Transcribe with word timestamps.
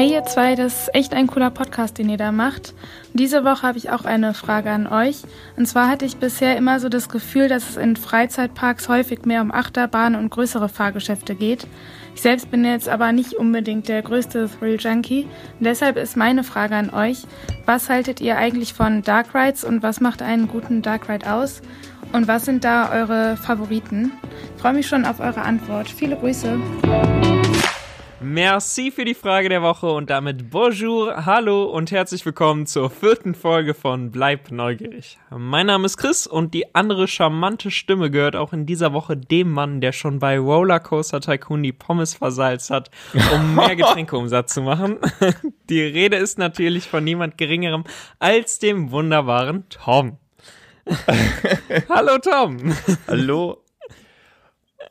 Hey 0.00 0.14
ihr 0.14 0.24
zwei, 0.24 0.54
das 0.54 0.84
ist 0.84 0.94
echt 0.94 1.12
ein 1.12 1.26
cooler 1.26 1.50
Podcast, 1.50 1.98
den 1.98 2.08
ihr 2.08 2.16
da 2.16 2.32
macht. 2.32 2.72
Und 3.12 3.20
diese 3.20 3.44
Woche 3.44 3.64
habe 3.64 3.76
ich 3.76 3.90
auch 3.90 4.06
eine 4.06 4.32
Frage 4.32 4.70
an 4.70 4.86
euch. 4.86 5.18
Und 5.58 5.66
zwar 5.66 5.90
hatte 5.90 6.06
ich 6.06 6.16
bisher 6.16 6.56
immer 6.56 6.80
so 6.80 6.88
das 6.88 7.10
Gefühl, 7.10 7.48
dass 7.48 7.68
es 7.68 7.76
in 7.76 7.96
Freizeitparks 7.96 8.88
häufig 8.88 9.26
mehr 9.26 9.42
um 9.42 9.52
Achterbahnen 9.52 10.18
und 10.18 10.30
größere 10.30 10.70
Fahrgeschäfte 10.70 11.34
geht. 11.34 11.66
Ich 12.14 12.22
selbst 12.22 12.50
bin 12.50 12.64
jetzt 12.64 12.88
aber 12.88 13.12
nicht 13.12 13.34
unbedingt 13.34 13.88
der 13.88 14.00
größte 14.00 14.48
Thrill-Junkie. 14.48 15.28
Deshalb 15.58 15.98
ist 15.98 16.16
meine 16.16 16.44
Frage 16.44 16.76
an 16.76 16.88
euch, 16.88 17.26
was 17.66 17.90
haltet 17.90 18.22
ihr 18.22 18.38
eigentlich 18.38 18.72
von 18.72 19.02
Dark 19.02 19.34
Rides 19.34 19.64
und 19.64 19.82
was 19.82 20.00
macht 20.00 20.22
einen 20.22 20.48
guten 20.48 20.80
Dark 20.80 21.10
Ride 21.10 21.30
aus? 21.30 21.60
Und 22.14 22.26
was 22.26 22.46
sind 22.46 22.64
da 22.64 22.90
eure 22.90 23.36
Favoriten? 23.36 24.12
Ich 24.56 24.62
freue 24.62 24.72
mich 24.72 24.88
schon 24.88 25.04
auf 25.04 25.20
eure 25.20 25.42
Antwort. 25.42 25.90
Viele 25.90 26.16
Grüße. 26.16 26.58
Merci 28.22 28.90
für 28.90 29.06
die 29.06 29.14
Frage 29.14 29.48
der 29.48 29.62
Woche 29.62 29.90
und 29.90 30.10
damit 30.10 30.50
Bonjour, 30.50 31.24
hallo 31.24 31.64
und 31.64 31.90
herzlich 31.90 32.26
willkommen 32.26 32.66
zur 32.66 32.90
vierten 32.90 33.34
Folge 33.34 33.72
von 33.72 34.10
Bleib 34.10 34.50
neugierig. 34.50 35.18
Mein 35.30 35.68
Name 35.68 35.86
ist 35.86 35.96
Chris 35.96 36.26
und 36.26 36.52
die 36.52 36.74
andere 36.74 37.08
charmante 37.08 37.70
Stimme 37.70 38.10
gehört 38.10 38.36
auch 38.36 38.52
in 38.52 38.66
dieser 38.66 38.92
Woche 38.92 39.16
dem 39.16 39.50
Mann, 39.50 39.80
der 39.80 39.92
schon 39.92 40.18
bei 40.18 40.38
Rollercoaster 40.38 41.22
Tycoon 41.22 41.62
die 41.62 41.72
Pommes 41.72 42.12
versalzt 42.12 42.68
hat, 42.68 42.90
um 43.34 43.54
mehr 43.54 43.74
Getränkeumsatz 43.76 44.52
zu 44.52 44.60
machen. 44.60 44.98
Die 45.70 45.80
Rede 45.80 46.16
ist 46.16 46.36
natürlich 46.36 46.88
von 46.88 47.02
niemand 47.02 47.38
geringerem 47.38 47.84
als 48.18 48.58
dem 48.58 48.90
wunderbaren 48.90 49.64
Tom. 49.70 50.18
Hallo 51.88 52.18
Tom. 52.18 52.74
Hallo. 53.08 53.59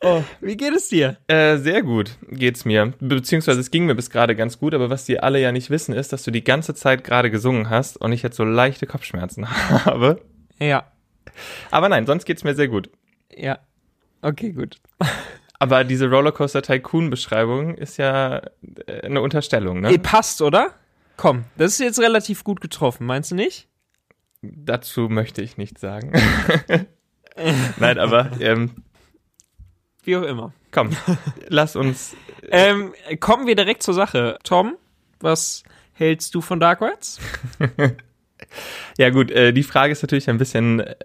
Oh. 0.01 0.23
Wie 0.39 0.55
geht 0.55 0.73
es 0.73 0.87
dir? 0.87 1.17
Äh, 1.27 1.57
sehr 1.57 1.81
gut 1.81 2.17
geht's 2.31 2.65
mir. 2.65 2.93
Beziehungsweise 2.99 3.59
es 3.59 3.71
ging 3.71 3.85
mir 3.85 3.95
bis 3.95 4.09
gerade 4.09 4.35
ganz 4.35 4.59
gut, 4.59 4.73
aber 4.73 4.89
was 4.89 5.05
die 5.05 5.19
alle 5.19 5.41
ja 5.41 5.51
nicht 5.51 5.69
wissen, 5.69 5.93
ist, 5.93 6.13
dass 6.13 6.23
du 6.23 6.31
die 6.31 6.43
ganze 6.43 6.73
Zeit 6.73 7.03
gerade 7.03 7.29
gesungen 7.29 7.69
hast 7.69 7.97
und 7.97 8.11
ich 8.13 8.23
jetzt 8.23 8.37
so 8.37 8.43
leichte 8.43 8.87
Kopfschmerzen 8.87 9.49
habe. 9.85 10.21
Ja. 10.59 10.91
Aber 11.71 11.89
nein, 11.89 12.05
sonst 12.05 12.25
geht's 12.25 12.43
mir 12.43 12.55
sehr 12.55 12.67
gut. 12.67 12.89
Ja. 13.35 13.59
Okay, 14.21 14.51
gut. 14.51 14.77
Aber 15.59 15.83
diese 15.83 16.09
Rollercoaster 16.09 16.61
Tycoon 16.61 17.09
Beschreibung 17.09 17.75
ist 17.75 17.97
ja 17.97 18.41
äh, 18.87 19.01
eine 19.03 19.21
Unterstellung, 19.21 19.81
ne? 19.81 19.89
Ey, 19.89 19.97
passt, 19.97 20.41
oder? 20.41 20.73
Komm, 21.17 21.45
das 21.57 21.73
ist 21.73 21.79
jetzt 21.79 21.99
relativ 21.99 22.45
gut 22.45 22.61
getroffen, 22.61 23.05
meinst 23.05 23.31
du 23.31 23.35
nicht? 23.35 23.67
Dazu 24.41 25.09
möchte 25.09 25.41
ich 25.41 25.57
nichts 25.57 25.81
sagen. 25.81 26.13
Nein, 27.77 27.99
aber 27.99 28.31
ähm, 28.39 28.71
wie 30.03 30.17
auch 30.17 30.23
immer. 30.23 30.53
Komm, 30.71 30.91
lass 31.47 31.75
uns. 31.75 32.15
Ähm, 32.49 32.93
kommen 33.19 33.47
wir 33.47 33.55
direkt 33.55 33.83
zur 33.83 33.93
Sache. 33.93 34.37
Tom, 34.43 34.75
was 35.19 35.63
hältst 35.93 36.33
du 36.35 36.41
von 36.41 36.59
Dark 36.59 36.81
Rides? 36.81 37.19
ja 38.97 39.09
gut, 39.09 39.31
äh, 39.31 39.51
die 39.51 39.63
Frage 39.63 39.91
ist 39.91 40.01
natürlich 40.01 40.29
ein 40.29 40.37
bisschen 40.37 40.79
äh, 40.79 40.95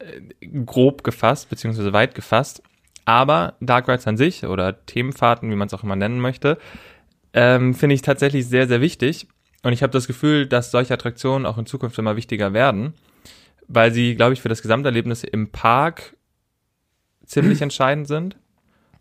grob 0.64 1.04
gefasst, 1.04 1.50
beziehungsweise 1.50 1.92
weit 1.92 2.14
gefasst. 2.14 2.62
Aber 3.04 3.54
Dark 3.60 3.88
Rides 3.88 4.06
an 4.06 4.16
sich 4.16 4.44
oder 4.44 4.86
Themenfahrten, 4.86 5.50
wie 5.50 5.56
man 5.56 5.66
es 5.66 5.74
auch 5.74 5.82
immer 5.82 5.96
nennen 5.96 6.20
möchte, 6.20 6.58
ähm, 7.34 7.74
finde 7.74 7.94
ich 7.94 8.02
tatsächlich 8.02 8.46
sehr, 8.46 8.66
sehr 8.66 8.80
wichtig. 8.80 9.26
Und 9.62 9.72
ich 9.72 9.82
habe 9.82 9.92
das 9.92 10.06
Gefühl, 10.06 10.46
dass 10.46 10.70
solche 10.70 10.94
Attraktionen 10.94 11.46
auch 11.46 11.58
in 11.58 11.66
Zukunft 11.66 11.98
immer 11.98 12.16
wichtiger 12.16 12.52
werden, 12.52 12.94
weil 13.66 13.92
sie, 13.92 14.14
glaube 14.14 14.34
ich, 14.34 14.40
für 14.40 14.48
das 14.48 14.62
Gesamterlebnis 14.62 15.24
im 15.24 15.50
Park 15.50 16.16
ziemlich 17.24 17.60
entscheidend 17.62 18.06
sind. 18.06 18.36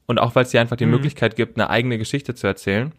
Und 0.05 0.19
auch, 0.19 0.35
weil 0.35 0.43
es 0.43 0.51
dir 0.51 0.61
einfach 0.61 0.75
die 0.75 0.85
mhm. 0.85 0.91
Möglichkeit 0.91 1.35
gibt, 1.35 1.57
eine 1.57 1.69
eigene 1.69 1.97
Geschichte 1.97 2.35
zu 2.35 2.47
erzählen. 2.47 2.91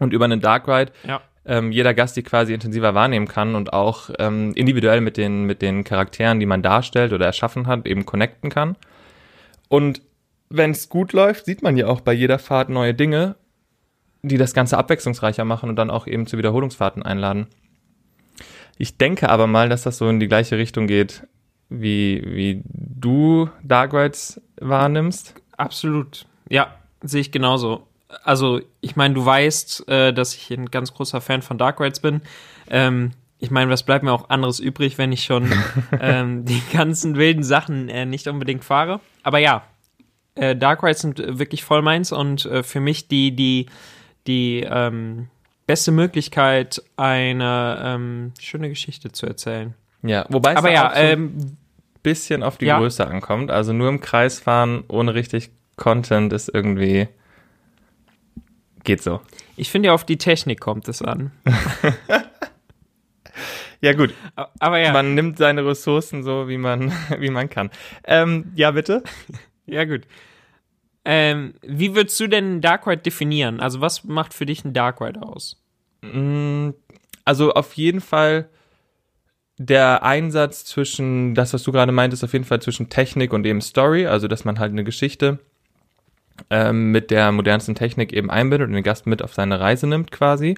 Und 0.00 0.12
über 0.12 0.24
einen 0.24 0.40
Dark 0.40 0.68
Ride 0.68 0.92
ja. 1.04 1.20
ähm, 1.44 1.72
jeder 1.72 1.94
Gast 1.94 2.16
die 2.16 2.22
quasi 2.22 2.54
intensiver 2.54 2.94
wahrnehmen 2.94 3.26
kann 3.26 3.54
und 3.54 3.72
auch 3.72 4.10
ähm, 4.18 4.52
individuell 4.54 5.00
mit 5.00 5.16
den, 5.16 5.44
mit 5.44 5.62
den 5.62 5.84
Charakteren, 5.84 6.40
die 6.40 6.46
man 6.46 6.62
darstellt 6.62 7.12
oder 7.12 7.26
erschaffen 7.26 7.66
hat, 7.66 7.86
eben 7.86 8.06
connecten 8.06 8.50
kann. 8.50 8.76
Und 9.68 10.02
wenn 10.50 10.70
es 10.70 10.88
gut 10.88 11.12
läuft, 11.12 11.46
sieht 11.46 11.62
man 11.62 11.76
ja 11.76 11.86
auch 11.86 12.00
bei 12.00 12.12
jeder 12.12 12.38
Fahrt 12.38 12.68
neue 12.68 12.94
Dinge, 12.94 13.36
die 14.22 14.38
das 14.38 14.54
Ganze 14.54 14.78
abwechslungsreicher 14.78 15.44
machen 15.44 15.68
und 15.68 15.76
dann 15.76 15.90
auch 15.90 16.06
eben 16.06 16.26
zu 16.26 16.38
Wiederholungsfahrten 16.38 17.02
einladen. 17.02 17.46
Ich 18.78 18.96
denke 18.96 19.28
aber 19.28 19.46
mal, 19.46 19.68
dass 19.68 19.82
das 19.82 19.98
so 19.98 20.08
in 20.08 20.20
die 20.20 20.28
gleiche 20.28 20.56
Richtung 20.56 20.86
geht, 20.86 21.26
wie, 21.68 22.22
wie 22.24 22.62
du 22.64 23.50
Dark 23.62 23.92
Rides 23.92 24.40
wahrnimmst. 24.60 25.34
Absolut. 25.58 26.24
Ja, 26.48 26.74
sehe 27.02 27.20
ich 27.20 27.30
genauso. 27.30 27.86
Also, 28.24 28.60
ich 28.80 28.96
meine, 28.96 29.14
du 29.14 29.24
weißt, 29.24 29.86
äh, 29.88 30.12
dass 30.14 30.34
ich 30.34 30.50
ein 30.50 30.70
ganz 30.70 30.94
großer 30.94 31.20
Fan 31.20 31.42
von 31.42 31.58
Dark 31.58 31.78
Rides 31.78 32.00
bin. 32.00 32.22
Ähm, 32.70 33.10
ich 33.38 33.50
meine, 33.50 33.70
was 33.70 33.82
bleibt 33.82 34.02
mir 34.02 34.12
auch 34.12 34.30
anderes 34.30 34.60
übrig, 34.60 34.96
wenn 34.96 35.12
ich 35.12 35.24
schon 35.24 35.52
ähm, 36.00 36.44
die 36.46 36.62
ganzen 36.72 37.16
wilden 37.16 37.42
Sachen 37.42 37.88
äh, 37.88 38.06
nicht 38.06 38.26
unbedingt 38.26 38.64
fahre. 38.64 39.00
Aber 39.22 39.38
ja, 39.38 39.62
äh, 40.34 40.56
Dark 40.56 40.82
Rides 40.82 41.00
sind 41.00 41.18
wirklich 41.38 41.64
voll 41.64 41.82
meins 41.82 42.12
und 42.12 42.46
äh, 42.46 42.62
für 42.62 42.80
mich 42.80 43.08
die, 43.08 43.36
die, 43.36 43.66
die 44.26 44.66
ähm, 44.68 45.28
beste 45.66 45.92
Möglichkeit, 45.92 46.82
eine 46.96 47.80
ähm, 47.84 48.32
schöne 48.40 48.70
Geschichte 48.70 49.12
zu 49.12 49.26
erzählen. 49.26 49.74
Ja, 50.02 50.24
wobei 50.28 50.52
es 50.52 50.56
Aber 50.56 50.70
ja, 50.70 50.94
ähm, 50.94 51.56
bisschen 52.02 52.42
auf 52.42 52.58
die 52.58 52.66
ja. 52.66 52.78
Größe 52.78 53.06
ankommt. 53.06 53.50
Also 53.50 53.72
nur 53.72 53.88
im 53.88 54.00
Kreis 54.00 54.40
fahren 54.40 54.84
ohne 54.88 55.14
richtig 55.14 55.50
Content 55.76 56.32
ist 56.32 56.50
irgendwie 56.52 57.08
geht 58.84 59.02
so. 59.02 59.20
Ich 59.56 59.70
finde 59.70 59.88
ja 59.88 59.94
auf 59.94 60.04
die 60.04 60.16
Technik 60.16 60.60
kommt 60.60 60.88
es 60.88 61.02
an. 61.02 61.32
ja 63.80 63.92
gut, 63.92 64.14
aber 64.34 64.78
ja. 64.78 64.92
Man 64.92 65.14
nimmt 65.14 65.38
seine 65.38 65.66
Ressourcen 65.66 66.22
so, 66.22 66.48
wie 66.48 66.58
man 66.58 66.92
wie 67.18 67.30
man 67.30 67.50
kann. 67.50 67.70
Ähm, 68.04 68.52
ja 68.54 68.70
bitte. 68.70 69.02
ja 69.66 69.84
gut. 69.84 70.02
Ähm, 71.04 71.54
wie 71.62 71.94
würdest 71.94 72.18
du 72.20 72.28
denn 72.28 72.60
Dark 72.60 72.86
Ride 72.86 73.02
definieren? 73.02 73.60
Also 73.60 73.80
was 73.80 74.04
macht 74.04 74.34
für 74.34 74.46
dich 74.46 74.64
ein 74.64 74.72
Dark 74.72 75.00
Ride 75.00 75.22
aus? 75.22 75.62
Mm, 76.02 76.70
also 77.24 77.52
auf 77.52 77.74
jeden 77.74 78.00
Fall 78.00 78.48
der 79.58 80.04
Einsatz 80.04 80.64
zwischen, 80.64 81.34
das, 81.34 81.52
was 81.52 81.64
du 81.64 81.72
gerade 81.72 81.92
meintest, 81.92 82.22
auf 82.24 82.32
jeden 82.32 82.44
Fall 82.44 82.62
zwischen 82.62 82.88
Technik 82.88 83.32
und 83.32 83.44
eben 83.44 83.60
Story, 83.60 84.06
also 84.06 84.28
dass 84.28 84.44
man 84.44 84.58
halt 84.58 84.72
eine 84.72 84.84
Geschichte 84.84 85.40
ähm, 86.48 86.92
mit 86.92 87.10
der 87.10 87.32
modernsten 87.32 87.74
Technik 87.74 88.12
eben 88.12 88.30
einbindet 88.30 88.68
und 88.68 88.74
den 88.74 88.84
Gast 88.84 89.06
mit 89.06 89.20
auf 89.20 89.34
seine 89.34 89.58
Reise 89.58 89.88
nimmt 89.88 90.12
quasi. 90.12 90.56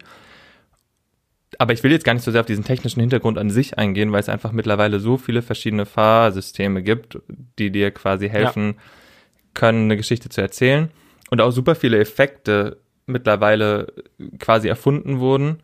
Aber 1.59 1.73
ich 1.73 1.83
will 1.83 1.91
jetzt 1.91 2.05
gar 2.05 2.13
nicht 2.15 2.23
so 2.23 2.31
sehr 2.31 2.43
auf 2.43 2.47
diesen 2.47 2.65
technischen 2.65 3.01
Hintergrund 3.01 3.39
an 3.39 3.51
sich 3.51 3.79
eingehen, 3.79 4.13
weil 4.13 4.21
es 4.21 4.29
einfach 4.29 4.53
mittlerweile 4.53 5.01
so 5.01 5.17
viele 5.17 5.43
verschiedene 5.43 5.87
Fahrsysteme 5.87 6.83
gibt, 6.83 7.19
die 7.59 7.71
dir 7.71 7.91
quasi 7.91 8.29
helfen 8.29 8.75
ja. 8.77 8.83
können, 9.55 9.85
eine 9.85 9.97
Geschichte 9.97 10.29
zu 10.29 10.43
erzählen. 10.43 10.91
Und 11.31 11.41
auch 11.41 11.51
super 11.51 11.75
viele 11.75 11.99
Effekte 11.99 12.79
mittlerweile 13.07 13.93
quasi 14.39 14.69
erfunden 14.69 15.21
wurden 15.21 15.59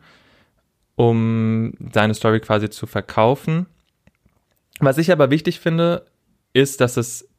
um 0.97 1.73
seine 1.93 2.15
Story 2.15 2.39
quasi 2.41 2.69
zu 2.69 2.87
verkaufen. 2.87 3.67
Was 4.79 4.97
ich 4.97 5.11
aber 5.11 5.29
wichtig 5.29 5.59
finde, 5.59 6.05
ist, 6.53 6.81
dass 6.81 6.97
es 6.97 7.29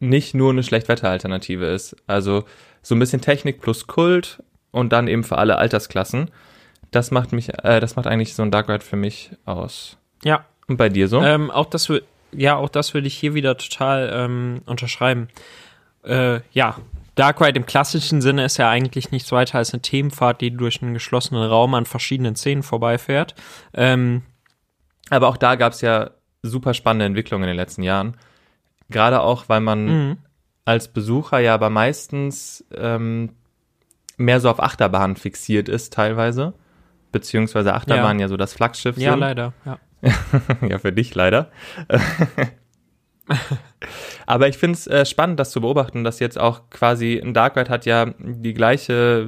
nicht 0.00 0.34
nur 0.34 0.50
eine 0.50 0.64
Schlechtwetteralternative 0.64 1.64
ist. 1.66 1.96
Also 2.08 2.44
so 2.82 2.94
ein 2.94 2.98
bisschen 2.98 3.20
Technik 3.20 3.60
plus 3.60 3.86
Kult 3.86 4.42
und 4.72 4.92
dann 4.92 5.06
eben 5.06 5.22
für 5.22 5.38
alle 5.38 5.56
Altersklassen. 5.56 6.30
Das 6.90 7.12
macht 7.12 7.32
mich, 7.32 7.50
äh, 7.62 7.78
das 7.78 7.94
macht 7.94 8.08
eigentlich 8.08 8.34
so 8.34 8.42
ein 8.42 8.50
Dark 8.50 8.68
Ride 8.68 8.84
für 8.84 8.96
mich 8.96 9.30
aus. 9.44 9.96
Ja. 10.24 10.44
Und 10.66 10.76
bei 10.76 10.88
dir 10.88 11.06
so? 11.06 11.22
Ähm, 11.22 11.52
auch 11.52 11.66
das, 11.66 11.90
ja, 12.32 12.56
auch 12.56 12.68
das 12.68 12.94
würde 12.94 13.06
ich 13.06 13.14
hier 13.14 13.34
wieder 13.34 13.56
total 13.56 14.10
ähm, 14.12 14.62
unterschreiben. 14.66 15.28
Äh, 16.02 16.40
ja, 16.50 16.78
Dark 17.14 17.40
Ride 17.40 17.58
im 17.58 17.66
klassischen 17.66 18.20
Sinne 18.20 18.44
ist 18.44 18.56
ja 18.56 18.68
eigentlich 18.68 19.10
nichts 19.10 19.30
weiter 19.32 19.58
als 19.58 19.72
eine 19.72 19.82
Themenfahrt, 19.82 20.40
die 20.40 20.50
durch 20.50 20.82
einen 20.82 20.94
geschlossenen 20.94 21.44
Raum 21.44 21.74
an 21.74 21.86
verschiedenen 21.86 22.36
Szenen 22.36 22.62
vorbeifährt. 22.62 23.34
Ähm, 23.72 24.22
aber 25.10 25.28
auch 25.28 25.36
da 25.36 25.54
gab 25.54 25.72
es 25.72 25.80
ja 25.80 26.10
super 26.42 26.74
spannende 26.74 27.06
Entwicklungen 27.06 27.44
in 27.44 27.48
den 27.48 27.56
letzten 27.56 27.82
Jahren. 27.82 28.16
Gerade 28.90 29.20
auch, 29.20 29.48
weil 29.48 29.60
man 29.60 29.84
mhm. 29.86 30.16
als 30.64 30.88
Besucher 30.88 31.38
ja 31.38 31.54
aber 31.54 31.70
meistens 31.70 32.64
ähm, 32.74 33.30
mehr 34.16 34.40
so 34.40 34.50
auf 34.50 34.60
Achterbahnen 34.60 35.16
fixiert 35.16 35.68
ist 35.68 35.92
teilweise. 35.92 36.54
Beziehungsweise 37.12 37.74
Achterbahnen 37.74 38.18
ja, 38.18 38.24
ja 38.24 38.28
so 38.28 38.36
das 38.36 38.54
Flaggschiff 38.54 38.96
ja, 38.96 39.12
sind. 39.12 39.20
Ja, 39.20 39.26
leider, 39.26 39.52
ja. 39.64 39.78
ja, 40.68 40.78
für 40.78 40.92
dich 40.92 41.14
leider. 41.14 41.50
Aber 44.26 44.48
ich 44.48 44.58
finde 44.58 44.76
es 44.76 44.86
äh, 44.86 45.06
spannend, 45.06 45.40
das 45.40 45.50
zu 45.50 45.60
beobachten, 45.60 46.04
dass 46.04 46.18
jetzt 46.18 46.38
auch 46.38 46.68
quasi 46.70 47.20
ein 47.22 47.34
Dark 47.34 47.56
Ride 47.56 47.70
hat 47.70 47.86
ja 47.86 48.12
die 48.18 48.54
gleiche 48.54 49.26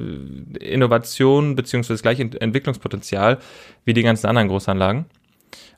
Innovation 0.59 1.55
beziehungsweise 1.55 1.95
das 1.95 2.01
gleiche 2.01 2.23
Entwicklungspotenzial 2.39 3.39
wie 3.85 3.93
die 3.93 4.03
ganzen 4.03 4.27
anderen 4.27 4.47
Großanlagen. 4.47 5.05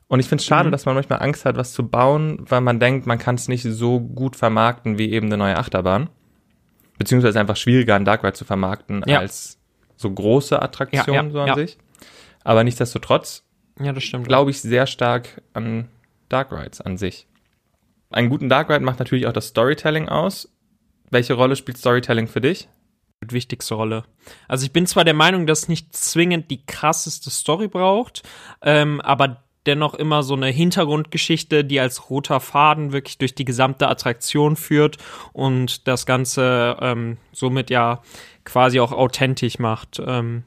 Und 0.08 0.18
ich 0.18 0.28
finde 0.28 0.40
es 0.40 0.46
schade, 0.46 0.68
mhm. 0.68 0.72
dass 0.72 0.86
man 0.86 0.96
manchmal 0.96 1.22
Angst 1.22 1.44
hat, 1.44 1.56
was 1.56 1.72
zu 1.72 1.88
bauen, 1.88 2.38
weil 2.40 2.60
man 2.60 2.80
denkt, 2.80 3.06
man 3.06 3.18
kann 3.18 3.36
es 3.36 3.48
nicht 3.48 3.62
so 3.62 4.00
gut 4.00 4.34
vermarkten 4.34 4.98
wie 4.98 5.12
eben 5.12 5.26
eine 5.26 5.36
neue 5.36 5.56
Achterbahn. 5.56 6.10
Beziehungsweise 6.98 7.38
einfach 7.38 7.56
schwieriger, 7.56 7.94
einen 7.94 8.04
Dark 8.04 8.24
Ride 8.24 8.34
zu 8.34 8.44
vermarkten 8.44 9.04
ja. 9.06 9.20
als 9.20 9.58
so 9.96 10.10
große 10.10 10.60
Attraktionen 10.60 11.14
ja, 11.14 11.22
ja, 11.22 11.46
so 11.46 11.52
an 11.52 11.54
sich. 11.54 11.78
Aber 12.42 12.64
nichtsdestotrotz 12.64 13.44
Ja, 13.78 13.92
das 13.92 14.02
stimmt. 14.02 14.26
glaube 14.26 14.50
ich 14.50 14.60
sehr 14.60 14.86
stark 14.86 15.42
an 15.52 15.88
Dark 16.28 16.52
Rides 16.52 16.80
an 16.80 16.96
sich. 16.96 17.26
Einen 18.10 18.28
guten 18.28 18.48
Dark 18.48 18.68
Ride 18.68 18.84
macht 18.84 18.98
natürlich 18.98 19.26
auch 19.26 19.32
das 19.32 19.48
Storytelling 19.48 20.08
aus. 20.08 20.52
Welche 21.10 21.34
Rolle 21.34 21.56
spielt 21.56 21.78
Storytelling 21.78 22.28
für 22.28 22.40
dich? 22.40 22.68
die 23.22 23.34
wichtigste 23.34 23.74
Rolle. 23.74 24.04
Also 24.48 24.64
ich 24.64 24.72
bin 24.72 24.86
zwar 24.86 25.04
der 25.04 25.14
Meinung, 25.14 25.46
dass 25.46 25.68
nicht 25.68 25.94
zwingend 25.94 26.50
die 26.50 26.64
krasseste 26.64 27.30
Story 27.30 27.68
braucht, 27.68 28.22
ähm, 28.62 29.00
aber 29.02 29.44
dennoch 29.66 29.94
immer 29.94 30.22
so 30.22 30.34
eine 30.34 30.48
Hintergrundgeschichte, 30.48 31.64
die 31.64 31.80
als 31.80 32.08
roter 32.08 32.40
Faden 32.40 32.92
wirklich 32.92 33.18
durch 33.18 33.34
die 33.34 33.44
gesamte 33.44 33.88
Attraktion 33.88 34.56
führt 34.56 34.96
und 35.32 35.86
das 35.86 36.06
Ganze 36.06 36.78
ähm, 36.80 37.18
somit 37.32 37.68
ja 37.68 38.00
quasi 38.44 38.80
auch 38.80 38.92
authentisch 38.92 39.58
macht. 39.58 40.00
Ähm, 40.04 40.44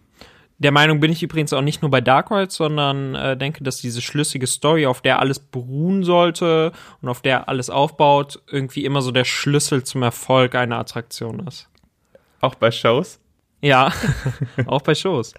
der 0.58 0.72
Meinung 0.72 1.00
bin 1.00 1.12
ich 1.12 1.24
übrigens 1.24 1.52
auch 1.54 1.62
nicht 1.62 1.82
nur 1.82 1.92
bei 1.92 2.02
Dark 2.02 2.32
Rides, 2.32 2.56
sondern 2.56 3.16
äh, 3.16 3.36
denke, 3.36 3.64
dass 3.64 3.78
diese 3.78 4.02
schlüssige 4.02 4.48
Story, 4.48 4.86
auf 4.86 5.02
der 5.02 5.20
alles 5.20 5.40
beruhen 5.40 6.04
sollte 6.04 6.72
und 7.02 7.10
auf 7.10 7.22
der 7.22 7.50
alles 7.50 7.70
aufbaut, 7.70 8.42
irgendwie 8.50 8.86
immer 8.86 9.02
so 9.02 9.12
der 9.12 9.26
Schlüssel 9.26 9.84
zum 9.84 10.04
Erfolg 10.04 10.56
einer 10.56 10.80
Attraktion 10.80 11.46
ist. 11.48 11.70
Auch 12.40 12.56
bei 12.56 12.72
Shows? 12.72 13.20
Ja, 13.62 13.92
auch 14.66 14.82
bei 14.82 14.96
Shows. 14.96 15.34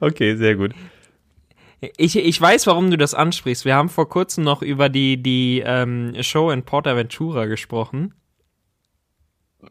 Okay, 0.00 0.36
sehr 0.36 0.56
gut. 0.56 0.72
Ich, 1.96 2.16
ich 2.16 2.40
weiß, 2.40 2.66
warum 2.68 2.90
du 2.90 2.98
das 2.98 3.14
ansprichst. 3.14 3.64
Wir 3.64 3.74
haben 3.74 3.88
vor 3.88 4.08
kurzem 4.08 4.44
noch 4.44 4.62
über 4.62 4.88
die, 4.88 5.20
die 5.20 5.62
ähm, 5.64 6.14
Show 6.20 6.50
in 6.50 6.64
Portaventura 6.64 7.46
gesprochen. 7.46 8.14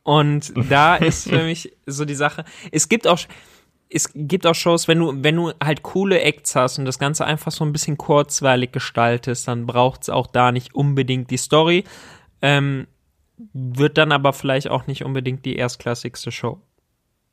Und 0.03 0.53
da 0.69 0.95
ist 0.95 1.29
für 1.29 1.43
mich 1.43 1.73
so 1.85 2.05
die 2.05 2.15
Sache, 2.15 2.43
es 2.71 2.89
gibt 2.89 3.07
auch, 3.07 3.19
es 3.93 4.09
gibt 4.15 4.45
auch 4.47 4.55
Shows, 4.55 4.87
wenn 4.87 4.99
du, 4.99 5.13
wenn 5.23 5.35
du 5.35 5.51
halt 5.61 5.83
coole 5.83 6.21
Acts 6.21 6.55
hast 6.55 6.79
und 6.79 6.85
das 6.85 6.97
Ganze 6.97 7.25
einfach 7.25 7.51
so 7.51 7.65
ein 7.65 7.73
bisschen 7.73 7.97
kurzweilig 7.97 8.71
gestaltest, 8.71 9.47
dann 9.47 9.65
braucht 9.65 10.03
es 10.03 10.09
auch 10.09 10.27
da 10.27 10.51
nicht 10.51 10.73
unbedingt 10.73 11.29
die 11.29 11.37
Story. 11.37 11.83
Ähm, 12.41 12.87
wird 13.53 13.97
dann 13.97 14.11
aber 14.11 14.33
vielleicht 14.33 14.69
auch 14.69 14.87
nicht 14.87 15.03
unbedingt 15.03 15.45
die 15.45 15.55
erstklassigste 15.55 16.31
Show. 16.31 16.61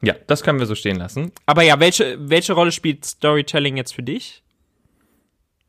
Ja, 0.03 0.15
das 0.27 0.43
können 0.43 0.59
wir 0.59 0.67
so 0.67 0.75
stehen 0.75 0.97
lassen. 0.97 1.33
Aber 1.47 1.63
ja, 1.63 1.81
welche, 1.81 2.17
welche 2.21 2.53
Rolle 2.53 2.73
spielt 2.73 3.05
Storytelling 3.05 3.77
jetzt 3.77 3.95
für 3.95 4.03
dich? 4.03 4.43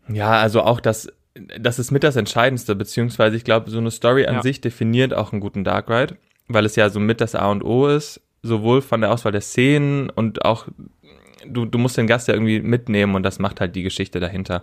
Ja, 0.08 0.32
also 0.40 0.62
auch 0.62 0.80
das, 0.80 1.12
das 1.60 1.78
ist 1.80 1.92
mit 1.92 2.04
das 2.04 2.16
Entscheidendste, 2.16 2.76
beziehungsweise 2.76 3.36
ich 3.36 3.44
glaube, 3.44 3.70
so 3.70 3.78
eine 3.78 3.92
Story 3.92 4.26
an 4.26 4.36
Ja. 4.36 4.42
sich 4.42 4.62
definiert 4.62 5.14
auch 5.14 5.32
einen 5.32 5.42
guten 5.42 5.64
Dark 5.64 5.90
Ride, 5.90 6.18
weil 6.48 6.66
es 6.66 6.76
ja 6.76 6.90
so 6.90 7.00
mit 7.00 7.22
das 7.22 7.36
A 7.36 7.48
und 7.52 7.64
O 7.64 7.88
ist, 7.88 8.22
sowohl 8.42 8.82
von 8.82 9.02
der 9.02 9.12
Auswahl 9.12 9.32
der 9.32 9.42
Szenen 9.42 10.10
und 10.10 10.46
auch, 10.46 10.68
du, 11.46 11.66
du 11.66 11.78
musst 11.78 11.98
den 11.98 12.08
Gast 12.08 12.28
ja 12.28 12.34
irgendwie 12.34 12.62
mitnehmen 12.62 13.16
und 13.16 13.24
das 13.24 13.40
macht 13.40 13.60
halt 13.60 13.76
die 13.76 13.84
Geschichte 13.84 14.20
dahinter. 14.20 14.62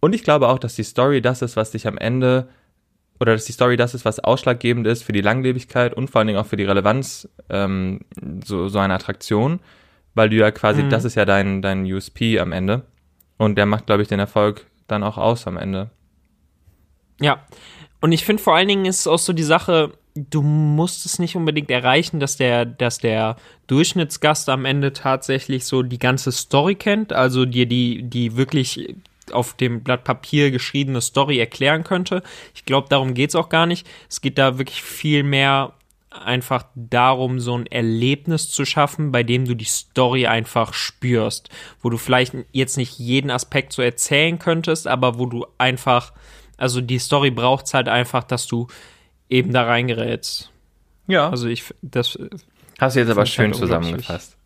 Und 0.00 0.14
ich 0.14 0.22
glaube 0.22 0.48
auch, 0.48 0.58
dass 0.58 0.74
die 0.74 0.82
Story 0.82 1.20
das 1.20 1.42
ist, 1.42 1.56
was 1.56 1.70
dich 1.72 1.86
am 1.86 1.98
Ende, 1.98 2.48
oder 3.18 3.32
dass 3.34 3.44
die 3.44 3.52
Story 3.52 3.76
das 3.76 3.92
ist, 3.94 4.06
was 4.06 4.18
ausschlaggebend 4.18 4.86
ist 4.86 5.02
für 5.02 5.12
die 5.12 5.20
Langlebigkeit 5.20 5.92
und 5.92 6.08
vor 6.08 6.20
allen 6.20 6.28
Dingen 6.28 6.38
auch 6.38 6.46
für 6.46 6.56
die 6.56 6.64
Relevanz 6.64 7.28
ähm, 7.50 8.00
so, 8.42 8.68
so 8.68 8.78
einer 8.78 8.94
Attraktion, 8.94 9.60
weil 10.14 10.30
du 10.30 10.36
ja 10.36 10.50
quasi, 10.50 10.82
Mhm. 10.82 10.88
das 10.90 11.04
ist 11.04 11.16
ja 11.16 11.26
dein, 11.26 11.60
dein 11.60 11.84
USP 11.84 12.38
am 12.40 12.52
Ende. 12.52 12.82
Und 13.36 13.56
der 13.56 13.66
macht, 13.66 13.86
glaube 13.86 14.00
ich, 14.02 14.08
den 14.08 14.20
Erfolg 14.20 14.66
dann 14.86 15.02
auch 15.02 15.18
aus 15.18 15.46
am 15.46 15.58
Ende. 15.58 15.90
Ja, 17.20 17.44
und 18.00 18.12
ich 18.12 18.24
finde 18.24 18.42
vor 18.42 18.56
allen 18.56 18.68
Dingen 18.68 18.86
ist 18.86 19.00
es 19.00 19.06
auch 19.06 19.18
so 19.18 19.32
die 19.34 19.42
Sache, 19.42 19.92
du 20.14 20.42
musst 20.42 21.06
es 21.06 21.18
nicht 21.18 21.36
unbedingt 21.36 21.70
erreichen, 21.70 22.20
dass 22.20 22.36
der, 22.36 22.64
dass 22.64 22.98
der 22.98 23.36
Durchschnittsgast 23.66 24.48
am 24.48 24.64
Ende 24.64 24.92
tatsächlich 24.92 25.64
so 25.64 25.82
die 25.82 25.98
ganze 25.98 26.32
Story 26.32 26.74
kennt, 26.74 27.12
also 27.12 27.44
dir 27.44 27.66
die, 27.66 28.02
die 28.02 28.36
wirklich 28.36 28.94
auf 29.32 29.54
dem 29.54 29.82
Blatt 29.82 30.04
Papier 30.04 30.50
geschriebene 30.50 31.00
Story 31.00 31.38
erklären 31.38 31.84
könnte. 31.84 32.22
Ich 32.54 32.64
glaube, 32.64 32.88
darum 32.88 33.14
geht's 33.14 33.36
auch 33.36 33.48
gar 33.48 33.66
nicht. 33.66 33.86
Es 34.08 34.20
geht 34.20 34.38
da 34.38 34.58
wirklich 34.58 34.82
viel 34.82 35.22
mehr 35.22 35.74
einfach 36.10 36.64
darum, 36.74 37.38
so 37.38 37.56
ein 37.56 37.66
Erlebnis 37.66 38.50
zu 38.50 38.64
schaffen, 38.64 39.12
bei 39.12 39.22
dem 39.22 39.44
du 39.44 39.54
die 39.54 39.64
Story 39.64 40.26
einfach 40.26 40.74
spürst, 40.74 41.48
wo 41.82 41.88
du 41.88 41.98
vielleicht 41.98 42.34
jetzt 42.50 42.76
nicht 42.76 42.98
jeden 42.98 43.30
Aspekt 43.30 43.72
so 43.72 43.80
erzählen 43.80 44.38
könntest, 44.40 44.88
aber 44.88 45.20
wo 45.20 45.26
du 45.26 45.46
einfach, 45.58 46.12
also 46.56 46.80
die 46.80 46.98
Story 46.98 47.30
braucht's 47.30 47.74
halt 47.74 47.88
einfach, 47.88 48.24
dass 48.24 48.48
du 48.48 48.66
eben 49.30 49.52
da 49.52 49.62
reingerätst. 49.64 50.50
Ja. 51.06 51.30
Also 51.30 51.48
ich, 51.48 51.64
das, 51.82 52.18
Hast 52.78 52.96
du 52.96 53.00
jetzt 53.00 53.10
aber 53.10 53.22
ich 53.22 53.32
schön 53.32 53.46
halt 53.52 53.56
zusammengefasst. 53.56 54.36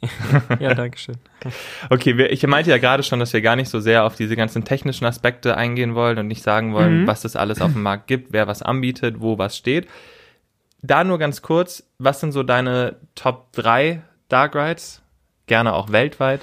ja, 0.58 0.74
danke 0.74 0.98
schön. 0.98 1.16
Okay, 1.90 2.16
wir, 2.16 2.32
ich 2.32 2.46
meinte 2.46 2.70
ja 2.70 2.78
gerade 2.78 3.02
schon, 3.02 3.20
dass 3.20 3.32
wir 3.34 3.42
gar 3.42 3.54
nicht 3.54 3.68
so 3.68 3.78
sehr 3.78 4.04
auf 4.04 4.16
diese 4.16 4.34
ganzen 4.34 4.64
technischen 4.64 5.04
Aspekte 5.04 5.56
eingehen 5.56 5.94
wollen 5.94 6.18
und 6.18 6.26
nicht 6.26 6.42
sagen 6.42 6.72
wollen, 6.72 7.02
Mhm. 7.02 7.06
was 7.06 7.24
es 7.24 7.36
alles 7.36 7.60
auf 7.60 7.72
dem 7.72 7.82
Markt 7.82 8.06
gibt, 8.06 8.32
wer 8.32 8.46
was 8.46 8.62
anbietet, 8.62 9.16
wo 9.20 9.36
was 9.38 9.56
steht. 9.56 9.86
Da 10.82 11.04
nur 11.04 11.18
ganz 11.18 11.42
kurz, 11.42 11.84
was 11.98 12.20
sind 12.20 12.32
so 12.32 12.42
deine 12.42 12.96
Top 13.14 13.52
3 13.52 14.02
Dark 14.28 14.54
Rides? 14.56 15.02
Gerne 15.46 15.74
auch 15.74 15.92
weltweit. 15.92 16.40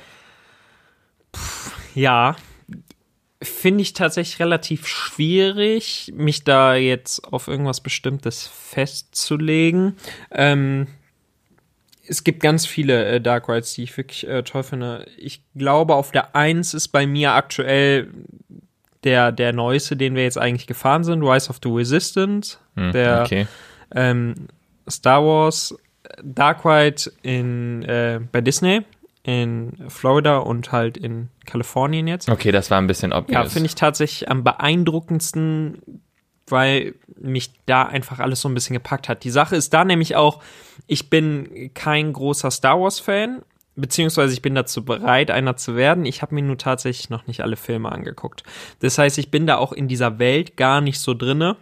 Ja, 1.96 2.36
finde 3.42 3.82
ich 3.82 3.94
tatsächlich 3.94 4.40
relativ 4.40 4.88
schwierig, 4.88 6.12
mich 6.16 6.44
da 6.44 6.76
jetzt 6.76 7.24
auf 7.32 7.48
irgendwas 7.48 7.82
Bestimmtes 7.82 8.48
festzulegen. 8.48 9.98
Ähm, 10.32 10.88
es 12.08 12.24
gibt 12.24 12.42
ganz 12.42 12.66
viele 12.66 13.06
äh, 13.06 13.22
Dark 13.22 13.50
Rides, 13.50 13.74
die 13.74 13.84
ich 13.84 13.98
wirklich 13.98 14.28
äh, 14.28 14.44
toll 14.44 14.64
finde. 14.64 15.06
Ich 15.18 15.42
glaube, 15.56 15.96
auf 15.96 16.12
der 16.12 16.36
1 16.36 16.74
ist 16.74 16.90
bei 16.90 17.08
mir 17.08 17.34
aktuell 17.34 18.10
der, 19.04 19.32
der 19.32 19.54
neueste, 19.54 19.96
den 19.96 20.16
wir 20.16 20.24
jetzt 20.24 20.38
eigentlich 20.38 20.68
gefahren 20.68 21.04
sind, 21.04 21.24
Rise 21.24 21.50
of 21.50 21.60
the 21.64 21.70
Resistance. 21.70 22.58
Hm, 22.76 22.92
der 22.92 23.24
okay. 23.24 23.48
ähm, 23.96 24.36
Star 24.90 25.24
Wars 25.24 25.76
Dark 26.24 26.66
Ride 26.66 27.12
in, 27.22 27.84
äh, 27.84 28.20
bei 28.32 28.42
Disney 28.42 28.82
in 29.24 29.74
Florida 29.90 30.38
und 30.40 30.72
halt 30.72 30.98
in 30.98 31.30
Kalifornien 31.46 32.08
jetzt. 32.08 32.30
Okay, 32.30 32.52
das 32.52 32.72
war 32.72 32.80
ein 32.80 32.88
bisschen 32.88 33.12
Ja, 33.12 33.20
obvious. 33.20 33.54
finde 33.54 33.68
ich 33.68 33.76
tatsächlich 33.76 34.30
am 34.30 34.44
beeindruckendsten, 34.44 36.02
weil 36.48 36.96
mich 37.20 37.52
da 37.66 37.84
einfach 37.84 38.20
alles 38.20 38.42
so 38.42 38.50
ein 38.50 38.54
bisschen 38.56 38.74
gepackt 38.74 39.08
hat. 39.10 39.24
Die 39.24 39.30
Sache 39.30 39.56
ist 39.56 39.74
da 39.74 39.86
nämlich 39.86 40.16
auch, 40.16 40.42
ich 40.88 41.10
bin 41.10 41.72
kein 41.74 42.14
großer 42.14 42.50
Star 42.50 42.80
Wars-Fan, 42.82 43.44
beziehungsweise 43.76 44.34
ich 44.34 44.42
bin 44.42 44.56
dazu 44.56 44.84
bereit, 44.84 45.32
einer 45.32 45.56
zu 45.56 45.76
werden. 45.76 46.06
Ich 46.06 46.22
habe 46.22 46.36
mir 46.36 46.42
nur 46.42 46.58
tatsächlich 46.58 47.10
noch 47.10 47.28
nicht 47.28 47.42
alle 47.42 47.56
Filme 47.56 47.92
angeguckt. 47.92 48.44
Das 48.80 48.98
heißt, 48.98 49.18
ich 49.18 49.32
bin 49.32 49.46
da 49.48 49.58
auch 49.58 49.72
in 49.72 49.88
dieser 49.88 50.20
Welt 50.20 50.58
gar 50.58 50.82
nicht 50.82 51.00
so 51.00 51.14
drinne. 51.14 51.58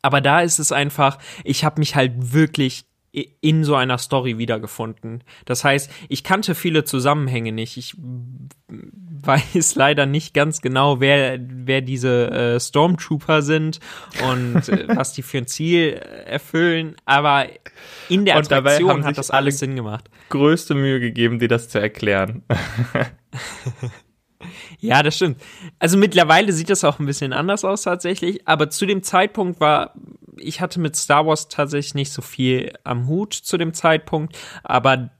Aber 0.00 0.20
da 0.20 0.40
ist 0.40 0.58
es 0.58 0.72
einfach, 0.72 1.18
ich 1.44 1.64
habe 1.64 1.80
mich 1.80 1.94
halt 1.96 2.32
wirklich 2.32 2.86
in 3.12 3.64
so 3.64 3.74
einer 3.74 3.98
Story 3.98 4.38
wiedergefunden. 4.38 5.24
Das 5.46 5.64
heißt, 5.64 5.90
ich 6.08 6.22
kannte 6.24 6.54
viele 6.54 6.84
Zusammenhänge 6.84 7.52
nicht. 7.52 7.76
Ich 7.76 7.94
weiß 8.68 9.74
leider 9.76 10.06
nicht 10.06 10.34
ganz 10.34 10.60
genau, 10.60 11.00
wer, 11.00 11.38
wer 11.40 11.80
diese 11.80 12.30
äh, 12.30 12.60
Stormtrooper 12.60 13.42
sind 13.42 13.80
und 14.30 14.68
äh, 14.68 14.84
was 14.96 15.12
die 15.14 15.22
für 15.22 15.38
ein 15.38 15.46
Ziel 15.46 15.94
äh, 15.94 16.30
erfüllen, 16.30 16.94
aber 17.06 17.46
in 18.08 18.24
der 18.24 18.36
Attraktion 18.36 19.04
hat 19.04 19.16
das 19.18 19.30
alle- 19.30 19.38
alles 19.38 19.58
Sinn 19.58 19.74
gemacht. 19.74 20.08
größte 20.28 20.74
Mühe 20.74 21.00
gegeben, 21.00 21.38
dir 21.38 21.48
das 21.48 21.68
zu 21.68 21.80
erklären. 21.80 22.42
Ja, 24.80 25.02
das 25.02 25.16
stimmt. 25.16 25.40
Also 25.78 25.96
mittlerweile 25.96 26.52
sieht 26.52 26.70
das 26.70 26.84
auch 26.84 26.98
ein 26.98 27.06
bisschen 27.06 27.32
anders 27.32 27.64
aus 27.64 27.82
tatsächlich, 27.82 28.46
aber 28.46 28.70
zu 28.70 28.86
dem 28.86 29.02
Zeitpunkt 29.02 29.60
war, 29.60 29.92
ich 30.36 30.60
hatte 30.60 30.78
mit 30.78 30.94
Star 30.94 31.26
Wars 31.26 31.48
tatsächlich 31.48 31.94
nicht 31.94 32.12
so 32.12 32.22
viel 32.22 32.72
am 32.84 33.08
Hut 33.08 33.34
zu 33.34 33.56
dem 33.56 33.74
Zeitpunkt, 33.74 34.38
aber 34.62 35.10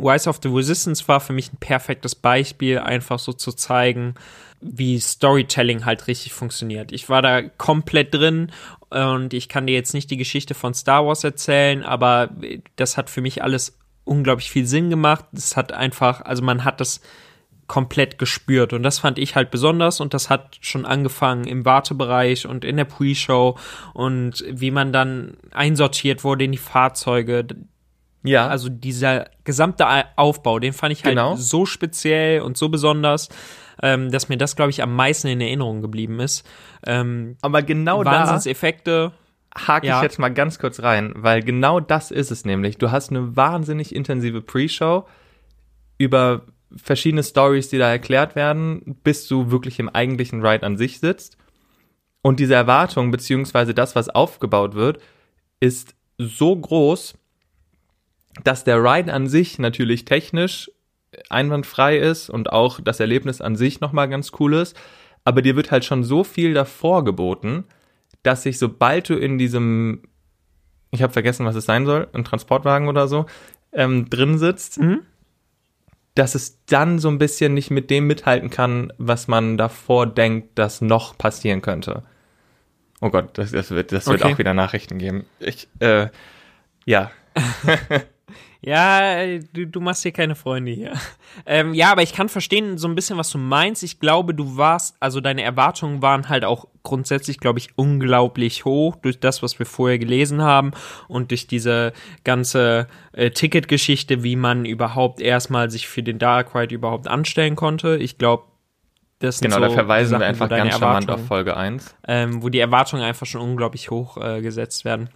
Rise 0.00 0.30
of 0.30 0.38
the 0.42 0.48
Resistance 0.48 1.08
war 1.08 1.18
für 1.18 1.32
mich 1.32 1.52
ein 1.52 1.56
perfektes 1.56 2.14
Beispiel, 2.14 2.78
einfach 2.78 3.18
so 3.18 3.32
zu 3.32 3.52
zeigen, 3.52 4.14
wie 4.60 4.98
Storytelling 5.00 5.84
halt 5.84 6.06
richtig 6.06 6.32
funktioniert. 6.32 6.92
Ich 6.92 7.08
war 7.08 7.20
da 7.20 7.42
komplett 7.42 8.14
drin 8.14 8.52
und 8.90 9.34
ich 9.34 9.48
kann 9.48 9.66
dir 9.66 9.74
jetzt 9.74 9.92
nicht 9.92 10.10
die 10.10 10.16
Geschichte 10.16 10.54
von 10.54 10.72
Star 10.72 11.04
Wars 11.04 11.24
erzählen, 11.24 11.82
aber 11.82 12.30
das 12.76 12.96
hat 12.96 13.10
für 13.10 13.20
mich 13.20 13.42
alles 13.42 13.76
unglaublich 14.04 14.50
viel 14.50 14.66
Sinn 14.66 14.88
gemacht. 14.88 15.24
Es 15.32 15.56
hat 15.56 15.72
einfach, 15.72 16.20
also 16.20 16.42
man 16.44 16.64
hat 16.64 16.80
das 16.80 17.00
komplett 17.66 18.18
gespürt 18.18 18.72
und 18.72 18.82
das 18.82 18.98
fand 18.98 19.18
ich 19.18 19.36
halt 19.36 19.50
besonders 19.50 20.00
und 20.00 20.12
das 20.14 20.28
hat 20.30 20.58
schon 20.60 20.84
angefangen 20.84 21.44
im 21.44 21.64
Wartebereich 21.64 22.46
und 22.46 22.64
in 22.64 22.76
der 22.76 22.84
Pre-Show 22.84 23.56
und 23.94 24.44
wie 24.50 24.70
man 24.70 24.92
dann 24.92 25.36
einsortiert 25.52 26.24
wurde 26.24 26.44
in 26.44 26.52
die 26.52 26.58
Fahrzeuge. 26.58 27.46
Ja, 28.22 28.48
Also 28.48 28.68
dieser 28.70 29.26
gesamte 29.44 29.86
Aufbau, 30.16 30.58
den 30.58 30.72
fand 30.72 30.92
ich 30.92 31.04
halt 31.04 31.14
Genau. 31.16 31.36
so 31.36 31.66
speziell 31.66 32.40
und 32.40 32.56
so 32.56 32.68
besonders, 32.70 33.28
ähm, 33.82 34.10
dass 34.10 34.28
mir 34.30 34.38
das, 34.38 34.56
glaube 34.56 34.70
ich, 34.70 34.82
am 34.82 34.94
meisten 34.96 35.26
in 35.28 35.40
Erinnerung 35.42 35.82
geblieben 35.82 36.20
ist. 36.20 36.46
Ähm, 36.86 37.36
aber 37.42 37.62
genau 37.62 38.02
da 38.02 38.12
Wahnsinnseffekte. 38.12 39.12
hake 39.56 39.86
Ja. 39.86 39.98
ich 39.98 40.02
jetzt 40.02 40.18
mal 40.18 40.32
ganz 40.32 40.58
kurz 40.58 40.80
rein, 40.82 41.12
weil 41.16 41.42
genau 41.42 41.80
das 41.80 42.10
ist 42.10 42.30
es 42.30 42.44
nämlich. 42.44 42.78
Du 42.78 42.90
hast 42.90 43.10
eine 43.10 43.36
wahnsinnig 43.36 43.94
intensive 43.94 44.40
Pre-Show 44.42 45.04
über 45.98 46.42
verschiedene 46.76 47.22
Stories, 47.22 47.68
die 47.68 47.78
da 47.78 47.90
erklärt 47.90 48.36
werden, 48.36 48.96
bis 49.02 49.26
du 49.28 49.50
wirklich 49.50 49.78
im 49.78 49.88
eigentlichen 49.88 50.44
Ride 50.44 50.64
an 50.64 50.76
sich 50.76 51.00
sitzt. 51.00 51.36
Und 52.22 52.40
diese 52.40 52.54
Erwartung, 52.54 53.10
beziehungsweise 53.10 53.74
das, 53.74 53.94
was 53.94 54.08
aufgebaut 54.08 54.74
wird, 54.74 55.00
ist 55.60 55.94
so 56.18 56.56
groß, 56.56 57.14
dass 58.42 58.64
der 58.64 58.82
Ride 58.82 59.12
an 59.12 59.28
sich 59.28 59.58
natürlich 59.58 60.04
technisch 60.04 60.70
einwandfrei 61.30 61.98
ist 61.98 62.28
und 62.30 62.50
auch 62.52 62.80
das 62.80 62.98
Erlebnis 62.98 63.40
an 63.40 63.56
sich 63.56 63.80
nochmal 63.80 64.08
ganz 64.08 64.32
cool 64.40 64.54
ist. 64.54 64.76
Aber 65.24 65.42
dir 65.42 65.56
wird 65.56 65.70
halt 65.70 65.84
schon 65.84 66.02
so 66.02 66.24
viel 66.24 66.54
davor 66.54 67.04
geboten, 67.04 67.64
dass 68.22 68.42
sich, 68.42 68.58
sobald 68.58 69.08
du 69.08 69.14
in 69.14 69.38
diesem, 69.38 70.02
ich 70.90 71.02
habe 71.02 71.12
vergessen, 71.12 71.46
was 71.46 71.54
es 71.56 71.66
sein 71.66 71.86
soll, 71.86 72.08
ein 72.12 72.24
Transportwagen 72.24 72.88
oder 72.88 73.06
so, 73.06 73.26
ähm, 73.72 74.08
drin 74.10 74.38
sitzt, 74.38 74.78
Mhm. 74.78 75.02
Dass 76.14 76.34
es 76.34 76.64
dann 76.66 76.98
so 76.98 77.08
ein 77.08 77.18
bisschen 77.18 77.54
nicht 77.54 77.70
mit 77.70 77.90
dem 77.90 78.06
mithalten 78.06 78.50
kann, 78.50 78.92
was 78.98 79.26
man 79.28 79.56
davor 79.58 80.06
denkt, 80.06 80.58
dass 80.58 80.80
noch 80.80 81.18
passieren 81.18 81.60
könnte. 81.62 82.02
Oh 83.00 83.10
Gott, 83.10 83.36
das, 83.36 83.50
das 83.50 83.70
wird, 83.70 83.92
das 83.92 84.06
wird 84.06 84.22
Okay. 84.22 84.32
auch 84.34 84.38
wieder 84.38 84.54
Nachrichten 84.54 84.98
geben. 84.98 85.26
Ich, 85.40 85.68
äh, 85.80 86.08
ja, 86.84 87.10
Ja, 88.66 89.16
äh, 89.18 89.40
du, 89.52 89.66
du 89.66 89.80
machst 89.80 90.02
hier 90.02 90.12
keine 90.12 90.34
Freunde 90.34 90.72
hier. 90.72 90.92
Ähm, 91.46 91.74
ja, 91.74 91.90
aber 91.90 92.02
ich 92.04 92.12
kann 92.12 92.28
verstehen 92.28 92.78
so 92.78 92.86
ein 92.86 92.94
bisschen, 92.94 93.18
was 93.18 93.28
du 93.28 93.38
meinst. 93.38 93.82
Ich 93.82 93.98
glaube, 93.98 94.34
du 94.34 94.56
warst, 94.56 94.94
also 95.00 95.20
deine 95.20 95.42
Erwartungen 95.42 96.00
waren 96.00 96.28
halt 96.28 96.44
auch 96.44 96.68
grundsätzlich, 96.84 97.40
glaube 97.40 97.58
ich, 97.58 97.70
unglaublich 97.74 98.64
hoch 98.64 98.94
durch 98.94 99.18
das, 99.18 99.42
was 99.42 99.58
wir 99.58 99.66
vorher 99.66 99.98
gelesen 99.98 100.42
haben 100.42 100.70
und 101.08 101.32
durch 101.32 101.48
diese 101.48 101.92
ganze 102.22 102.86
äh, 103.14 103.30
Ticketgeschichte, 103.30 104.22
wie 104.22 104.36
man 104.36 104.64
überhaupt 104.64 105.20
erstmal 105.20 105.72
sich 105.72 105.88
für 105.88 106.04
den 106.04 106.20
Dark 106.20 106.54
Ride 106.54 106.72
überhaupt 106.72 107.08
anstellen 107.08 107.56
konnte. 107.56 107.96
Ich 107.96 108.16
glaube, 108.16 108.44
das 109.18 109.40
genau, 109.40 109.56
so 109.56 109.62
da 109.62 109.70
verweisen 109.70 110.10
Sachen, 110.10 110.20
wir 110.20 110.26
einfach 110.28 110.48
ganz 110.48 110.78
charmant 110.78 111.10
auf 111.10 111.26
Folge 111.26 111.56
1. 111.56 111.96
ähm, 112.06 112.44
wo 112.44 112.48
die 112.48 112.60
Erwartungen 112.60 113.02
einfach 113.02 113.26
schon 113.26 113.40
unglaublich 113.40 113.90
hoch 113.90 114.18
äh, 114.18 114.40
gesetzt 114.40 114.84
werden. 114.84 115.10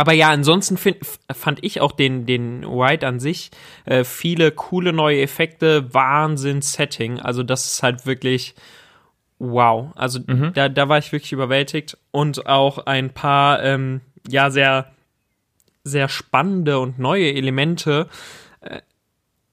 Aber 0.00 0.14
ja, 0.14 0.30
ansonsten 0.30 0.78
find, 0.78 0.96
fand 1.30 1.62
ich 1.62 1.82
auch 1.82 1.92
den, 1.92 2.24
den 2.24 2.64
Ride 2.64 3.06
an 3.06 3.20
sich 3.20 3.50
äh, 3.84 4.02
viele 4.02 4.50
coole 4.50 4.94
neue 4.94 5.20
Effekte, 5.20 5.92
Wahnsinn-Setting. 5.92 7.20
Also 7.20 7.42
das 7.42 7.66
ist 7.66 7.82
halt 7.82 8.06
wirklich 8.06 8.54
wow. 9.38 9.92
Also 9.96 10.20
da, 10.20 10.70
da 10.70 10.88
war 10.88 10.96
ich 10.96 11.12
wirklich 11.12 11.32
überwältigt. 11.32 11.98
Und 12.12 12.46
auch 12.46 12.78
ein 12.86 13.10
paar, 13.10 13.62
ähm, 13.62 14.00
ja, 14.26 14.50
sehr, 14.50 14.90
sehr 15.84 16.08
spannende 16.08 16.78
und 16.78 16.98
neue 16.98 17.34
Elemente, 17.34 18.08
äh, 18.62 18.80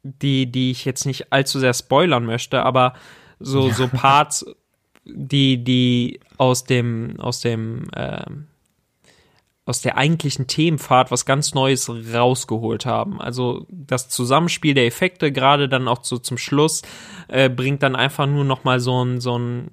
die, 0.04 0.50
die 0.50 0.72
ich 0.72 0.86
jetzt 0.86 1.06
nicht 1.06 1.34
allzu 1.34 1.60
sehr 1.60 1.74
spoilern 1.74 2.24
möchte, 2.24 2.64
aber 2.64 2.94
so, 3.42 3.70
so 3.70 3.90
Parts, 3.90 4.46
die, 5.04 5.62
die 5.62 6.22
aus 6.38 6.64
dem, 6.64 7.20
aus 7.20 7.42
dem, 7.42 7.90
ähm, 7.94 8.48
aus 9.68 9.82
der 9.82 9.98
eigentlichen 9.98 10.48
Themenfahrt 10.48 11.12
was 11.12 11.26
ganz 11.26 11.54
Neues 11.54 11.92
rausgeholt 12.14 12.86
haben. 12.86 13.22
Also 13.22 13.66
das 13.70 14.08
Zusammenspiel 14.08 14.74
der 14.74 14.86
Effekte, 14.86 15.32
gerade 15.32 15.68
dann 15.68 15.90
auch 15.90 16.04
so 16.04 16.18
zum 16.18 16.38
Schluss, 16.38 16.84
äh, 17.28 17.50
bringt 17.50 17.84
dann 17.84 17.96
einfach 17.96 18.28
nur 18.28 18.46
noch 18.46 18.64
mal 18.64 18.80
so 18.80 19.04
ein 19.04 19.20
so 19.20 19.38
ein 19.38 19.72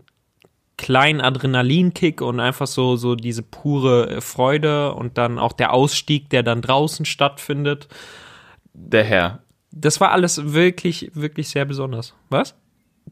kleinen 0.76 1.20
Adrenalinkick 1.20 2.20
und 2.20 2.40
einfach 2.40 2.66
so 2.66 2.96
so 2.96 3.14
diese 3.14 3.44
pure 3.44 4.16
äh, 4.16 4.20
Freude 4.20 4.94
und 4.94 5.16
dann 5.16 5.38
auch 5.38 5.52
der 5.52 5.72
Ausstieg, 5.72 6.28
der 6.28 6.42
dann 6.42 6.60
draußen 6.60 7.06
stattfindet. 7.06 7.86
Der 8.72 9.04
Herr. 9.04 9.44
Das 9.70 10.00
war 10.00 10.10
alles 10.10 10.52
wirklich 10.52 11.12
wirklich 11.14 11.48
sehr 11.50 11.64
besonders. 11.64 12.14
Was? 12.30 12.56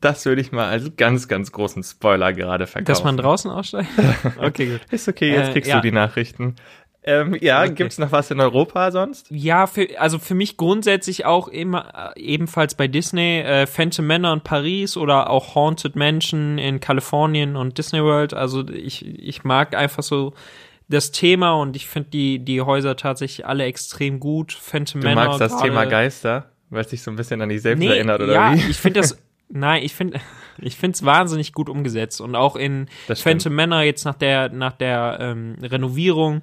Das 0.01 0.25
würde 0.27 0.41
ich 0.41 0.51
mal 0.53 0.69
als 0.69 0.97
ganz, 0.97 1.29
ganz 1.29 1.53
großen 1.53 1.83
Spoiler 1.83 2.33
gerade 2.33 2.67
verkaufen. 2.67 2.87
Dass 2.87 3.05
man 3.05 3.17
draußen 3.17 3.51
aussteigt? 3.51 3.89
Okay, 4.39 4.67
gut. 4.67 4.81
Ist 4.91 5.09
okay, 5.09 5.31
jetzt 5.33 5.51
Äh, 5.51 5.53
kriegst 5.53 5.71
ja. 5.71 5.77
du 5.77 5.83
die 5.83 5.93
Nachrichten. 5.93 6.57
Ähm, 7.05 7.37
ja, 7.41 7.63
Okay. 7.63 7.75
gibt's 7.75 7.99
noch 7.99 8.13
was 8.13 8.31
in 8.31 8.39
Europa 8.41 8.91
sonst? 8.93 9.27
Ja, 9.31 9.67
für, 9.67 9.89
also 9.99 10.19
für 10.21 10.35
mich 10.37 10.57
grundsätzlich 10.57 11.25
auch 11.27 11.49
immer, 11.49 12.13
äh, 12.17 12.21
ebenfalls 12.21 12.77
bei 12.77 12.87
Disney, 12.89 13.41
äh, 13.41 13.67
Phantom 13.67 14.07
Manor 14.07 14.33
in 14.35 14.41
Paris 14.41 14.97
oder 14.97 15.29
auch 15.29 15.55
Haunted 15.57 15.97
Mansion 15.97 16.59
in 16.59 16.79
Kalifornien 16.81 17.57
und 17.57 17.77
Disney 17.77 18.03
World. 18.03 18.35
Also 18.35 18.67
ich, 18.69 19.05
ich 19.05 19.43
mag 19.45 19.75
einfach 19.77 20.03
so 20.05 20.33
das 20.89 21.11
Thema 21.11 21.55
und 21.55 21.75
ich 21.75 21.87
finde 21.89 22.11
die, 22.11 22.39
die 22.39 22.61
Häuser 22.61 22.97
tatsächlich 22.97 23.47
alle 23.47 23.65
extrem 23.65 24.21
gut. 24.21 24.53
Phantom 24.53 25.01
Du 25.01 25.09
Manor. 25.09 25.25
magst 25.25 25.41
das 25.41 25.61
Thema 25.61 25.87
Geister, 25.87 26.51
weil 26.71 26.83
es 26.83 26.89
dich 26.89 27.03
so 27.03 27.11
ein 27.11 27.17
bisschen 27.17 27.41
an 27.43 27.49
dich 27.49 27.63
selbst 27.63 27.81
Nee, 27.81 27.89
erinnert, 27.89 28.21
oder 28.21 28.33
ja, 28.33 28.55
wie? 28.55 28.71
ich 28.71 28.79
finde 28.79 29.01
das, 29.01 29.19
nein, 29.53 29.83
ich 29.83 29.95
finde, 29.95 30.21
ich 30.59 30.77
finde 30.77 30.97
es 30.97 31.05
wahnsinnig 31.05 31.53
gut 31.53 31.69
umgesetzt 31.69 32.21
und 32.21 32.35
auch 32.35 32.57
in. 32.57 32.89
Phantom 33.15 33.55
Manor 33.55 33.83
jetzt 33.83 34.05
nach 34.05 34.15
der, 34.17 34.49
nach 34.49 34.73
der 34.73 35.19
ähm, 35.21 35.57
Renovierung, 35.63 36.43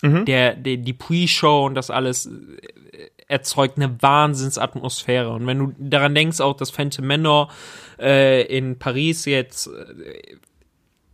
Mhm. 0.00 0.26
der, 0.26 0.54
der, 0.54 0.76
die 0.76 0.92
Pre-Show 0.92 1.66
und 1.66 1.74
das 1.74 1.90
alles 1.90 2.26
äh, 2.26 3.10
erzeugt 3.26 3.78
eine 3.78 4.00
Wahnsinnsatmosphäre. 4.00 5.30
Und 5.30 5.44
wenn 5.48 5.58
du 5.58 5.74
daran 5.76 6.14
denkst, 6.14 6.40
auch 6.40 6.54
das 6.54 6.70
Phantom 6.70 7.04
Manor 7.04 7.50
äh, 7.98 8.42
in 8.44 8.78
Paris 8.78 9.24
jetzt 9.24 9.66
äh, 9.66 10.36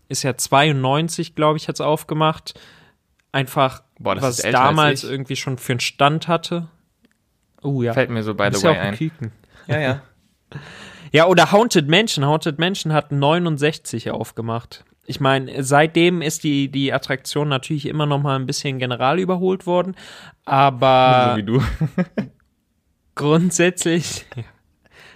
ist 0.08 0.22
ja 0.22 0.36
92, 0.36 1.34
glaube 1.34 1.56
ich, 1.56 1.66
hat's 1.68 1.80
aufgemacht. 1.80 2.60
Einfach, 3.32 3.82
Boah, 3.98 4.20
was 4.20 4.36
damals 4.36 5.02
irgendwie 5.02 5.36
schon 5.36 5.56
für 5.56 5.72
einen 5.72 5.80
Stand 5.80 6.28
hatte. 6.28 6.68
Oh 7.62 7.82
ja. 7.82 7.94
Fällt 7.94 8.10
mir 8.10 8.22
so 8.22 8.34
by 8.34 8.50
the 8.52 8.58
ja 8.60 8.64
way 8.64 8.76
auch 8.76 8.80
ein 8.80 8.88
ein. 8.88 8.96
Küken. 8.96 9.32
Ja, 9.66 9.80
ja. 9.80 10.02
Ja, 11.12 11.26
oder 11.26 11.52
Haunted 11.52 11.88
Mansion. 11.88 12.24
Haunted 12.24 12.58
Mansion 12.58 12.92
hat 12.92 13.12
69 13.12 14.10
aufgemacht. 14.10 14.84
Ich 15.06 15.20
meine, 15.20 15.62
seitdem 15.62 16.22
ist 16.22 16.44
die, 16.44 16.68
die 16.70 16.92
Attraktion 16.92 17.48
natürlich 17.48 17.86
immer 17.86 18.06
noch 18.06 18.22
mal 18.22 18.36
ein 18.36 18.46
bisschen 18.46 18.78
general 18.78 19.18
überholt 19.18 19.66
worden, 19.66 19.94
aber 20.44 21.32
so 21.32 21.36
wie 21.36 21.42
du. 21.42 21.62
grundsätzlich, 23.14 24.24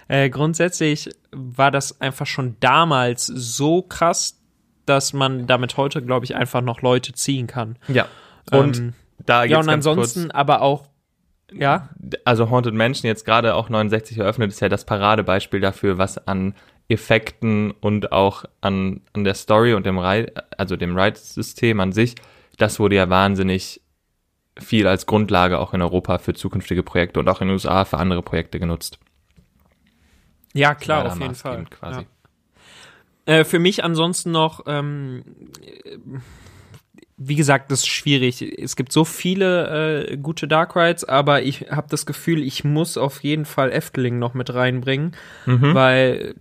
äh, 0.07 0.29
grundsätzlich 0.29 1.09
war 1.31 1.71
das 1.71 1.99
einfach 2.01 2.27
schon 2.27 2.55
damals 2.59 3.25
so 3.25 3.81
krass, 3.81 4.39
dass 4.85 5.13
man 5.13 5.47
damit 5.47 5.77
heute, 5.77 6.01
glaube 6.01 6.25
ich, 6.25 6.35
einfach 6.35 6.61
noch 6.61 6.81
Leute 6.81 7.13
ziehen 7.13 7.47
kann. 7.47 7.77
Ja. 7.87 8.07
Und 8.51 8.77
Ähm, 8.77 8.93
da 9.25 9.43
ja, 9.43 9.47
geht's 9.47 9.59
und 9.59 9.67
ganz 9.67 9.87
ansonsten 9.87 10.31
aber 10.31 10.61
auch, 10.61 10.87
ja, 11.53 11.89
also 12.25 12.49
Haunted 12.49 12.73
Mansion 12.73 13.07
jetzt 13.07 13.25
gerade 13.25 13.55
auch 13.55 13.69
69 13.69 14.17
eröffnet, 14.17 14.51
ist 14.51 14.59
ja 14.59 14.69
das 14.69 14.85
Paradebeispiel 14.85 15.59
dafür, 15.59 15.97
was 15.97 16.27
an 16.27 16.53
Effekten 16.89 17.71
und 17.71 18.11
auch 18.11 18.45
an, 18.61 19.01
an 19.13 19.23
der 19.23 19.35
Story 19.35 19.73
und 19.73 19.85
dem 19.85 19.99
Ride, 19.99 20.33
also 20.57 20.75
dem 20.75 20.97
Ride-System 20.97 21.79
an 21.79 21.91
sich, 21.91 22.15
das 22.57 22.79
wurde 22.79 22.95
ja 22.95 23.09
wahnsinnig 23.09 23.81
viel 24.57 24.87
als 24.87 25.05
Grundlage 25.05 25.59
auch 25.59 25.73
in 25.73 25.81
Europa 25.81 26.17
für 26.17 26.33
zukünftige 26.33 26.83
Projekte 26.83 27.19
und 27.19 27.29
auch 27.29 27.41
in 27.41 27.47
den 27.47 27.53
USA 27.53 27.85
für 27.85 27.97
andere 27.97 28.21
Projekte 28.21 28.59
genutzt. 28.59 28.99
ja 30.53 30.75
klar, 30.75 31.05
auf 31.05 31.19
jeden 31.19 31.35
Fall. 31.35 31.65
Ja. 31.81 32.03
Äh, 33.25 33.43
für 33.45 33.59
mich 33.59 33.83
ansonsten 33.83 34.31
noch, 34.31 34.63
ähm, 34.65 35.23
äh, 35.61 35.97
wie 37.21 37.35
gesagt, 37.35 37.69
das 37.69 37.79
ist 37.79 37.87
schwierig. 37.87 38.41
Es 38.41 38.77
gibt 38.77 38.93
so 38.93 39.03
viele 39.03 40.07
äh, 40.09 40.17
gute 40.17 40.47
Dark 40.47 40.75
Rides, 40.75 41.03
aber 41.03 41.41
ich 41.43 41.67
habe 41.69 41.87
das 41.89 42.05
Gefühl, 42.05 42.41
ich 42.41 42.63
muss 42.63 42.97
auf 42.97 43.21
jeden 43.23 43.43
Fall 43.45 43.71
Efteling 43.71 44.19
noch 44.19 44.33
mit 44.33 44.53
reinbringen, 44.53 45.15
Mhm. 45.45 45.73
weil 45.73 46.35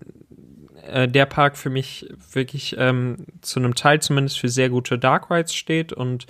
äh, 0.88 1.08
der 1.08 1.26
Park 1.26 1.56
für 1.56 1.68
mich 1.68 2.08
wirklich 2.32 2.76
ähm, 2.78 3.26
zu 3.42 3.58
einem 3.58 3.74
Teil 3.74 4.00
zumindest 4.00 4.38
für 4.38 4.48
sehr 4.48 4.70
gute 4.70 4.98
Dark 4.98 5.30
Rides 5.30 5.52
steht 5.54 5.92
und 5.92 6.26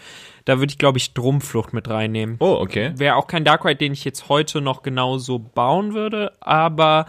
da 0.47 0.59
würde 0.59 0.71
ich, 0.71 0.79
glaube 0.79 0.97
ich, 0.97 1.13
Drumflucht 1.13 1.75
mit 1.75 1.89
reinnehmen. 1.89 2.37
Oh, 2.41 2.57
okay. 2.59 2.93
Wäre 2.97 3.17
auch 3.17 3.27
kein 3.27 3.45
Dark 3.45 3.67
Ride, 3.67 3.77
den 3.77 3.93
ich 3.93 4.05
jetzt 4.05 4.31
heute 4.31 4.63
noch 4.63 4.83
genauso 4.83 5.39
bauen 5.39 5.93
würde, 5.93 6.33
aber 6.41 7.05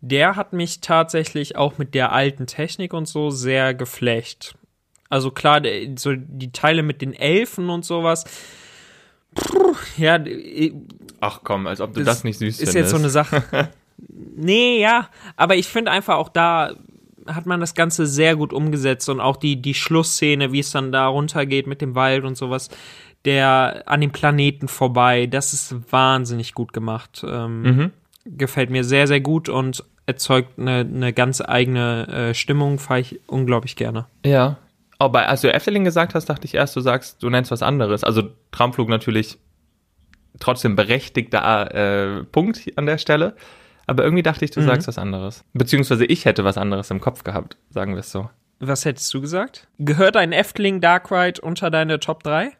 der 0.00 0.34
hat 0.34 0.52
mich 0.52 0.80
tatsächlich 0.80 1.56
auch 1.56 1.78
mit 1.78 1.94
der 1.94 2.10
alten 2.12 2.46
Technik 2.46 2.92
und 2.94 3.06
so 3.06 3.30
sehr 3.30 3.74
geflecht. 3.74 4.56
Also 5.10 5.30
klar, 5.30 5.60
so 5.96 6.12
die 6.16 6.52
Teile 6.52 6.82
mit 6.82 7.02
den 7.02 7.12
Elfen 7.12 7.68
und 7.68 7.84
sowas. 7.84 8.24
Puh, 9.34 9.74
ja, 9.98 10.18
d- 10.18 10.72
Ach 11.20 11.40
komm, 11.44 11.66
als 11.66 11.80
ob 11.80 11.92
du 11.94 12.00
Das 12.02 12.16
das, 12.18 12.24
nicht 12.24 12.38
süß 12.38 12.48
ist 12.48 12.56
findest. 12.58 12.76
jetzt 12.76 12.90
so 12.90 12.96
eine 12.96 13.10
Sache. 13.10 13.42
nee, 14.36 14.80
ja, 14.80 15.08
aber 15.36 15.56
ich 15.56 15.68
finde 15.68 15.90
einfach 15.90 16.16
auch 16.16 16.28
da 16.30 16.72
hat 17.26 17.44
man 17.46 17.60
das 17.60 17.74
Ganze 17.74 18.06
sehr 18.06 18.34
gut 18.34 18.52
umgesetzt 18.52 19.08
und 19.08 19.20
auch 19.20 19.36
die, 19.36 19.60
die 19.60 19.74
Schlussszene, 19.74 20.52
wie 20.52 20.60
es 20.60 20.70
dann 20.70 20.90
da 20.90 21.06
runtergeht 21.06 21.66
mit 21.66 21.80
dem 21.80 21.94
Wald 21.94 22.24
und 22.24 22.36
sowas, 22.36 22.70
der 23.26 23.82
an 23.86 24.00
dem 24.00 24.10
Planeten 24.10 24.66
vorbei, 24.68 25.26
das 25.26 25.52
ist 25.52 25.74
wahnsinnig 25.92 26.54
gut 26.54 26.72
gemacht. 26.72 27.22
Ähm, 27.26 27.62
Mhm. 27.62 27.90
Gefällt 28.26 28.68
mir 28.70 28.84
sehr, 28.84 29.06
sehr 29.06 29.20
gut 29.20 29.48
und 29.48 29.82
erzeugt 30.06 30.58
eine, 30.58 30.80
eine 30.80 31.12
ganz 31.12 31.40
eigene 31.40 32.06
äh, 32.30 32.34
Stimmung, 32.34 32.78
fahre 32.78 33.00
ich 33.00 33.18
unglaublich 33.26 33.76
gerne. 33.76 34.06
Ja. 34.24 34.56
Aber 35.00 35.26
als 35.28 35.40
du 35.40 35.52
Efteling 35.52 35.82
gesagt 35.84 36.14
hast, 36.14 36.26
dachte 36.26 36.44
ich 36.44 36.54
erst, 36.54 36.76
du 36.76 36.80
sagst, 36.80 37.22
du 37.22 37.30
nennst 37.30 37.50
was 37.50 37.62
anderes. 37.62 38.04
Also 38.04 38.30
Traumflug 38.52 38.88
natürlich 38.88 39.38
trotzdem 40.38 40.76
berechtigter 40.76 41.74
äh, 42.20 42.24
Punkt 42.24 42.60
an 42.76 42.86
der 42.86 42.98
Stelle. 42.98 43.34
Aber 43.86 44.04
irgendwie 44.04 44.22
dachte 44.22 44.44
ich, 44.44 44.50
du 44.50 44.60
Mhm. 44.60 44.66
sagst 44.66 44.88
was 44.88 44.98
anderes. 44.98 45.42
Beziehungsweise 45.54 46.04
ich 46.04 46.24
hätte 46.26 46.44
was 46.44 46.56
anderes 46.58 46.90
im 46.90 47.00
Kopf 47.00 47.24
gehabt, 47.24 47.56
sagen 47.70 47.94
wir 47.94 48.00
es 48.00 48.12
so. 48.12 48.30
Was 48.60 48.84
hättest 48.84 49.12
du 49.14 49.20
gesagt? 49.22 49.68
Gehört 49.78 50.16
ein 50.16 50.32
Efteling 50.32 50.80
Dark 50.82 51.10
Ride 51.10 51.40
unter 51.40 51.70
deine 51.70 51.98
Top 51.98 52.22
3? 52.22 52.52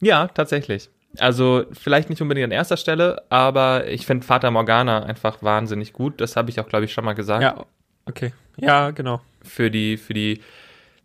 Ja, 0.00 0.28
tatsächlich. 0.28 0.90
Also 1.18 1.64
vielleicht 1.72 2.10
nicht 2.10 2.20
unbedingt 2.22 2.44
an 2.44 2.50
erster 2.50 2.76
Stelle, 2.76 3.22
aber 3.30 3.88
ich 3.88 4.04
finde 4.06 4.26
Fata 4.26 4.50
Morgana 4.50 5.04
einfach 5.04 5.42
wahnsinnig 5.42 5.92
gut. 5.94 6.20
Das 6.20 6.36
habe 6.36 6.50
ich 6.50 6.60
auch, 6.60 6.68
glaube 6.68 6.84
ich, 6.84 6.92
schon 6.92 7.04
mal 7.04 7.14
gesagt. 7.14 7.42
Ja, 7.42 7.64
okay. 8.06 8.32
Ja, 8.58 8.90
genau. 8.90 9.20
Für 9.42 9.70
die, 9.70 9.96
für 9.96 10.14
die, 10.14 10.40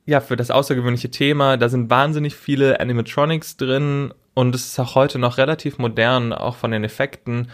ja, 0.07 0.21
für 0.21 0.37
das 0.37 0.49
außergewöhnliche 0.49 1.11
Thema. 1.11 1.57
Da 1.57 1.67
sind 1.69 1.89
wahnsinnig 1.89 2.35
viele 2.35 2.79
Animatronics 2.79 3.57
drin 3.57 4.13
und 4.33 4.55
es 4.55 4.65
ist 4.67 4.79
auch 4.79 4.95
heute 4.95 5.19
noch 5.19 5.37
relativ 5.37 5.77
modern, 5.77 6.31
auch 6.31 6.55
von 6.55 6.71
den 6.71 6.85
Effekten. 6.85 7.49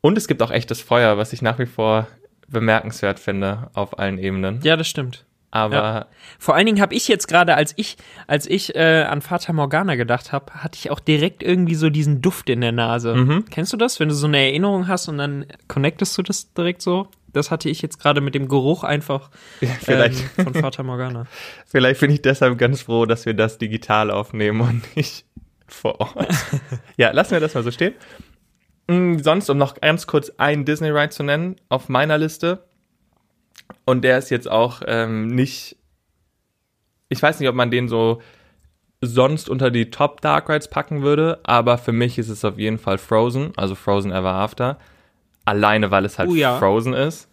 Und 0.00 0.16
es 0.16 0.28
gibt 0.28 0.40
auch 0.40 0.52
echtes 0.52 0.80
Feuer, 0.80 1.18
was 1.18 1.32
ich 1.32 1.42
nach 1.42 1.58
wie 1.58 1.66
vor 1.66 2.06
bemerkenswert 2.48 3.18
finde 3.18 3.70
auf 3.74 3.98
allen 3.98 4.18
Ebenen. 4.18 4.60
Ja, 4.62 4.76
das 4.76 4.86
stimmt. 4.86 5.24
Aber 5.50 5.74
Ja. 5.74 6.06
Vor 6.38 6.54
allen 6.54 6.66
Dingen 6.66 6.80
habe 6.80 6.94
ich 6.94 7.08
jetzt 7.08 7.26
gerade, 7.26 7.56
als 7.56 7.74
ich, 7.76 7.96
als 8.28 8.46
ich 8.46 8.76
äh, 8.76 9.02
an 9.02 9.20
Fata 9.20 9.52
Morgana 9.52 9.96
gedacht 9.96 10.32
habe, 10.32 10.54
hatte 10.54 10.78
ich 10.78 10.90
auch 10.90 11.00
direkt 11.00 11.42
irgendwie 11.42 11.74
so 11.74 11.90
diesen 11.90 12.22
Duft 12.22 12.50
in 12.50 12.60
der 12.60 12.72
Nase. 12.72 13.14
Mhm. 13.14 13.44
Kennst 13.50 13.72
du 13.72 13.76
das, 13.76 13.98
wenn 13.98 14.08
du 14.08 14.14
so 14.14 14.28
eine 14.28 14.38
Erinnerung 14.38 14.86
hast 14.86 15.08
und 15.08 15.18
dann 15.18 15.46
connectest 15.66 16.16
du 16.16 16.22
das 16.22 16.54
direkt 16.54 16.82
so? 16.82 17.08
Das 17.32 17.50
hatte 17.50 17.68
ich 17.68 17.80
jetzt 17.82 17.98
gerade 17.98 18.20
mit 18.20 18.34
dem 18.34 18.48
Geruch 18.48 18.84
einfach 18.84 19.30
vielleicht, 19.80 20.22
ähm, 20.36 20.44
von 20.44 20.54
Fata 20.54 20.82
Morgana. 20.82 21.26
vielleicht 21.66 22.00
bin 22.00 22.10
ich 22.10 22.22
deshalb 22.22 22.58
ganz 22.58 22.82
froh, 22.82 23.06
dass 23.06 23.26
wir 23.26 23.34
das 23.34 23.58
digital 23.58 24.10
aufnehmen 24.10 24.60
und 24.60 24.96
nicht 24.96 25.24
vor 25.66 26.00
Ort. 26.00 26.28
ja, 26.96 27.10
lassen 27.12 27.32
wir 27.32 27.40
das 27.40 27.54
mal 27.54 27.62
so 27.62 27.70
stehen. 27.70 27.94
Mm, 28.88 29.18
Sonst, 29.18 29.48
um 29.48 29.58
noch 29.58 29.74
ganz 29.80 30.06
kurz 30.06 30.30
einen 30.36 30.64
Disney 30.64 30.90
Ride 30.90 31.10
zu 31.10 31.22
nennen, 31.22 31.56
auf 31.68 31.88
meiner 31.88 32.18
Liste. 32.18 32.64
Und 33.84 34.02
der 34.02 34.18
ist 34.18 34.30
jetzt 34.30 34.50
auch 34.50 34.82
ähm, 34.86 35.28
nicht. 35.28 35.76
Ich 37.08 37.22
weiß 37.22 37.40
nicht, 37.40 37.48
ob 37.48 37.54
man 37.54 37.70
den 37.70 37.88
so 37.88 38.20
sonst 39.00 39.48
unter 39.48 39.70
die 39.70 39.90
Top 39.90 40.20
Dark 40.20 40.48
Rides 40.48 40.68
packen 40.68 41.02
würde, 41.02 41.40
aber 41.42 41.76
für 41.76 41.92
mich 41.92 42.18
ist 42.18 42.28
es 42.28 42.44
auf 42.44 42.58
jeden 42.58 42.78
Fall 42.78 42.98
Frozen, 42.98 43.52
also 43.56 43.74
Frozen 43.74 44.12
Ever 44.12 44.32
After. 44.32 44.78
Alleine, 45.44 45.90
weil 45.90 46.04
es 46.04 46.18
halt 46.18 46.30
Oh 46.30 46.34
ja. 46.34 46.58
Frozen 46.58 46.94
ist. 46.94 47.28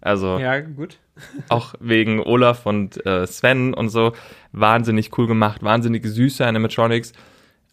Also 0.00 0.38
Ja, 0.38 0.60
gut. 0.60 0.98
auch 1.48 1.74
wegen 1.80 2.20
Olaf 2.20 2.66
und 2.66 3.04
äh, 3.06 3.26
Sven 3.26 3.74
und 3.74 3.88
so. 3.88 4.12
Wahnsinnig 4.52 5.16
cool 5.18 5.26
gemacht, 5.26 5.62
wahnsinnig 5.62 6.04
süße 6.04 6.44
Animatronics. 6.46 7.12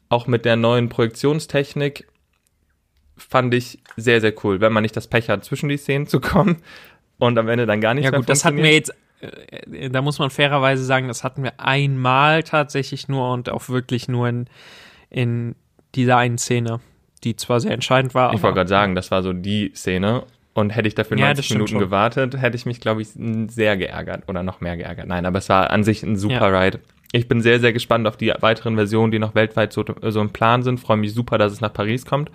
Auch 0.09 0.27
mit 0.27 0.45
der 0.45 0.55
neuen 0.55 0.89
Projektionstechnik 0.89 2.07
fand 3.17 3.53
ich 3.53 3.79
sehr, 3.95 4.21
sehr 4.21 4.33
cool, 4.43 4.61
wenn 4.61 4.73
man 4.73 4.83
nicht 4.83 4.95
das 4.95 5.07
Pech 5.07 5.29
hat, 5.29 5.43
zwischen 5.43 5.69
die 5.69 5.77
Szenen 5.77 6.07
zu 6.07 6.19
kommen 6.19 6.57
und 7.19 7.37
am 7.37 7.47
Ende 7.47 7.65
dann 7.65 7.81
gar 7.81 7.93
nichts 7.93 8.05
Ja 8.05 8.11
mehr 8.11 8.19
gut, 8.19 8.29
das 8.29 8.45
hatten 8.45 8.57
wir 8.57 8.71
jetzt, 8.71 8.93
äh, 9.21 9.89
da 9.89 10.01
muss 10.01 10.19
man 10.19 10.29
fairerweise 10.29 10.83
sagen, 10.83 11.07
das 11.07 11.23
hatten 11.23 11.43
wir 11.43 11.59
einmal 11.59 12.43
tatsächlich 12.43 13.07
nur 13.07 13.31
und 13.31 13.49
auch 13.49 13.69
wirklich 13.69 14.07
nur 14.07 14.27
in, 14.27 14.45
in 15.09 15.55
dieser 15.95 16.17
einen 16.17 16.37
Szene, 16.37 16.79
die 17.23 17.35
zwar 17.35 17.59
sehr 17.59 17.71
entscheidend 17.71 18.13
war, 18.13 18.33
Ich 18.33 18.41
wollte 18.43 18.55
gerade 18.55 18.69
sagen, 18.69 18.95
das 18.95 19.11
war 19.11 19.23
so 19.23 19.33
die 19.33 19.71
Szene. 19.75 20.23
Und 20.55 20.69
hätte 20.69 20.87
ich 20.87 20.93
dafür 20.93 21.17
Ja, 21.17 21.25
90 21.27 21.37
das 21.37 21.45
stimmt 21.47 21.59
Minuten 21.61 21.79
gewartet, 21.79 22.37
hätte 22.39 22.55
ich 22.55 22.67
mich, 22.67 22.79
glaube 22.79 23.01
ich, 23.01 23.07
sehr 23.49 23.75
geärgert 23.75 24.29
oder 24.29 24.43
noch 24.43 24.61
mehr 24.61 24.77
geärgert. 24.77 25.07
Nein, 25.07 25.25
aber 25.25 25.39
es 25.39 25.49
war 25.49 25.71
an 25.71 25.83
sich 25.83 26.03
ein 26.03 26.15
super 26.15 26.51
Ja. 26.51 26.59
Ride. 26.61 26.79
Ich 27.11 27.27
bin 27.27 27.41
sehr, 27.41 27.59
sehr 27.59 27.73
gespannt 27.73 28.05
auf 28.07 28.17
die 28.17 28.31
weiteren 28.39 28.75
Versionen, 28.75 29.11
die 29.11 29.17
noch 29.17 29.33
weltweit 29.33 29.73
so, 29.73 29.83
so 30.01 30.21
im 30.21 30.29
Plan 30.29 30.61
sind. 30.61 30.79
Freue 30.79 30.97
mich 30.97 31.13
super, 31.13 31.39
dass 31.39 31.53
es 31.53 31.61
nach 31.61 31.73
Paris 31.73 32.05
kommt. 32.05 32.29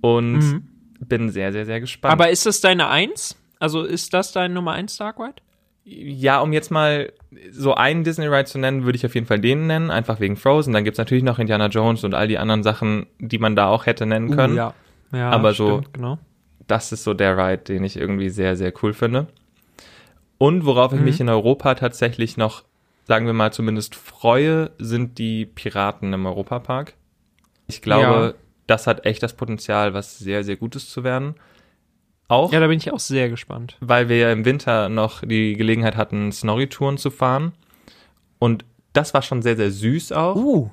Und 0.00 0.38
Mhm. 0.38 0.62
bin 1.06 1.30
sehr, 1.30 1.52
sehr, 1.52 1.64
sehr 1.66 1.80
gespannt. 1.80 2.12
Aber 2.12 2.30
ist 2.30 2.46
das 2.46 2.60
deine 2.60 2.88
Eins? 2.88 3.36
Also 3.58 3.84
ist 3.84 4.12
das 4.14 4.32
dein 4.32 4.52
Nummer 4.52 4.72
eins 4.72 4.96
Dark 4.96 5.18
Ride? 5.18 5.34
Ja, 5.90 6.40
um 6.40 6.52
jetzt 6.52 6.70
mal 6.70 7.12
so 7.50 7.74
einen 7.74 8.04
Disney 8.04 8.26
Ride 8.26 8.44
zu 8.44 8.58
nennen, 8.58 8.84
würde 8.84 8.96
ich 8.96 9.06
auf 9.06 9.14
jeden 9.14 9.26
Fall 9.26 9.38
den 9.40 9.66
nennen, 9.66 9.90
einfach 9.90 10.20
wegen 10.20 10.36
Frozen. 10.36 10.72
Dann 10.74 10.84
gibt's 10.84 10.98
natürlich 10.98 11.24
noch 11.24 11.38
Indiana 11.38 11.66
Jones 11.68 12.04
und 12.04 12.14
all 12.14 12.28
die 12.28 12.36
anderen 12.38 12.62
Sachen, 12.62 13.06
die 13.18 13.38
man 13.38 13.56
da 13.56 13.68
auch 13.68 13.86
hätte 13.86 14.04
nennen 14.06 14.30
können. 14.36 14.52
Uh, 14.54 14.56
ja. 14.56 14.74
ja, 15.12 15.30
Aber 15.30 15.54
so- 15.54 15.78
stimmt, 15.78 15.94
genau. 15.94 16.18
das 16.66 16.92
ist 16.92 17.04
so 17.04 17.14
der 17.14 17.36
Ride, 17.38 17.62
den 17.64 17.84
ich 17.84 17.96
irgendwie 17.96 18.28
sehr, 18.28 18.56
sehr 18.56 18.72
cool 18.82 18.92
finde. 18.92 19.28
Und 20.36 20.64
worauf 20.66 20.92
ich 20.92 20.98
Mhm. 21.00 21.04
mich 21.04 21.20
in 21.20 21.28
Europa 21.28 21.74
tatsächlich 21.74 22.36
noch, 22.36 22.64
sagen 23.06 23.26
wir 23.26 23.32
mal, 23.32 23.52
zumindest 23.52 23.94
freue, 23.94 24.70
sind 24.78 25.18
die 25.18 25.46
Piraten 25.46 26.12
im 26.12 26.26
Europapark. 26.26 26.94
Ich 27.66 27.82
glaube, 27.82 28.04
Ja. 28.04 28.34
das 28.66 28.86
hat 28.86 29.04
echt 29.06 29.22
das 29.22 29.34
Potenzial, 29.34 29.94
was 29.94 30.18
sehr, 30.18 30.44
sehr 30.44 30.56
Gutes 30.56 30.90
zu 30.90 31.02
werden. 31.04 31.34
Auch, 32.28 32.52
Ja, 32.52 32.60
da 32.60 32.66
bin 32.66 32.76
ich 32.78 32.92
auch 32.92 32.98
sehr 33.00 33.28
gespannt. 33.30 33.76
weil 33.80 34.08
wir 34.08 34.18
ja 34.18 34.32
im 34.32 34.44
Winter 34.44 34.88
noch 34.88 35.22
die 35.24 35.54
Gelegenheit 35.54 35.96
hatten, 35.96 36.30
Snorri-Touren 36.30 36.98
zu 36.98 37.10
fahren. 37.10 37.52
Und 38.38 38.64
das 38.92 39.14
war 39.14 39.22
schon 39.22 39.42
sehr, 39.42 39.56
sehr 39.56 39.70
süß 39.70 40.12
auch. 40.12 40.36
Uh, 40.36 40.70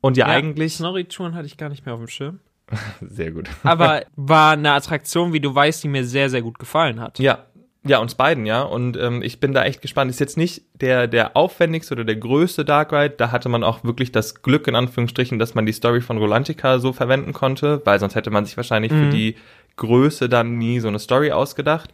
Und 0.00 0.16
ja, 0.16 0.26
eigentlich 0.26 0.74
Snorri-Touren 0.76 1.34
hatte 1.34 1.46
ich 1.46 1.56
gar 1.56 1.68
nicht 1.68 1.84
mehr 1.86 1.94
auf 1.94 2.00
dem 2.00 2.08
Schirm. 2.08 2.40
sehr 3.00 3.30
gut. 3.32 3.48
Aber 3.62 4.02
war 4.16 4.52
eine 4.52 4.72
Attraktion, 4.72 5.32
wie 5.32 5.40
du 5.40 5.54
weißt, 5.54 5.84
die 5.84 5.88
mir 5.88 6.04
sehr, 6.04 6.30
sehr 6.30 6.42
gut 6.42 6.58
gefallen 6.58 7.00
hat. 7.00 7.18
Ja, 7.18 7.44
ja, 7.88 7.98
uns 7.98 8.16
beiden, 8.16 8.46
ja. 8.46 8.62
Und 8.62 8.96
ähm, 8.96 9.22
ich 9.22 9.38
bin 9.38 9.52
da 9.52 9.64
echt 9.64 9.80
gespannt. 9.80 10.10
Ist 10.10 10.18
jetzt 10.18 10.36
nicht 10.36 10.62
der, 10.74 11.06
der 11.06 11.36
aufwendigste 11.36 11.94
oder 11.94 12.04
der 12.04 12.16
größte 12.16 12.64
Dark 12.64 12.92
Ride. 12.92 13.14
Da 13.16 13.30
hatte 13.30 13.48
man 13.48 13.62
auch 13.62 13.84
wirklich 13.84 14.10
das 14.10 14.42
Glück, 14.42 14.66
in 14.66 14.74
Anführungsstrichen, 14.74 15.38
dass 15.38 15.54
man 15.54 15.66
die 15.66 15.72
Story 15.72 16.00
von 16.00 16.18
Rolantica 16.18 16.80
so 16.80 16.92
verwenden 16.92 17.32
konnte, 17.32 17.82
weil 17.84 18.00
sonst 18.00 18.16
hätte 18.16 18.30
man 18.30 18.44
sich 18.44 18.56
wahrscheinlich 18.56 18.90
für 18.90 18.98
Mhm. 18.98 19.10
die 19.12 19.36
Größe 19.76 20.28
dann 20.28 20.58
nie 20.58 20.80
so 20.80 20.88
eine 20.88 20.98
Story 20.98 21.32
ausgedacht. 21.32 21.92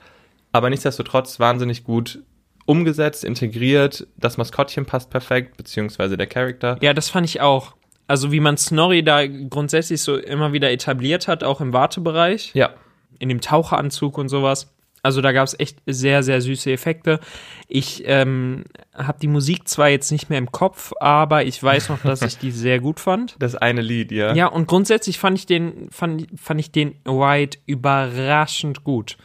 Aber 0.53 0.71
nichtsdestotrotz 0.71 1.41
wahnsinnig 1.41 1.85
gut 1.85 2.21
umgesetzt, 2.67 3.25
integriert. 3.25 4.07
Das 4.17 4.37
Maskottchen 4.37 4.87
passt 4.87 5.11
perfekt, 5.11 5.57
beziehungsweise 5.57 6.17
der 6.17 6.27
Charakter. 6.27 6.79
Ja, 6.81 6.95
das 6.95 7.09
fand 7.09 7.27
ich 7.27 7.41
auch. 7.41 7.75
Also 8.07 8.31
wie 8.33 8.41
man 8.41 8.57
Snorri 8.57 9.03
da 9.03 9.27
grundsätzlich 9.27 10.03
so 10.03 10.17
immer 10.17 10.53
wieder 10.53 10.71
etabliert 10.71 11.29
hat, 11.29 11.45
auch 11.45 11.61
im 11.61 11.73
Wartebereich, 11.73 12.51
Ja, 12.55 12.71
in 13.19 13.29
dem 13.29 13.41
Taucheranzug 13.41 14.19
und 14.19 14.29
sowas. 14.29 14.73
Also 15.03 15.21
da 15.21 15.33
gab 15.33 15.47
es 15.47 15.59
echt 15.59 15.79
sehr, 15.87 16.23
sehr 16.23 16.41
süße 16.41 16.71
Effekte. 16.71 17.19
Ich 17.67 18.05
ähm, 18.07 18.65
habe 18.95 19.19
die 19.21 19.27
Musik 19.27 19.67
zwar 19.67 19.89
jetzt 19.89 20.13
nicht 20.13 20.31
mehr 20.31 20.39
im 20.39 20.53
Kopf, 20.53 20.93
aber 21.01 21.45
ich 21.45 21.61
weiß 21.61 21.89
noch, 21.89 22.01
dass 22.03 22.23
ich 22.23 22.39
die 22.39 22.51
sehr 22.53 22.79
gut 22.79 23.01
fand. 23.01 23.35
das 23.41 23.57
eine 23.57 23.81
Lied, 23.81 24.13
ja. 24.13 24.33
Ja, 24.35 24.47
und 24.47 24.69
grundsätzlich 24.69 25.19
fand 25.19 25.39
ich 25.39 25.47
den, 25.47 25.89
fand, 25.91 26.29
fand 26.41 26.61
ich 26.61 26.71
den 26.71 26.95
Ride 27.07 27.59
überraschend 27.67 28.85
gut. 28.85 29.17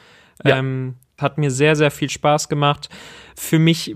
Ja. 0.44 0.58
Ähm, 0.58 0.96
hat 1.20 1.38
mir 1.38 1.52
sehr, 1.52 1.76
sehr 1.76 1.92
viel 1.92 2.10
Spaß 2.10 2.50
gemacht. 2.50 2.90
Für 3.36 3.60
mich 3.60 3.96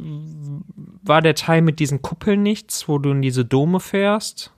war 1.04 1.22
der 1.22 1.36
Teil 1.36 1.62
mit 1.62 1.80
diesen 1.80 2.02
Kuppeln 2.02 2.44
nichts, 2.44 2.88
wo 2.88 2.98
du 2.98 3.12
in 3.12 3.22
diese 3.22 3.46
Dome 3.46 3.80
fährst. 3.80 4.54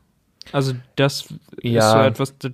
Also 0.52 0.74
das 0.96 1.22
ist 1.22 1.38
Ja. 1.62 1.92
so 1.92 2.00
etwas, 2.00 2.36
das 2.38 2.52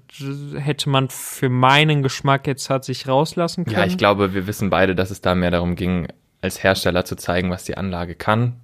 hätte 0.57 0.89
man 0.89 1.09
für 1.09 1.49
meinen 1.49 2.03
Geschmack 2.03 2.47
jetzt 2.47 2.69
hat 2.69 2.85
sich 2.85 3.07
rauslassen 3.07 3.65
können. 3.65 3.77
Ja, 3.77 3.85
ich 3.85 3.97
glaube, 3.97 4.33
wir 4.33 4.47
wissen 4.47 4.69
beide, 4.69 4.95
dass 4.95 5.11
es 5.11 5.21
da 5.21 5.35
mehr 5.35 5.51
darum 5.51 5.75
ging, 5.75 6.07
als 6.41 6.63
Hersteller 6.63 7.03
zu 7.05 7.15
zeigen, 7.15 7.49
was 7.49 7.63
die 7.65 7.75
Anlage 7.77 8.15
kann. 8.15 8.57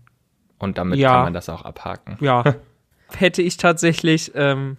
Und 0.60 0.78
damit 0.78 1.00
Ja. 1.00 1.12
kann 1.12 1.24
man 1.26 1.34
das 1.34 1.50
auch 1.50 1.64
abhaken. 1.64 2.18
Ja. 2.22 2.44
Hätte 3.18 3.42
ich 3.42 3.58
tatsächlich 3.58 4.32
ähm, 4.36 4.78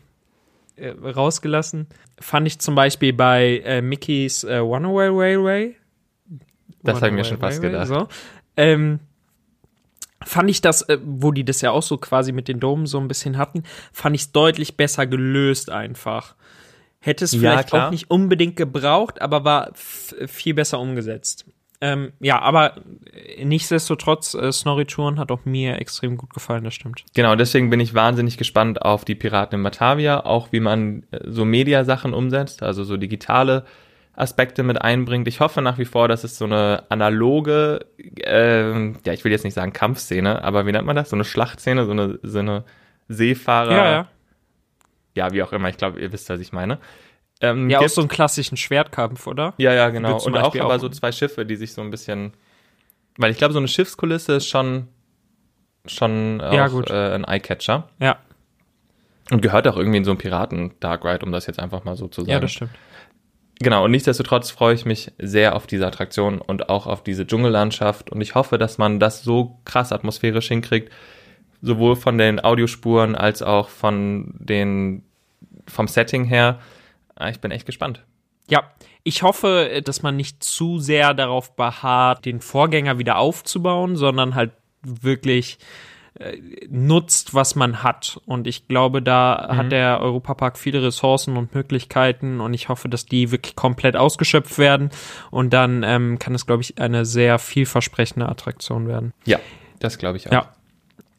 äh, 0.77 0.89
rausgelassen. 0.89 1.87
Fand 2.19 2.47
ich 2.47 2.59
zum 2.59 2.75
Beispiel 2.75 3.13
bei 3.13 3.59
äh, 3.65 3.83
Mickey's 3.83 4.43
äh, 4.45 4.57
Runaway 4.57 5.09
Railway. 5.09 5.77
Das 6.83 6.97
habe 6.97 7.09
ich 7.09 7.13
mir 7.13 7.25
schon 7.25 7.39
fast 7.39 7.63
Railway, 7.63 7.73
gedacht. 7.85 7.89
So. 7.89 8.09
Ähm, 8.57 9.01
fand 10.27 10.51
ich 10.51 10.61
das, 10.61 10.83
äh, 10.83 10.99
wo 11.05 11.33
die 11.33 11.45
das 11.45 11.61
ja 11.61 11.71
auch 11.71 11.83
so 11.83 11.97
quasi 11.97 12.33
mit 12.33 12.49
den 12.49 12.61
Domen 12.61 12.87
so 12.87 12.99
ein 12.99 13.09
bisschen 13.09 13.39
hatten, 13.39 13.63
fand 13.93 14.15
ich 14.17 14.23
es 14.23 14.33
deutlich 14.33 14.77
besser 14.77 15.07
gelöst 15.07 15.71
einfach. 15.71 16.35
Hätte 16.99 17.25
es 17.25 17.33
Ja, 17.33 17.39
vielleicht 17.39 17.69
klar. 17.69 17.87
auch 17.87 17.91
nicht 17.91 18.11
unbedingt 18.11 18.57
gebraucht, 18.57 19.23
aber 19.23 19.45
war 19.45 19.71
viel 19.75 20.55
besser 20.55 20.81
umgesetzt. 20.81 21.47
Ähm, 21.81 22.13
ja, 22.21 22.41
aber 22.41 22.81
nichtsdestotrotz, 23.43 24.35
äh, 24.35 24.51
Snorri 24.51 24.87
Touren 24.87 25.19
hat 25.19 25.31
auch 25.31 25.45
mir 25.45 25.79
extrem 25.79 26.17
gut 26.17 26.33
gefallen, 26.33 26.65
das 26.65 26.75
stimmt. 26.75 27.05
Genau, 27.15 27.37
deswegen 27.37 27.69
bin 27.71 27.81
ich 27.81 27.95
wahnsinnig 27.95 28.39
gespannt 28.39 28.81
auf 28.83 29.05
die 29.05 29.15
Piraten 29.15 29.59
in 29.59 29.63
Batavia, 29.63 30.25
auch 30.25 30.53
wie 30.53 30.61
man 30.61 31.05
äh, 31.11 31.21
so 31.27 31.45
Mediasachen 31.45 32.15
umsetzt, 32.15 32.63
also 32.63 32.83
so 32.83 32.97
digitale 32.97 33.67
Aspekte 34.17 34.63
mit 34.63 34.81
einbringt. 34.81 35.29
Ich 35.29 35.41
hoffe 35.41 35.61
nach 35.63 35.79
wie 35.79 35.85
vor, 35.85 36.09
dass 36.09 36.25
es 36.25 36.39
so 36.39 36.47
eine 36.47 36.85
analoge, 36.89 37.85
ähm, 38.25 38.99
ja, 39.05 39.13
ich 39.13 39.23
will 39.25 39.33
jetzt 39.33 39.45
nicht 39.45 39.55
sagen 39.55 39.73
Kampfszene, 39.73 40.43
aber 40.43 40.67
wie 40.67 40.73
nennt 40.73 40.87
man 40.87 40.97
das? 40.97 41.11
So 41.11 41.17
eine 41.17 41.25
Schlachtszene, 41.25 41.85
so 41.85 41.93
eine, 41.93 42.19
so 42.23 42.39
eine 42.39 42.65
Seefahrer, 43.09 43.73
Ja, 43.77 43.91
ja. 43.91 44.09
ja, 45.15 45.33
wie 45.33 45.43
auch 45.43 45.53
immer, 45.53 45.69
ich 45.69 45.77
glaube, 45.77 46.01
ihr 46.01 46.13
wisst, 46.13 46.29
was 46.31 46.41
ich 46.41 46.53
meine. 46.53 46.79
Ähm, 47.43 47.69
Ja, 47.69 47.79
auch 47.79 47.83
gibt. 47.83 47.93
so 47.93 48.01
einen 48.01 48.09
klassischen 48.09 48.57
Schwertkampf, 48.57 49.27
oder? 49.27 49.53
Ja, 49.59 49.75
ja, 49.75 49.91
genau. 49.91 50.17
Und 50.25 50.35
auch 50.37 50.43
Beispiel 50.45 50.63
aber 50.63 50.77
auch- 50.77 50.81
so 50.81 50.89
zwei 50.89 51.13
Schiffe, 51.13 51.45
die 51.45 51.57
sich 51.57 51.75
so 51.75 51.83
ein 51.83 51.91
bisschen. 51.91 52.33
Weil 53.19 53.31
ich 53.31 53.37
glaube, 53.39 53.53
so 53.53 53.59
eine 53.59 53.69
Schiffskulisse 53.69 54.35
ist 54.37 54.47
schon, 54.49 54.89
schon 55.87 56.41
auch 56.41 56.53
Ja, 56.53 56.69
gut. 56.69 56.91
Äh, 56.91 57.15
ein 57.15 57.25
Eyecatcher. 57.25 57.89
Ja, 58.01 58.17
Und 59.31 59.43
gehört 59.43 59.69
auch 59.69 59.77
irgendwie 59.77 59.99
in 59.99 60.05
so 60.05 60.11
einen 60.13 60.19
Piraten-Dark 60.19 61.05
Ride, 61.05 61.25
um 61.27 61.33
das 61.33 61.47
jetzt 61.47 61.59
einfach 61.59 61.85
mal 61.85 61.97
so 61.97 62.09
zu 62.09 62.23
sagen. 62.23 62.31
ja, 62.31 62.41
das 62.41 62.53
stimmt. 62.53 62.71
Genau, 63.59 63.85
und 63.85 63.91
nichtsdestotrotz 63.91 64.51
freue 64.51 64.75
ich 64.75 64.85
mich 64.85 65.13
sehr 65.19 65.55
auf 65.57 65.67
diese 65.67 65.87
Attraktion 65.87 66.41
und 66.41 66.69
auch 66.69 66.87
auf 66.87 67.03
diese 67.03 67.27
Dschungellandschaft 67.27 68.11
und 68.11 68.21
ich 68.21 68.35
hoffe, 68.35 68.59
dass 68.59 68.79
man 68.79 69.01
das 69.01 69.23
so 69.23 69.59
krass 69.65 69.93
atmosphärisch 69.93 70.49
hinkriegt, 70.49 70.93
sowohl 71.63 71.97
von 71.97 72.19
den 72.19 72.43
Audiospuren 72.43 73.15
als 73.15 73.43
auch 73.43 73.69
von 73.69 74.35
den, 74.39 75.03
vom 75.67 75.89
Setting 75.89 76.25
her. 76.25 76.61
Ah, 77.15 77.29
Ich 77.31 77.41
bin 77.41 77.51
echt 77.51 77.67
gespannt. 77.67 78.05
Ja, 78.49 78.71
ich 79.03 79.23
hoffe, 79.23 79.83
dass 79.85 80.03
man 80.03 80.17
nicht 80.17 80.43
zu 80.45 80.79
sehr 80.79 81.15
darauf 81.15 81.57
beharrt, 81.57 82.25
den 82.25 82.41
Vorgänger 82.41 82.99
wieder 82.99 83.19
aufzubauen, 83.19 83.97
sondern 83.97 84.35
halt 84.35 84.53
wirklich 84.83 85.59
äh, 85.59 85.96
nutzt, 86.69 87.35
was 87.35 87.55
man 87.55 87.83
hat. 87.83 88.21
Und 88.27 88.47
ich 88.47 88.69
glaube, 88.69 89.03
da 89.03 89.49
Mhm. 89.53 89.57
hat 89.57 89.73
der 89.73 90.01
Europapark 90.01 90.59
viele 90.59 90.83
Ressourcen 90.83 91.37
und 91.37 91.55
Möglichkeiten 91.55 92.41
und 92.41 92.55
ich 92.55 92.69
hoffe, 92.69 92.89
dass 92.89 93.07
die 93.07 93.31
wirklich 93.33 93.57
komplett 93.57 93.97
ausgeschöpft 93.97 94.59
werden 94.59 94.91
und 95.31 95.53
dann 95.53 95.83
ähm, 95.83 96.19
kann 96.19 96.35
es, 96.35 96.47
glaube 96.47 96.63
ich, 96.63 96.81
eine 96.81 97.05
sehr 97.05 97.39
vielversprechende 97.39 98.29
Attraktion 98.29 98.89
werden. 98.89 99.13
Ja, 99.25 99.39
das 99.79 99.99
glaube 99.99 100.17
ich 100.17 100.29
auch. 100.29 100.33
Ja. 100.33 100.49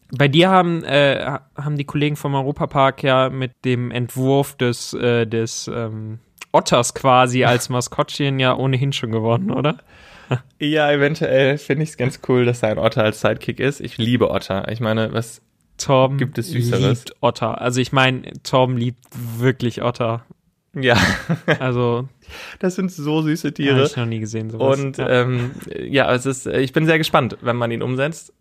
Bei 0.10 0.28
dir 0.30 0.50
haben, 0.50 0.84
äh, 0.86 1.38
haben 1.56 1.78
die 1.78 1.84
Kollegen 1.84 2.16
vom 2.16 2.34
Europapark 2.34 3.04
ja 3.04 3.30
mit 3.30 3.52
dem 3.66 3.92
Entwurf 3.92 4.56
des, 4.56 4.94
äh, 4.94 5.26
des 5.28 5.68
ähm, 5.68 6.20
Otters 6.54 6.94
quasi 6.94 7.44
als 7.44 7.68
Maskottchen 7.70 8.40
ja 8.40 8.56
ohnehin 8.56 8.94
schon 8.94 9.12
gewonnen, 9.12 9.52
oder? 9.52 9.78
Ja, 10.60 10.92
eventuell 10.92 11.58
finde 11.58 11.84
ich 11.84 11.90
es 11.92 11.98
ganz 11.98 12.20
cool, 12.28 12.46
dass 12.46 12.62
da 12.62 12.68
ein 12.68 12.80
Otter 12.80 13.04
als 13.04 13.22
Sidekick 13.22 13.60
ist. 13.60 13.80
Ich 13.80 13.98
liebe 13.98 14.30
Otter. 14.32 14.68
Ich 14.72 14.80
meine, 14.80 15.14
was 15.14 15.42
Torben 15.78 16.18
Gibt 16.18 16.38
es 16.38 16.50
Süßeres? 16.50 17.06
liebt 17.06 17.16
Otter. 17.22 17.62
Also 17.62 17.80
ich 17.80 17.92
meine, 17.92 18.24
Torben 18.44 18.78
liebt 18.78 19.04
wirklich 19.38 19.84
Otter. 19.84 20.26
ja, 20.74 20.98
Also 21.60 22.10
das 22.60 22.76
sind 22.76 22.92
so 22.92 23.22
süße 23.22 23.50
habe 23.50 23.54
Tiere. 23.54 23.84
ich 23.86 23.96
noch 23.96 24.06
nie 24.06 24.20
gesehen 24.20 24.50
sowas. 24.50 24.80
Und 24.80 24.98
ja. 24.98 25.08
ähm, 25.10 25.52
ja, 25.68 26.12
es 26.14 26.26
ist, 26.26 26.48
ich 26.48 26.74
bin 26.74 26.86
sehr 26.86 26.98
gespannt, 26.98 27.38
wenn 27.42 27.56
man 27.56 27.72
ihn 27.72 27.82
umsetzt. 27.84 28.34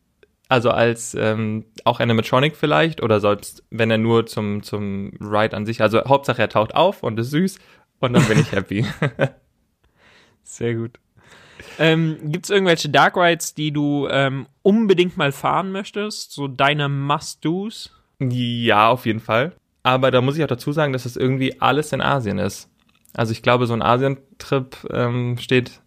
Also 0.48 0.70
als 0.70 1.14
ähm, 1.18 1.64
auch 1.84 1.98
Animatronic 2.00 2.56
vielleicht 2.56 3.02
oder 3.02 3.20
selbst 3.20 3.64
wenn 3.70 3.90
er 3.90 3.98
nur 3.98 4.26
zum 4.26 4.62
zum 4.62 5.12
Ride 5.20 5.56
an 5.56 5.66
sich. 5.66 5.82
Also 5.82 6.04
Hauptsache 6.04 6.40
er 6.40 6.48
taucht 6.48 6.74
auf 6.74 7.02
und 7.02 7.18
ist 7.18 7.30
süß 7.30 7.58
und 7.98 8.12
dann 8.12 8.24
bin 8.26 8.38
ich 8.38 8.52
happy. 8.52 8.86
Sehr 10.44 10.74
gut. 10.76 11.00
Ähm, 11.78 12.16
Gibt 12.24 12.46
es 12.46 12.50
irgendwelche 12.50 12.88
Dark 12.88 13.16
Rides, 13.16 13.54
die 13.54 13.72
du 13.72 14.08
ähm, 14.10 14.46
unbedingt 14.62 15.16
mal 15.16 15.32
fahren 15.32 15.72
möchtest? 15.72 16.32
So 16.32 16.48
deine 16.48 16.88
Must-Dos? 16.88 17.90
ja, 18.18 18.88
auf 18.88 19.04
jeden 19.04 19.20
Fall. 19.20 19.52
Aber 19.82 20.10
da 20.10 20.20
muss 20.20 20.36
ich 20.36 20.42
auch 20.42 20.48
dazu 20.48 20.72
sagen, 20.72 20.92
dass 20.92 21.04
es 21.04 21.16
irgendwie 21.16 21.60
alles 21.60 21.92
in 21.92 22.00
Asien 22.00 22.38
ist. 22.38 22.68
Also 23.14 23.32
ich 23.32 23.42
glaube, 23.42 23.66
so 23.66 23.74
ein 23.74 23.82
Asien-Trip 23.82 24.76
ähm, 24.90 25.36
steht 25.38 25.80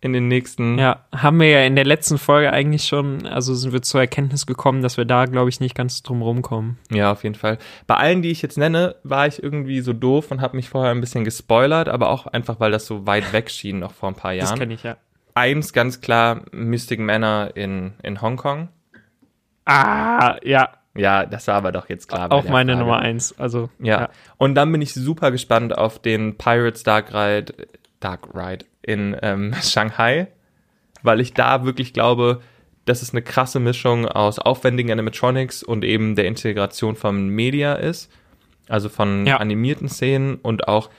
in 0.00 0.12
den 0.12 0.26
nächsten. 0.26 0.78
Ja, 0.78 1.04
haben 1.14 1.38
wir 1.38 1.48
ja 1.48 1.64
in 1.64 1.76
der 1.76 1.84
letzten 1.84 2.18
Folge 2.18 2.52
eigentlich 2.52 2.84
schon, 2.84 3.26
also 3.26 3.54
sind 3.54 3.72
wir 3.72 3.82
zur 3.82 4.00
Erkenntnis 4.00 4.46
gekommen, 4.46 4.82
dass 4.82 4.96
wir 4.96 5.04
da, 5.04 5.26
glaube 5.26 5.48
ich, 5.48 5.60
nicht 5.60 5.74
ganz 5.76 6.02
drum 6.02 6.22
rumkommen. 6.22 6.78
Ja, 6.90 7.12
auf 7.12 7.22
jeden 7.22 7.36
Fall. 7.36 7.58
Bei 7.86 7.96
allen, 7.96 8.20
die 8.22 8.30
ich 8.30 8.42
jetzt 8.42 8.58
nenne, 8.58 8.96
war 9.04 9.26
ich 9.28 9.42
irgendwie 9.42 9.80
so 9.80 9.92
doof 9.92 10.30
und 10.32 10.40
habe 10.40 10.56
mich 10.56 10.68
vorher 10.68 10.90
ein 10.90 11.00
bisschen 11.00 11.24
gespoilert, 11.24 11.88
aber 11.88 12.10
auch 12.10 12.26
einfach, 12.26 12.58
weil 12.58 12.72
das 12.72 12.86
so 12.86 13.06
weit 13.06 13.32
weg 13.32 13.48
schien 13.50 13.78
noch 13.78 13.92
vor 13.92 14.08
ein 14.08 14.16
paar 14.16 14.34
Das 14.34 14.48
Jahren. 14.50 14.58
kenne 14.58 14.74
ich 14.74 14.82
ja. 14.82 14.96
Eins 15.34 15.72
ganz 15.72 16.00
klar, 16.00 16.42
Mystic 16.52 17.00
Manor 17.00 17.50
in, 17.56 17.92
in 18.02 18.20
Hongkong. 18.20 18.68
Ah, 19.64 20.36
ja, 20.42 20.70
Ja, 20.94 21.24
das 21.24 21.46
war 21.46 21.54
aber 21.54 21.72
doch 21.72 21.88
jetzt 21.88 22.08
klar. 22.08 22.30
auch 22.32 22.44
meine 22.48 22.72
Frage. 22.72 22.84
Nummer 22.84 22.98
eins. 22.98 23.34
Also, 23.38 23.70
Ja. 23.78 24.10
Und 24.36 24.54
dann 24.54 24.70
bin 24.72 24.82
ich 24.82 24.92
super 24.92 25.30
gespannt 25.30 25.76
auf 25.76 25.98
den 26.00 26.36
Pirates 26.36 26.82
Dark 26.82 27.14
Ride, 27.14 27.54
Dark 28.00 28.28
Ride 28.34 28.66
in 28.82 29.16
ähm, 29.22 29.54
Shanghai, 29.62 30.26
weil 31.02 31.20
ich 31.20 31.32
da 31.32 31.64
wirklich 31.64 31.92
glaube, 31.94 32.42
dass 32.84 33.00
es 33.00 33.12
eine 33.12 33.22
krasse 33.22 33.60
Mischung 33.60 34.06
aus 34.06 34.38
aufwendigen 34.40 34.90
Animatronics 34.90 35.62
und 35.62 35.84
eben 35.84 36.16
der 36.16 36.26
Integration 36.26 36.96
von 36.96 37.28
Media 37.28 37.74
ist. 37.74 38.10
Also 38.68 38.88
von 38.88 39.24
Ja. 39.26 39.36
animierten 39.38 39.88
Szenen 39.88 40.34
und 40.36 40.66
auch, 40.68 40.90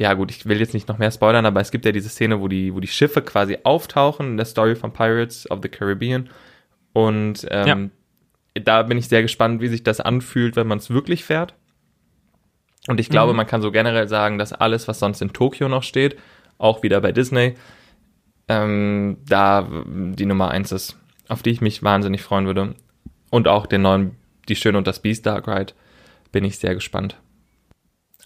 ja 0.00 0.14
gut, 0.14 0.30
ich 0.30 0.46
will 0.46 0.58
jetzt 0.58 0.72
nicht 0.72 0.88
noch 0.88 0.96
mehr 0.96 1.10
spoilern, 1.10 1.44
aber 1.44 1.60
es 1.60 1.70
gibt 1.70 1.84
ja 1.84 1.92
diese 1.92 2.08
Szene, 2.08 2.40
wo 2.40 2.48
die, 2.48 2.74
wo 2.74 2.80
die 2.80 2.88
Schiffe 2.88 3.20
quasi 3.20 3.58
auftauchen 3.64 4.28
in 4.28 4.36
der 4.38 4.46
Story 4.46 4.74
von 4.74 4.92
Pirates 4.94 5.48
of 5.50 5.58
the 5.62 5.68
Caribbean. 5.68 6.30
Und 6.94 7.46
ähm, 7.50 7.90
da 8.54 8.82
bin 8.82 8.96
ich 8.96 9.08
sehr 9.08 9.20
gespannt, 9.20 9.60
wie 9.60 9.68
sich 9.68 9.82
das 9.82 10.00
anfühlt, 10.00 10.56
wenn 10.56 10.66
man 10.66 10.78
es 10.78 10.88
wirklich 10.88 11.22
fährt. 11.24 11.54
Und 12.88 12.98
ich 12.98 13.10
glaube, 13.10 13.32
Mhm. 13.34 13.36
man 13.36 13.46
kann 13.46 13.60
so 13.60 13.70
generell 13.70 14.08
sagen, 14.08 14.38
dass 14.38 14.54
alles, 14.54 14.88
was 14.88 14.98
sonst 14.98 15.20
in 15.20 15.34
Tokio 15.34 15.68
noch 15.68 15.82
steht, 15.82 16.16
auch 16.56 16.82
wieder 16.82 17.00
bei 17.02 17.12
Disney, 17.12 17.56
ähm, 18.48 19.18
da 19.28 19.68
die 19.86 20.26
Nummer 20.26 20.50
eins 20.50 20.72
ist, 20.72 20.96
auf 21.28 21.42
die 21.42 21.50
ich 21.50 21.60
mich 21.60 21.82
wahnsinnig 21.82 22.22
freuen 22.22 22.46
würde. 22.46 22.74
Und 23.30 23.48
auch 23.48 23.66
den 23.66 23.82
neuen 23.82 24.16
Die 24.48 24.56
Schöne 24.56 24.78
und 24.78 24.86
das 24.86 25.00
Beast 25.00 25.26
Dark 25.26 25.46
Ride 25.46 25.74
bin 26.32 26.42
ich 26.44 26.58
sehr 26.58 26.74
gespannt. 26.74 27.20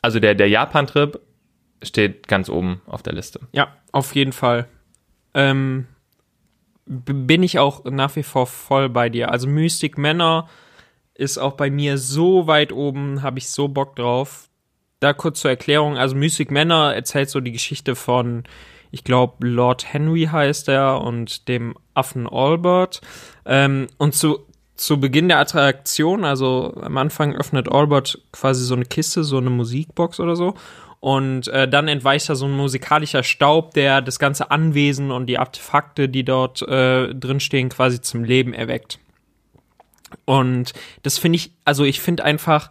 Also 0.00 0.20
der, 0.20 0.34
der 0.34 0.48
Japan-Trip 0.48 1.18
steht 1.84 2.28
ganz 2.28 2.48
oben 2.48 2.82
auf 2.86 3.02
der 3.02 3.12
Liste. 3.12 3.40
ja, 3.52 3.68
auf 3.92 4.14
jeden 4.14 4.32
Fall. 4.32 4.66
Ähm, 5.34 5.86
bin 6.86 7.42
ich 7.42 7.58
auch 7.58 7.84
nach 7.84 8.14
wie 8.16 8.22
vor 8.22 8.46
voll 8.46 8.88
bei 8.88 9.08
dir. 9.08 9.30
Also 9.30 9.48
Mystic 9.48 9.96
Manor 9.96 10.48
ist 11.14 11.38
auch 11.38 11.52
bei 11.52 11.70
mir 11.70 11.96
so 11.98 12.46
weit 12.46 12.72
oben, 12.72 13.22
habe 13.22 13.38
ich 13.38 13.48
so 13.48 13.68
Bock 13.68 13.96
drauf. 13.96 14.48
Da 15.00 15.12
kurz 15.12 15.40
zur 15.40 15.50
Erklärung, 15.50 15.96
also 15.96 16.14
Mystic 16.16 16.50
Manor 16.50 16.92
erzählt 16.92 17.30
so 17.30 17.40
die 17.40 17.52
Geschichte 17.52 17.94
von, 17.94 18.44
ich 18.90 19.04
glaube, 19.04 19.46
Lord 19.46 19.92
Henry 19.92 20.28
heißt 20.30 20.68
er 20.68 21.00
und 21.00 21.48
dem 21.48 21.74
Affen 21.94 22.28
Albert. 22.28 23.00
Ähm, 23.44 23.86
und 23.98 24.14
zu, 24.14 24.40
zu 24.76 25.00
Beginn 25.00 25.28
der 25.28 25.38
Attraktion, 25.38 26.24
also 26.24 26.74
am 26.80 26.96
Anfang 26.96 27.34
öffnet 27.34 27.70
Albert 27.70 28.18
quasi 28.32 28.64
so 28.64 28.74
eine 28.74 28.84
Kiste, 28.84 29.24
so 29.24 29.38
eine 29.38 29.50
Musikbox 29.50 30.20
oder 30.20 30.36
so. 30.36 30.54
Und 31.04 31.48
äh, 31.48 31.68
dann 31.68 31.86
entweicht 31.86 32.30
da 32.30 32.34
so 32.34 32.46
ein 32.46 32.56
musikalischer 32.56 33.22
Staub, 33.22 33.74
der 33.74 34.00
das 34.00 34.18
ganze 34.18 34.50
Anwesen 34.50 35.10
und 35.10 35.26
die 35.26 35.38
Artefakte, 35.38 36.08
die 36.08 36.24
dort 36.24 36.62
äh, 36.62 37.14
drinstehen, 37.14 37.68
quasi 37.68 38.00
zum 38.00 38.24
Leben 38.24 38.54
erweckt. 38.54 38.98
Und 40.24 40.72
das 41.02 41.18
finde 41.18 41.36
ich, 41.36 41.52
also 41.66 41.84
ich 41.84 42.00
finde 42.00 42.24
einfach, 42.24 42.70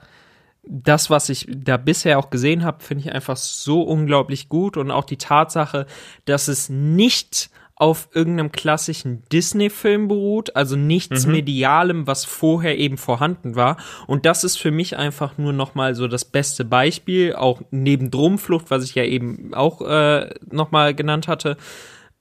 das, 0.64 1.12
was 1.12 1.30
ich 1.30 1.46
da 1.48 1.78
bisher 1.78 2.18
auch 2.18 2.32
gesehen 2.32 2.64
habe, 2.64 2.84
finde 2.84 3.04
ich 3.04 3.12
einfach 3.12 3.38
so 3.38 3.84
unglaublich 3.84 4.50
gut. 4.50 4.78
Und 4.78 4.90
auch 4.90 5.06
die 5.06 5.18
Tatsache, 5.18 5.86
dass 6.26 6.48
es 6.48 6.70
nicht 6.70 7.52
auf 7.76 8.10
irgendeinem 8.14 8.52
klassischen 8.52 9.24
Disney-Film 9.32 10.08
beruht, 10.08 10.56
also 10.56 10.76
nichts 10.76 11.26
Medialem, 11.26 12.06
was 12.06 12.24
vorher 12.24 12.78
eben 12.78 12.98
vorhanden 12.98 13.56
war. 13.56 13.78
Und 14.08 14.26
das 14.26 14.44
ist 14.44 14.58
für 14.58 14.72
mich 14.72 14.98
einfach 14.98 15.38
nur 15.38 15.54
nochmal 15.54 15.96
so 15.96 16.08
das 16.08 16.24
beste 16.24 16.66
Beispiel, 16.66 17.34
auch 17.36 17.62
neben 17.72 18.12
Drumflucht, 18.12 18.70
was 18.70 18.84
ich 18.84 18.96
ja 18.96 19.04
eben 19.04 19.54
auch 19.54 19.82
äh, 19.82 20.30
nochmal 20.52 20.94
genannt 20.94 21.28
hatte, 21.28 21.58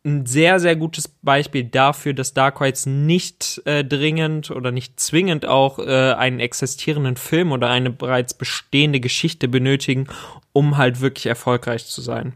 ein 0.04 0.26
sehr, 0.26 0.58
sehr 0.58 0.74
gutes 0.74 1.06
Beispiel 1.06 1.64
dafür, 1.64 2.12
dass 2.12 2.34
Dark 2.34 2.60
Rides 2.60 2.86
nicht 2.86 3.62
äh, 3.66 3.84
dringend 3.84 4.50
oder 4.50 4.72
nicht 4.72 4.98
zwingend 4.98 5.46
auch 5.46 5.78
äh, 5.78 6.14
einen 6.14 6.40
existierenden 6.40 7.16
Film 7.16 7.52
oder 7.52 7.70
eine 7.70 7.90
bereits 7.90 8.34
bestehende 8.34 8.98
Geschichte 8.98 9.46
benötigen, 9.46 10.08
um 10.52 10.76
halt 10.76 11.00
wirklich 11.00 11.26
erfolgreich 11.26 11.86
zu 11.86 12.00
sein. 12.00 12.34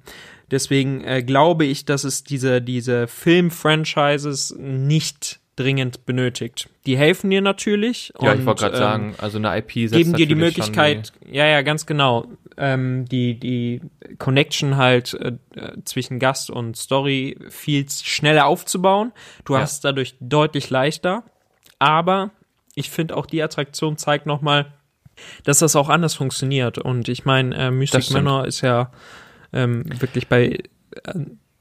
Deswegen 0.51 1.03
äh, 1.05 1.23
glaube 1.23 1.65
ich, 1.65 1.85
dass 1.85 2.05
es 2.05 2.25
diese, 2.25 2.63
diese 2.63 3.07
Film-Franchises 3.09 4.55
nicht 4.59 5.41
dringend 5.57 6.05
benötigt. 6.05 6.69
Die 6.85 6.99
helfen 6.99 7.31
dir 7.31 7.41
natürlich. 7.41 8.13
Ja, 8.21 8.33
und, 8.33 8.41
ich 8.41 8.47
wollte 8.47 8.65
gerade 8.65 8.77
ähm, 8.77 8.83
sagen, 8.83 9.15
also 9.19 9.39
eine 9.39 9.57
IP 9.59 9.73
setzt 9.73 9.95
geben 9.95 10.13
dir 10.13 10.27
die 10.27 10.35
Möglichkeit, 10.35 11.13
ja, 11.29 11.47
ja, 11.47 11.63
ganz 11.63 11.87
genau, 11.87 12.27
ähm, 12.59 13.07
die, 13.07 13.41
die 13.41 13.81
Connection 14.19 14.77
halt 14.77 15.15
äh, 15.15 15.33
zwischen 15.85 16.19
Gast 16.19 16.51
und 16.51 16.77
Story 16.77 17.39
viel 17.49 17.89
schneller 17.89 18.47
aufzubauen. 18.47 19.13
Du 19.45 19.55
Ja. 19.55 19.61
hast 19.61 19.85
dadurch 19.85 20.15
deutlich 20.21 20.71
leichter. 20.71 21.25
Aber 21.79 22.31
ich 22.75 22.91
finde 22.91 23.17
auch 23.17 23.27
die 23.27 23.43
Attraktion 23.43 23.97
zeigt 23.97 24.27
nochmal, 24.27 24.73
dass 25.45 25.59
das 25.61 25.75
auch 25.77 25.89
anders 25.89 26.15
funktioniert. 26.15 26.79
Und 26.79 27.09
ich 27.09 27.25
meine, 27.25 27.57
äh, 27.57 27.71
Mystic. 27.71 28.11
Manor 28.11 28.47
ist 28.47 28.61
ja 28.61 28.91
ähm, 29.57 29.85
wirklich 30.01 30.29
bei, 30.29 30.59
äh, 31.05 31.15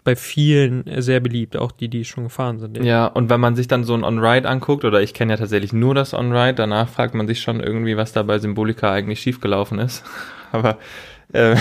bei 0.03 0.15
vielen 0.15 0.83
sehr 1.01 1.19
beliebt, 1.19 1.57
auch 1.57 1.71
die, 1.71 1.87
die 1.89 2.05
schon 2.05 2.25
gefahren 2.25 2.59
sind. 2.59 2.77
Ja, 2.83 3.07
und 3.07 3.29
wenn 3.29 3.39
man 3.39 3.55
sich 3.55 3.67
dann 3.67 3.83
so 3.83 3.95
ein 3.95 4.03
On-Ride 4.03 4.47
anguckt, 4.47 4.85
oder 4.85 5.01
ich 5.01 5.13
kenne 5.15 5.33
ja 5.33 5.37
tatsächlich 5.37 5.73
nur 5.73 5.95
das 5.95 6.13
On-Ride, 6.13 6.53
danach 6.53 6.89
fragt 6.89 7.15
man 7.15 7.27
sich 7.27 7.41
schon 7.41 7.59
irgendwie, 7.59 7.97
was 7.97 8.13
da 8.13 8.21
bei 8.23 8.37
Symbolika 8.37 8.91
eigentlich 8.91 9.19
schiefgelaufen 9.21 9.79
ist. 9.79 10.03
Aber 10.51 10.77
äh, 11.33 11.55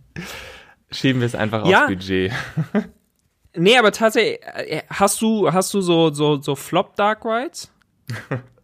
schieben 0.90 1.20
wir 1.20 1.26
es 1.26 1.34
einfach 1.34 1.66
Ja. 1.66 1.80
aufs 1.84 1.88
Budget. 1.94 2.32
Nee, 3.54 3.76
aber 3.76 3.92
tatsächlich, 3.92 4.40
äh, 4.44 4.82
hast 4.88 5.20
du, 5.20 5.52
hast 5.52 5.74
du 5.74 5.80
so, 5.80 6.12
so, 6.12 6.40
so 6.40 6.54
Flop 6.54 6.96
Dark 6.96 7.24
Rides? 7.24 7.70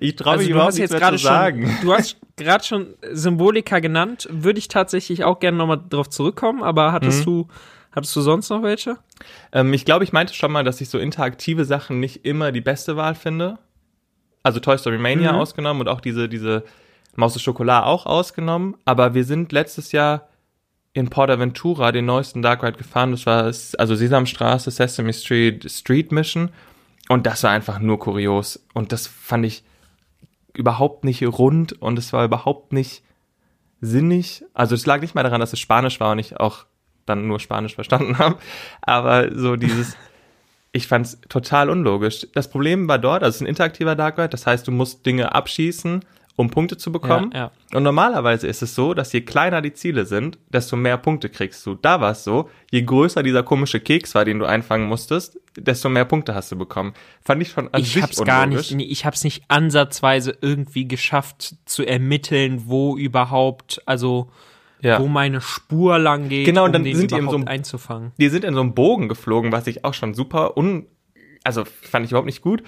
Ich 0.00 0.16
traue 0.16 0.32
Also 0.32 0.38
mich 0.40 0.48
du 0.48 0.54
überhaupt 0.54 0.76
jetzt 0.78 0.90
mehr 0.90 1.00
gerade 1.00 1.16
zu 1.16 1.22
sagen. 1.22 1.66
schon, 1.66 1.80
du 1.82 1.92
hast 1.92 2.16
gerade 2.36 2.64
schon 2.64 2.94
Symbolika 3.12 3.78
genannt. 3.80 4.28
Würde 4.30 4.58
ich 4.58 4.68
tatsächlich 4.68 5.24
auch 5.24 5.38
gerne 5.40 5.58
nochmal 5.58 5.80
drauf 5.88 6.08
zurückkommen, 6.08 6.62
aber 6.62 6.92
hattest 6.92 7.26
du, 7.26 7.48
hattest 7.92 8.14
du 8.16 8.20
sonst 8.20 8.48
noch 8.50 8.62
welche? 8.62 8.96
Ähm, 9.52 9.72
ich 9.74 9.84
glaube, 9.84 10.04
ich 10.04 10.12
meinte 10.12 10.34
schon 10.34 10.52
mal, 10.52 10.64
dass 10.64 10.80
ich 10.80 10.88
so 10.88 10.98
interaktive 10.98 11.64
Sachen 11.64 12.00
nicht 12.00 12.24
immer 12.24 12.52
die 12.52 12.60
beste 12.60 12.96
Wahl 12.96 13.14
finde. 13.14 13.58
Also 14.42 14.60
Toy 14.60 14.76
Story 14.78 14.98
Mania 14.98 15.32
Mhm. 15.32 15.38
ausgenommen 15.38 15.80
und 15.82 15.88
auch 15.88 16.00
diese, 16.00 16.28
diese 16.28 16.64
Maus 17.14 17.34
des 17.34 17.42
Schokolade 17.42 17.86
auch 17.86 18.06
ausgenommen. 18.06 18.76
Aber 18.84 19.14
wir 19.14 19.24
sind 19.24 19.52
letztes 19.52 19.92
Jahr 19.92 20.28
in 20.94 21.08
Portaventura 21.10 21.92
den 21.92 22.04
neuesten 22.06 22.42
Dark 22.42 22.62
Ride 22.62 22.76
gefahren. 22.76 23.12
Das 23.12 23.24
war 23.24 23.44
also 23.44 23.94
Sesamstraße, 23.94 24.70
Sesame 24.70 25.12
Street, 25.12 25.70
Street 25.70 26.10
Mission. 26.12 26.50
Und 27.12 27.26
das 27.26 27.42
war 27.42 27.50
einfach 27.50 27.78
nur 27.78 27.98
kurios. 27.98 28.64
Und 28.72 28.90
das 28.90 29.06
fand 29.06 29.44
ich 29.44 29.64
überhaupt 30.54 31.04
nicht 31.04 31.22
rund 31.22 31.74
und 31.74 31.98
es 31.98 32.14
war 32.14 32.24
überhaupt 32.24 32.72
nicht 32.72 33.02
sinnig. 33.82 34.46
Also 34.54 34.74
es 34.74 34.86
lag 34.86 35.02
nicht 35.02 35.14
mal 35.14 35.22
daran, 35.22 35.38
dass 35.38 35.52
es 35.52 35.60
Spanisch 35.60 36.00
war 36.00 36.12
und 36.12 36.20
ich 36.20 36.40
auch 36.40 36.64
dann 37.04 37.28
nur 37.28 37.38
Spanisch 37.38 37.74
verstanden 37.74 38.16
habe. 38.18 38.38
Aber 38.80 39.30
so 39.38 39.56
dieses, 39.56 39.94
ich 40.72 40.86
fand 40.86 41.04
es 41.04 41.20
total 41.28 41.68
unlogisch. 41.68 42.26
Das 42.32 42.48
Problem 42.48 42.88
war 42.88 42.98
dort, 42.98 43.22
also 43.22 43.28
es 43.28 43.36
ist 43.36 43.42
ein 43.42 43.46
interaktiver 43.46 43.94
Dark 43.94 44.16
Ride, 44.16 44.30
das 44.30 44.46
heißt, 44.46 44.66
du 44.66 44.72
musst 44.72 45.04
Dinge 45.04 45.34
abschießen, 45.34 46.06
um 46.36 46.48
Punkte 46.50 46.76
zu 46.78 46.90
bekommen. 46.90 47.30
Ja, 47.34 47.50
Und 47.74 47.82
normalerweise 47.82 48.46
ist 48.46 48.62
es 48.62 48.74
so, 48.74 48.94
dass 48.94 49.12
je 49.12 49.20
kleiner 49.20 49.60
die 49.60 49.74
Ziele 49.74 50.06
sind, 50.06 50.38
desto 50.48 50.76
mehr 50.76 50.96
Punkte 50.96 51.28
kriegst 51.28 51.64
du. 51.66 51.74
Da 51.74 52.00
war 52.00 52.12
es 52.12 52.24
so, 52.24 52.48
je 52.70 52.82
größer 52.82 53.22
dieser 53.22 53.42
komische 53.42 53.80
Keks 53.80 54.14
war, 54.14 54.24
den 54.24 54.38
du 54.38 54.46
einfangen 54.46 54.88
musstest, 54.88 55.38
desto 55.58 55.88
mehr 55.90 56.06
Punkte 56.06 56.34
hast 56.34 56.50
du 56.50 56.56
bekommen. 56.56 56.94
Fand 57.22 57.42
ich 57.42 57.50
schon 57.50 57.68
an 57.72 57.80
Ich 57.80 57.92
sich 57.92 58.02
hab's 58.02 58.24
gar 58.24 58.46
nicht, 58.46 58.72
nee, 58.74 58.84
ich 58.84 59.04
hab's 59.04 59.24
nicht 59.24 59.44
ansatzweise 59.48 60.36
irgendwie 60.40 60.88
geschafft 60.88 61.56
zu 61.66 61.84
ermitteln, 61.84 62.62
wo 62.66 62.96
überhaupt, 62.96 63.82
also 63.84 64.30
Ja. 64.80 64.98
wo 64.98 65.06
meine 65.08 65.40
Spur 65.42 65.98
lang 65.98 66.28
geht, 66.30 66.46
Genau, 66.46 66.62
und 66.64 66.70
um 66.70 66.72
dann 66.72 66.84
den 66.84 66.96
sind 66.96 67.10
die 67.10 67.16
in 67.16 67.28
so 67.28 67.36
einem- 67.36 67.46
einzufangen. 67.46 68.12
die 68.18 68.28
sind 68.30 68.44
in 68.44 68.54
so 68.54 68.60
einem 68.60 68.74
Bogen 68.74 69.08
geflogen, 69.08 69.52
was 69.52 69.66
ich 69.66 69.84
auch 69.84 69.94
schon 69.94 70.14
super 70.14 70.56
un, 70.56 70.86
also 71.44 71.64
fand 71.64 72.04
ich 72.06 72.10
überhaupt 72.12 72.26
nicht 72.26 72.40
gut. 72.42 72.62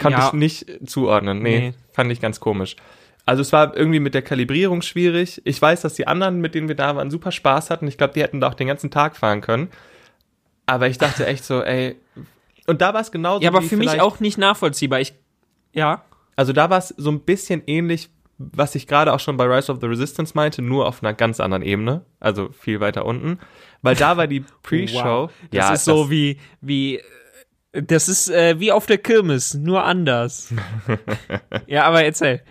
Konnte 0.00 0.18
Ja. 0.18 0.26
ich 0.28 0.32
nicht 0.32 0.66
zuordnen. 0.88 1.42
Nee, 1.42 1.58
Nee. 1.58 1.74
fand 1.92 2.10
ich 2.10 2.20
ganz 2.20 2.40
komisch. 2.40 2.76
Also 3.26 3.42
es 3.42 3.52
war 3.52 3.76
irgendwie 3.76 4.00
mit 4.00 4.14
der 4.14 4.22
Kalibrierung 4.22 4.82
schwierig. 4.82 5.40
Ich 5.44 5.60
weiß, 5.60 5.82
dass 5.82 5.94
die 5.94 6.06
anderen, 6.06 6.40
mit 6.40 6.54
denen 6.54 6.68
wir 6.68 6.74
da 6.74 6.96
waren, 6.96 7.10
super 7.10 7.30
Spaß 7.32 7.70
hatten. 7.70 7.86
Ich 7.86 7.98
glaube, 7.98 8.14
die 8.14 8.22
hätten 8.22 8.40
da 8.40 8.48
auch 8.48 8.54
den 8.54 8.66
ganzen 8.66 8.90
Tag 8.90 9.16
fahren 9.16 9.40
können. 9.40 9.68
Aber 10.66 10.88
ich 10.88 10.98
dachte 10.98 11.26
echt 11.26 11.44
so, 11.44 11.62
ey. 11.62 11.96
Und 12.66 12.80
da 12.80 12.94
war 12.94 13.00
es 13.00 13.12
genauso. 13.12 13.42
Ja, 13.42 13.50
aber 13.50 13.62
für 13.62 13.76
mich 13.76 14.00
auch 14.00 14.20
nicht 14.20 14.38
nachvollziehbar. 14.38 15.00
Ich, 15.00 15.12
ja, 15.72 16.02
Also 16.36 16.52
da 16.52 16.70
war 16.70 16.78
es 16.78 16.88
so 16.96 17.10
ein 17.10 17.20
bisschen 17.20 17.62
ähnlich, 17.66 18.08
was 18.38 18.74
ich 18.74 18.86
gerade 18.86 19.12
auch 19.12 19.20
schon 19.20 19.36
bei 19.36 19.44
Rise 19.44 19.70
of 19.70 19.78
the 19.80 19.86
Resistance 19.86 20.32
meinte, 20.34 20.62
nur 20.62 20.86
auf 20.86 21.02
einer 21.02 21.12
ganz 21.12 21.40
anderen 21.40 21.62
Ebene. 21.62 22.04
Also 22.20 22.50
viel 22.52 22.80
weiter 22.80 23.04
unten. 23.04 23.38
Weil 23.82 23.94
da 23.96 24.16
war 24.16 24.26
die 24.26 24.40
Pre-Show. 24.62 25.24
Wow. 25.24 25.30
Das 25.50 25.70
ist 25.72 25.84
so 25.84 26.10
wie, 26.10 26.38
wie, 26.62 27.00
das 27.72 28.08
ist 28.08 28.28
äh, 28.30 28.58
wie 28.58 28.72
auf 28.72 28.86
der 28.86 28.98
Kirmes, 28.98 29.54
nur 29.54 29.84
anders. 29.84 30.52
ja, 31.66 31.84
aber 31.84 32.04
erzähl. 32.04 32.42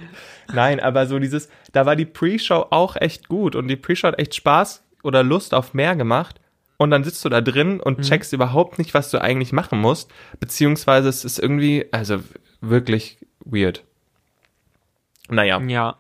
Nein, 0.53 0.79
aber 0.79 1.05
so 1.07 1.19
dieses, 1.19 1.49
da 1.73 1.85
war 1.85 1.95
die 1.95 2.05
Pre-Show 2.05 2.67
auch 2.71 2.95
echt 2.95 3.27
gut 3.27 3.55
und 3.55 3.67
die 3.67 3.75
Pre-Show 3.75 4.07
hat 4.07 4.19
echt 4.19 4.35
Spaß 4.35 4.83
oder 5.03 5.23
Lust 5.23 5.53
auf 5.53 5.73
mehr 5.73 5.95
gemacht. 5.95 6.39
Und 6.77 6.91
dann 6.91 7.03
sitzt 7.03 7.23
du 7.25 7.29
da 7.29 7.41
drin 7.41 7.73
Mhm. 7.75 7.79
und 7.81 8.01
checkst 8.01 8.31
überhaupt 8.31 8.79
nicht, 8.79 8.93
was 8.93 9.11
du 9.11 9.21
eigentlich 9.21 9.51
machen 9.51 9.79
musst. 9.79 10.09
Beziehungsweise 10.39 11.09
es 11.09 11.25
ist 11.25 11.37
irgendwie, 11.37 11.85
also 11.91 12.19
wirklich 12.61 13.17
weird. 13.43 13.83
Naja, 15.27 15.59
Ja, 15.67 15.97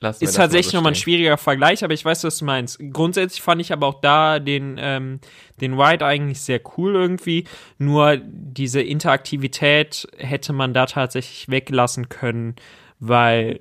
lassen 0.00 0.24
ist 0.24 0.36
mal 0.36 0.44
tatsächlich 0.44 0.72
so 0.72 0.76
nochmal 0.78 0.92
ein 0.92 0.96
schwieriger 0.96 1.36
Vergleich, 1.36 1.82
aber 1.84 1.94
ich 1.94 2.04
weiß, 2.04 2.24
was 2.24 2.38
du 2.38 2.44
meinst. 2.44 2.78
Grundsätzlich 2.92 3.42
fand 3.42 3.60
ich 3.60 3.72
aber 3.72 3.86
auch 3.86 4.00
da 4.00 4.38
den, 4.38 4.76
ähm, 4.80 5.20
den 5.60 5.78
Ride 5.80 6.04
eigentlich 6.04 6.40
sehr 6.40 6.60
cool 6.76 6.94
irgendwie. 6.94 7.44
Nur 7.78 8.16
diese 8.18 8.80
Interaktivität 8.80 10.06
hätte 10.16 10.52
man 10.52 10.74
da 10.74 10.86
tatsächlich 10.86 11.48
weglassen 11.48 12.08
können, 12.08 12.56
weil, 12.98 13.60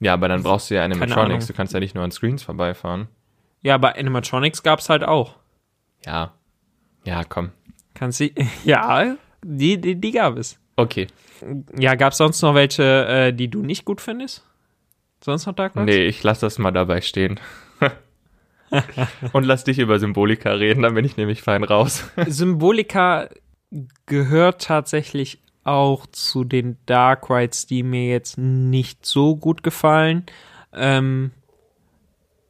Ja, 0.00 0.14
aber 0.14 0.28
dann 0.28 0.42
brauchst 0.42 0.70
du 0.70 0.74
ja 0.74 0.84
Animatronics. 0.84 1.46
Du 1.46 1.52
kannst 1.52 1.74
ja 1.74 1.80
nicht 1.80 1.94
nur 1.94 2.04
an 2.04 2.10
Screens 2.10 2.42
vorbeifahren. 2.42 3.08
ja, 3.62 3.76
bei 3.78 3.94
Animatronics 3.94 4.62
gab's 4.62 4.88
halt 4.88 5.04
auch. 5.04 5.36
Ja. 6.06 6.32
Ja, 7.04 7.24
komm. 7.24 7.50
Kannst 7.94 8.20
du, 8.20 8.30
ja, 8.64 9.16
die, 9.44 9.80
die, 9.80 10.00
die 10.00 10.10
gab 10.12 10.36
es. 10.38 10.58
Okay. 10.76 11.08
Ja, 11.78 11.94
gab's 11.94 12.18
sonst 12.18 12.40
noch 12.42 12.54
welche, 12.54 13.06
äh, 13.06 13.32
die 13.32 13.48
du 13.48 13.62
nicht 13.62 13.84
gut 13.84 14.00
findest? 14.00 14.46
Sonst 15.22 15.46
noch 15.46 15.54
Dark 15.54 15.76
Rides? 15.76 15.86
Nee, 15.86 16.06
ich 16.06 16.22
lass 16.22 16.40
das 16.40 16.58
mal 16.58 16.70
dabei 16.70 17.00
stehen. 17.00 17.38
und 19.32 19.44
lass 19.44 19.64
dich 19.64 19.78
über 19.78 19.98
Symbolika 19.98 20.52
reden, 20.52 20.82
dann 20.82 20.94
bin 20.94 21.04
ich 21.04 21.16
nämlich 21.16 21.42
fein 21.42 21.64
raus. 21.64 22.10
Symbolika 22.26 23.28
gehört 24.06 24.62
tatsächlich 24.62 25.38
auch 25.64 26.06
zu 26.06 26.44
den 26.44 26.78
Dark 26.86 27.30
Rides, 27.30 27.66
die 27.66 27.82
mir 27.82 28.08
jetzt 28.08 28.38
nicht 28.38 29.04
so 29.04 29.36
gut 29.36 29.62
gefallen. 29.62 30.24
Ähm, 30.72 31.32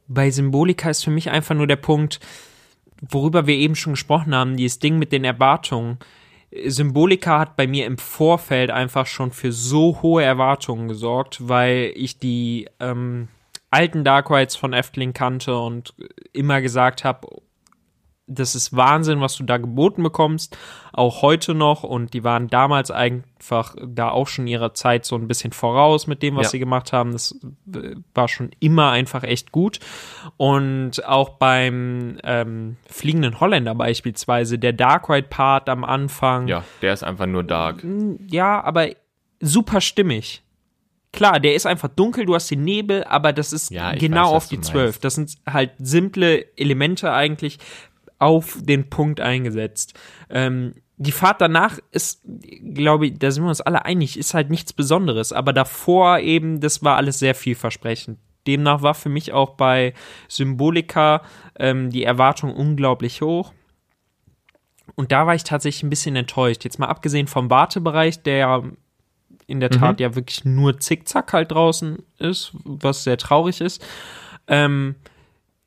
bei 0.07 0.29
Symbolika 0.31 0.89
ist 0.89 1.03
für 1.03 1.11
mich 1.11 1.29
einfach 1.29 1.55
nur 1.55 1.67
der 1.67 1.75
Punkt, 1.75 2.19
worüber 3.01 3.47
wir 3.47 3.55
eben 3.55 3.75
schon 3.75 3.93
gesprochen 3.93 4.33
haben, 4.33 4.57
dieses 4.57 4.79
Ding 4.79 4.97
mit 4.97 5.11
den 5.11 5.23
Erwartungen. 5.23 5.97
Symbolika 6.65 7.39
hat 7.39 7.55
bei 7.55 7.67
mir 7.67 7.85
im 7.85 7.97
Vorfeld 7.97 8.71
einfach 8.71 9.05
schon 9.05 9.31
für 9.31 9.51
so 9.51 10.01
hohe 10.01 10.23
Erwartungen 10.23 10.87
gesorgt, 10.87 11.47
weil 11.47 11.93
ich 11.95 12.19
die 12.19 12.67
ähm, 12.79 13.29
alten 13.69 14.03
Dark 14.03 14.29
Rides 14.29 14.55
von 14.55 14.73
Efteling 14.73 15.13
kannte 15.13 15.57
und 15.57 15.93
immer 16.33 16.61
gesagt 16.61 17.03
habe, 17.03 17.27
das 18.33 18.55
ist 18.55 18.75
Wahnsinn, 18.75 19.19
was 19.21 19.35
du 19.35 19.43
da 19.43 19.57
geboten 19.57 20.03
bekommst, 20.03 20.57
auch 20.93 21.21
heute 21.21 21.53
noch. 21.53 21.83
Und 21.83 22.13
die 22.13 22.23
waren 22.23 22.47
damals 22.47 22.91
einfach 22.91 23.75
da 23.85 24.09
auch 24.09 24.27
schon 24.27 24.47
ihrer 24.47 24.73
Zeit 24.73 25.05
so 25.05 25.15
ein 25.15 25.27
bisschen 25.27 25.51
voraus 25.51 26.07
mit 26.07 26.21
dem, 26.23 26.35
was 26.35 26.47
Ja. 26.47 26.49
sie 26.51 26.59
gemacht 26.59 26.93
haben. 26.93 27.11
Das 27.11 27.37
äh, 27.75 27.95
war 28.13 28.27
schon 28.27 28.51
immer 28.59 28.91
einfach 28.91 29.23
echt 29.23 29.51
gut. 29.51 29.79
Und 30.37 31.05
auch 31.05 31.29
beim 31.37 32.17
ähm, 32.23 32.77
Fliegenden 32.89 33.39
Holländer 33.39 33.75
beispielsweise, 33.75 34.57
der 34.59 34.73
Dark 34.73 35.09
Ride 35.09 35.27
Part 35.29 35.69
am 35.69 35.83
Anfang, 35.83 36.47
Ja, 36.47 36.63
der 36.81 36.93
ist 36.93 37.03
einfach 37.03 37.25
nur 37.27 37.43
dark. 37.43 37.83
ja, 38.29 38.61
aber 38.63 38.87
super 39.39 39.81
stimmig. 39.81 40.43
Klar, 41.13 41.41
der 41.41 41.55
ist 41.55 41.65
einfach 41.65 41.89
dunkel, 41.89 42.25
du 42.25 42.35
hast 42.35 42.49
den 42.49 42.63
Nebel, 42.63 43.03
aber 43.03 43.33
das 43.33 43.51
ist 43.51 43.69
Ja, 43.69 43.91
genau 43.95 44.27
weiß, 44.29 44.31
auf 44.37 44.47
die 44.47 44.55
du 44.55 44.61
zwölf. 44.61 44.85
meinst. 44.95 45.03
Das 45.03 45.15
sind 45.15 45.35
halt 45.45 45.71
simple 45.77 46.45
Elemente 46.55 47.11
eigentlich 47.11 47.59
auf 48.21 48.57
den 48.61 48.89
Punkt 48.89 49.19
eingesetzt. 49.19 49.99
Ähm, 50.29 50.75
die 50.97 51.11
Fahrt 51.11 51.41
danach 51.41 51.79
ist, 51.91 52.21
glaube 52.73 53.07
ich, 53.07 53.17
da 53.17 53.31
sind 53.31 53.43
wir 53.43 53.49
uns 53.49 53.61
alle 53.61 53.85
einig, 53.85 54.19
ist 54.19 54.35
halt 54.35 54.51
nichts 54.51 54.71
Besonderes. 54.71 55.33
Aber 55.33 55.51
davor 55.51 56.19
eben, 56.19 56.59
das 56.59 56.83
war 56.83 56.97
alles 56.97 57.17
sehr 57.17 57.33
vielversprechend. 57.33 58.19
Demnach 58.45 58.83
war 58.83 58.93
für 58.93 59.09
mich 59.09 59.33
auch 59.33 59.51
bei 59.51 59.93
Symbolika 60.27 61.23
ähm, 61.57 61.89
die 61.89 62.03
Erwartung 62.03 62.53
unglaublich 62.55 63.21
hoch. 63.21 63.53
Und 64.95 65.11
da 65.11 65.25
war 65.25 65.33
ich 65.33 65.43
tatsächlich 65.43 65.83
ein 65.83 65.89
bisschen 65.89 66.15
enttäuscht. 66.15 66.63
Jetzt 66.63 66.77
mal 66.77 66.87
abgesehen 66.87 67.27
vom 67.27 67.49
Wartebereich, 67.49 68.21
der 68.21 68.37
ja 68.37 68.63
in 69.47 69.59
der 69.59 69.69
Tat 69.71 69.99
ja 69.99 70.15
wirklich 70.15 70.45
nur 70.45 70.79
Zickzack 70.79 71.33
halt 71.33 71.51
draußen 71.51 71.97
ist, 72.19 72.51
was 72.63 73.03
sehr 73.03 73.17
traurig 73.17 73.59
ist. 73.61 73.83
Ähm, 74.47 74.95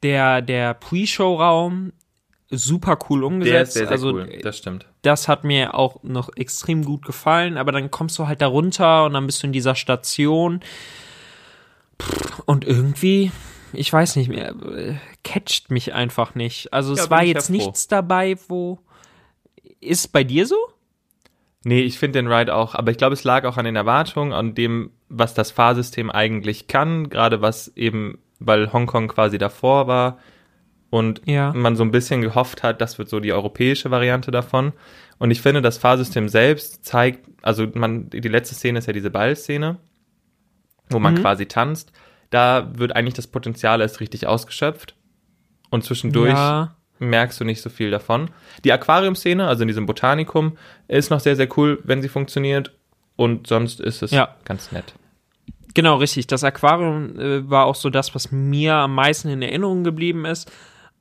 der 0.04 0.42
der 0.42 0.74
Pre-Show-Raum 0.74 1.92
super 2.56 2.98
cool 3.08 3.24
umgesetzt. 3.24 3.80
also 3.82 4.20
Das 4.42 4.58
stimmt. 4.58 4.86
das 5.02 5.28
hat 5.28 5.44
mir 5.44 5.74
auch 5.74 6.02
noch 6.02 6.30
extrem 6.36 6.84
gut 6.84 7.04
gefallen, 7.04 7.56
aber 7.56 7.72
dann 7.72 7.90
kommst 7.90 8.18
du 8.18 8.26
halt 8.26 8.40
da 8.42 8.46
runter 8.46 9.04
und 9.04 9.14
dann 9.14 9.26
bist 9.26 9.42
du 9.42 9.46
in 9.46 9.52
dieser 9.52 9.74
Station 9.74 10.60
und 12.46 12.64
irgendwie, 12.64 13.30
ich 13.72 13.92
weiß 13.92 14.16
nicht 14.16 14.28
mehr, 14.28 14.54
äh, 14.76 14.94
catcht 15.22 15.70
mich 15.70 15.94
einfach 15.94 16.34
nicht. 16.34 16.72
Also 16.72 16.94
Ja, 16.94 17.02
es 17.04 17.10
war 17.10 17.22
ja 17.22 17.34
jetzt 17.34 17.50
nichts 17.50 17.88
dabei, 17.88 18.36
wo 18.48 18.78
ist 19.80 20.12
bei 20.12 20.24
dir 20.24 20.46
so? 20.46 20.56
Nee, 21.64 21.80
ich 21.80 21.98
finde 21.98 22.18
den 22.18 22.30
Ride 22.30 22.54
auch, 22.54 22.74
aber 22.74 22.90
ich 22.90 22.98
glaube, 22.98 23.14
es 23.14 23.24
lag 23.24 23.44
auch 23.44 23.56
an 23.56 23.64
den 23.64 23.76
Erwartungen, 23.76 24.32
an 24.32 24.54
dem, 24.54 24.90
was 25.08 25.32
das 25.32 25.50
Fahrsystem 25.50 26.10
eigentlich 26.10 26.66
kann, 26.66 27.08
gerade 27.08 27.40
was 27.40 27.68
eben, 27.74 28.18
weil 28.38 28.72
Hongkong 28.72 29.08
quasi 29.08 29.38
davor 29.38 29.86
war 29.86 30.18
und 30.90 31.20
Ja. 31.26 31.52
man 31.54 31.76
so 31.76 31.82
ein 31.84 31.90
bisschen 31.90 32.20
gehofft 32.20 32.62
hat, 32.62 32.80
das 32.80 32.98
wird 32.98 33.08
so 33.08 33.20
die 33.20 33.32
europäische 33.32 33.90
Variante 33.90 34.30
davon. 34.30 34.72
Und 35.18 35.30
ich 35.30 35.40
finde, 35.40 35.62
das 35.62 35.78
Fahrsystem 35.78 36.28
selbst 36.28 36.84
zeigt, 36.84 37.28
also 37.42 37.66
man, 37.74 38.10
die 38.10 38.20
letzte 38.28 38.54
Szene 38.54 38.78
ist 38.78 38.86
ja 38.86 38.92
diese 38.92 39.10
Ballszene, 39.10 39.76
wo 40.90 40.98
man 40.98 41.14
Mhm. 41.14 41.18
quasi 41.20 41.46
tanzt. 41.46 41.92
Da 42.30 42.70
wird 42.74 42.94
eigentlich 42.96 43.14
das 43.14 43.26
Potenzial 43.26 43.80
erst 43.80 44.00
richtig 44.00 44.26
ausgeschöpft. 44.26 44.94
Und 45.70 45.84
zwischendurch 45.84 46.32
Ja. 46.32 46.76
merkst 46.98 47.40
du 47.40 47.44
nicht 47.44 47.62
so 47.62 47.70
viel 47.70 47.90
davon. 47.90 48.30
Die 48.64 48.72
Aquarium-Szene, 48.72 49.46
also 49.46 49.62
in 49.62 49.68
diesem 49.68 49.86
Botanikum, 49.86 50.56
ist 50.88 51.10
noch 51.10 51.20
sehr, 51.20 51.36
sehr 51.36 51.48
cool, 51.58 51.80
wenn 51.84 52.02
sie 52.02 52.08
funktioniert. 52.08 52.72
und 53.16 53.46
sonst 53.46 53.78
ist 53.80 54.02
es 54.02 54.10
Ja. 54.10 54.34
ganz 54.44 54.72
nett. 54.72 54.92
Genau, 55.74 55.98
richtig. 55.98 56.26
Das 56.26 56.42
Aquarium 56.42 57.16
äh, 57.16 57.48
war 57.48 57.66
auch 57.66 57.76
so 57.76 57.88
das, 57.88 58.12
was 58.16 58.32
mir 58.32 58.74
am 58.74 58.92
meisten 58.96 59.28
in 59.28 59.40
Erinnerung 59.40 59.84
geblieben 59.84 60.24
ist. 60.24 60.50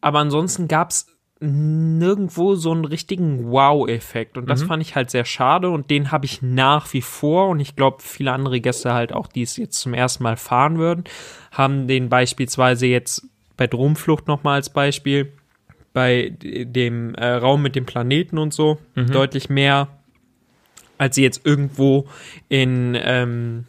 Aber 0.03 0.19
ansonsten 0.19 0.67
gab 0.67 0.89
es 0.89 1.07
nirgendwo 1.39 2.55
so 2.55 2.73
einen 2.73 2.83
richtigen 2.83 3.49
Wow-Effekt. 3.49 4.37
Und 4.37 4.49
das 4.49 4.63
fand 4.63 4.81
ich 4.81 4.95
halt 4.95 5.09
sehr 5.09 5.23
schade. 5.23 5.69
Und 5.69 5.89
den 5.89 6.11
habe 6.11 6.25
ich 6.25 6.41
nach 6.41 6.91
wie 6.93 7.01
vor. 7.01 7.47
Und 7.47 7.61
ich 7.61 7.77
glaube, 7.77 7.97
viele 8.01 8.33
andere 8.33 8.59
Gäste 8.59 8.93
halt 8.93 9.13
auch, 9.13 9.27
die 9.27 9.43
es 9.43 9.55
jetzt 9.55 9.79
zum 9.79 9.93
ersten 9.93 10.23
Mal 10.23 10.35
fahren 10.35 10.77
würden, 10.77 11.05
haben 11.51 11.87
den 11.87 12.09
beispielsweise 12.09 12.85
jetzt 12.85 13.25
bei 13.55 13.65
Dromflucht 13.65 14.27
nochmal 14.27 14.55
als 14.55 14.71
Beispiel, 14.71 15.31
bei 15.93 16.35
dem 16.41 17.15
äh, 17.15 17.27
Raum 17.27 17.61
mit 17.61 17.75
dem 17.75 17.85
Planeten 17.85 18.37
und 18.37 18.53
so, 18.53 18.77
deutlich 18.95 19.49
mehr, 19.49 19.87
als 20.97 21.15
sie 21.15 21.23
jetzt 21.23 21.45
irgendwo 21.45 22.07
in 22.49 22.97
ähm, 23.01 23.65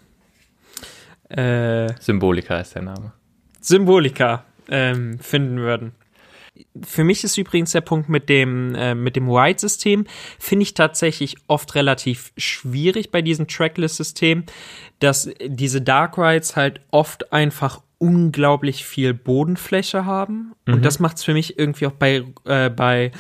äh, 1.29 1.93
Symbolika 2.01 2.59
ist 2.59 2.75
der 2.75 2.83
Name. 2.83 3.13
Symbolika 3.61 4.45
ähm, 4.69 5.19
finden 5.21 5.59
würden. 5.59 5.93
Für 6.83 7.05
mich 7.05 7.25
ist 7.25 7.37
übrigens 7.37 7.73
der 7.73 7.81
Punkt 7.81 8.09
mit 8.09 8.29
dem, 8.29 8.75
äh, 8.75 8.95
mit 8.95 9.17
dem 9.17 9.29
Ride-System, 9.29 10.07
finde 10.39 10.63
ich 10.63 10.75
tatsächlich 10.75 11.37
oft 11.47 11.75
relativ 11.75 12.33
schwierig 12.37 13.11
bei 13.11 13.23
diesem 13.23 13.49
Tracklist-System, 13.49 14.45
dass 15.01 15.31
diese 15.45 15.83
Dark 15.83 16.17
Rides 16.19 16.57
halt 16.57 16.81
oft 16.91 17.33
einfach 17.33 17.83
unglaublich 17.99 18.85
viel 18.85 19.15
Bodenfläche 19.15 20.05
haben. 20.05 20.53
Und 20.67 20.85
das 20.85 20.99
macht 20.99 21.17
es 21.17 21.25
für 21.25 21.33
mich 21.33 21.59
irgendwie 21.59 21.87
auch 21.87 21.93
bei, 21.93 22.25
äh, 22.45 22.71
bei 22.71 23.13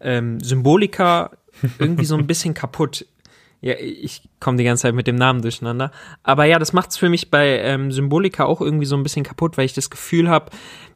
ähm, 0.00 0.40
Symbolika 0.40 1.30
irgendwie 1.78 2.04
so 2.04 2.16
ein 2.16 2.26
bisschen 2.26 2.54
kaputt. 2.54 3.06
Ja, 3.64 3.74
ich 3.78 4.28
komme 4.40 4.58
die 4.58 4.64
ganze 4.64 4.82
Zeit 4.82 4.94
mit 4.94 5.06
dem 5.06 5.14
Namen 5.14 5.40
durcheinander. 5.40 5.92
Aber 6.24 6.44
ja, 6.46 6.58
das 6.58 6.72
macht's 6.72 6.96
für 6.96 7.08
mich 7.08 7.30
bei 7.30 7.60
ähm, 7.60 7.92
Symbolika 7.92 8.44
auch 8.44 8.60
irgendwie 8.60 8.86
so 8.86 8.96
ein 8.96 9.04
bisschen 9.04 9.22
kaputt, 9.24 9.56
weil 9.56 9.66
ich 9.66 9.72
das 9.72 9.88
Gefühl 9.88 10.28
habe, 10.28 10.50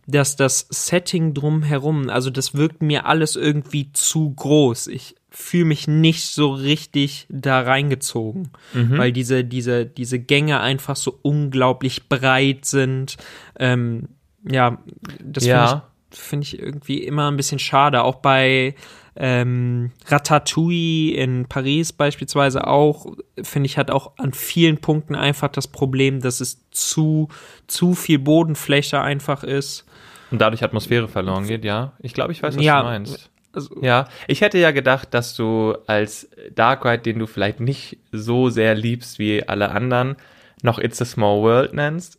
dass 0.08 0.34
das 0.34 0.66
Setting 0.70 1.32
drumherum, 1.32 2.10
also 2.10 2.28
das 2.30 2.54
wirkt 2.54 2.82
mir 2.82 3.06
alles 3.06 3.36
irgendwie 3.36 3.92
zu 3.92 4.34
groß. 4.34 4.88
Ich 4.88 5.14
fühle 5.30 5.66
mich 5.66 5.86
nicht 5.86 6.26
so 6.26 6.52
richtig 6.52 7.26
da 7.28 7.60
reingezogen, 7.60 8.50
weil 8.72 9.12
diese, 9.12 9.44
diese, 9.44 9.86
diese 9.86 10.18
Gänge 10.18 10.60
einfach 10.60 10.96
so 10.96 11.18
unglaublich 11.22 12.08
breit 12.08 12.64
sind. 12.64 13.16
Ähm, 13.60 14.08
ja, 14.48 14.78
das 15.22 15.44
Ja. 15.44 15.66
finde 15.66 15.82
ich, 16.12 16.18
find 16.18 16.44
ich 16.44 16.58
irgendwie 16.58 16.98
immer 17.04 17.30
ein 17.30 17.36
bisschen 17.36 17.58
schade. 17.58 18.02
Auch 18.02 18.16
bei 18.16 18.74
ähm, 19.18 19.92
Ratatouille 20.06 21.14
in 21.14 21.46
Paris 21.48 21.92
beispielsweise 21.92 22.66
auch, 22.66 23.06
finde 23.42 23.66
ich, 23.66 23.78
hat 23.78 23.90
auch 23.90 24.12
an 24.18 24.32
vielen 24.32 24.78
Punkten 24.78 25.14
einfach 25.14 25.48
das 25.48 25.68
Problem, 25.68 26.20
dass 26.20 26.40
es 26.40 26.68
zu, 26.70 27.28
zu 27.66 27.94
viel 27.94 28.18
Bodenfläche 28.18 29.00
einfach 29.00 29.42
ist. 29.42 29.84
Und 30.30 30.40
dadurch 30.40 30.62
Atmosphäre 30.64 31.08
verloren 31.08 31.46
geht, 31.46 31.64
ja. 31.64 31.92
Ich 32.00 32.12
glaube, 32.14 32.32
ich 32.32 32.42
weiß, 32.42 32.56
was 32.56 32.64
Ja. 32.64 32.80
du 32.80 32.86
meinst. 32.88 33.30
Also, 33.52 33.74
Ja, 33.80 34.06
ich 34.26 34.42
hätte 34.42 34.58
ja 34.58 34.70
gedacht, 34.70 35.14
dass 35.14 35.34
du 35.34 35.74
als 35.86 36.28
Dark 36.54 36.84
Ride, 36.84 36.98
den 37.02 37.18
du 37.18 37.26
vielleicht 37.26 37.60
nicht 37.60 37.98
so 38.12 38.50
sehr 38.50 38.74
liebst 38.74 39.18
wie 39.18 39.48
alle 39.48 39.70
anderen, 39.70 40.16
noch 40.62 40.78
It's 40.78 41.00
a 41.00 41.04
Small 41.06 41.40
World 41.42 41.72
nennst, 41.74 42.18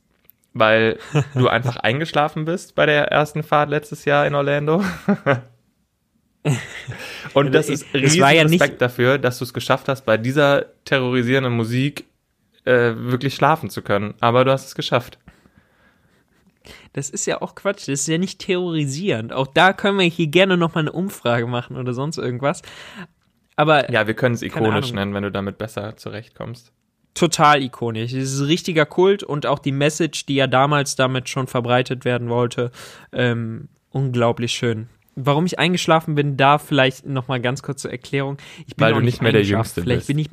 weil 0.54 0.98
du 1.36 1.48
einfach 1.50 1.78
eingeschlafen 1.78 2.46
bist 2.46 2.74
bei 2.76 2.86
der 2.88 3.12
ersten 3.12 3.44
Fahrt 3.44 3.70
letztes 3.70 4.06
Jahr 4.06 4.26
in 4.26 4.34
Orlando. 4.36 4.84
Und 7.34 7.54
das 7.54 7.70
ist 7.70 7.86
Es 7.94 8.02
riesen 8.02 8.22
war 8.22 8.32
ja 8.32 8.44
Respekt 8.44 8.82
dafür, 8.82 9.18
dass 9.18 9.38
du 9.40 9.44
es 9.46 9.54
geschafft 9.54 9.88
hast, 9.88 10.06
bei 10.06 10.18
dieser 10.18 10.66
terrorisierenden 10.86 11.54
Musik 11.54 12.06
äh, 12.66 12.94
wirklich 12.96 13.36
schlafen 13.36 13.70
zu 13.70 13.82
können. 13.82 14.14
Aber 14.20 14.46
du 14.46 14.52
hast 14.52 14.68
es 14.68 14.76
geschafft. 14.76 15.20
Das 16.94 17.10
ist 17.10 17.26
ja 17.26 17.42
auch 17.42 17.56
Quatsch, 17.56 17.82
das 17.82 18.02
ist 18.02 18.08
ja 18.08 18.18
nicht 18.18 18.40
terrorisierend. 18.40 19.32
Auch 19.32 19.48
da 19.48 19.72
können 19.74 20.00
wir 20.00 20.06
hier 20.06 20.28
gerne 20.28 20.58
nochmal 20.58 20.84
eine 20.84 20.92
Umfrage 20.92 21.48
machen 21.48 21.78
oder 21.78 21.94
sonst 21.94 22.18
irgendwas. 22.18 22.62
Aber 23.56 23.92
Ja, 23.92 24.08
wir 24.08 24.14
können 24.14 24.36
es 24.36 24.42
ikonisch 24.42 24.92
nennen, 24.94 25.14
wenn 25.14 25.24
du 25.24 25.32
damit 25.32 25.58
besser 25.58 25.96
zurechtkommst. 25.96 26.72
total 27.14 27.64
ikonisch. 27.64 28.14
Es 28.14 28.34
ist 28.34 28.40
ein 28.42 28.46
richtiger 28.46 28.86
Kult 28.86 29.24
und 29.24 29.46
auch 29.46 29.60
die 29.60 29.72
Message, 29.72 30.26
die 30.26 30.36
ja 30.36 30.48
damals 30.48 30.96
damit 30.96 31.30
schon 31.30 31.48
verbreitet 31.48 32.06
werden 32.06 32.30
wollte, 32.30 32.72
ähm, 33.12 33.70
unglaublich 33.90 34.52
schön. 34.52 34.88
Warum 35.20 35.46
ich 35.48 35.58
eingeschlafen 35.58 36.14
bin, 36.16 36.38
da 36.38 36.60
vielleicht 36.60 37.06
nochmal 37.08 37.42
ganz 37.42 37.64
kurz 37.64 37.82
zur 37.82 37.92
Erklärung. 37.92 38.38
Ich 38.68 38.76
bin 38.76 38.86
Weil 38.86 38.94
du 38.94 39.00
nicht 39.00 39.22
mehr 39.22 39.32
der. 39.32 39.42
Jüngste 39.44 39.82
Vielleicht 39.82 40.02
bist. 40.02 40.08
bin 40.08 40.20
ich 40.20 40.30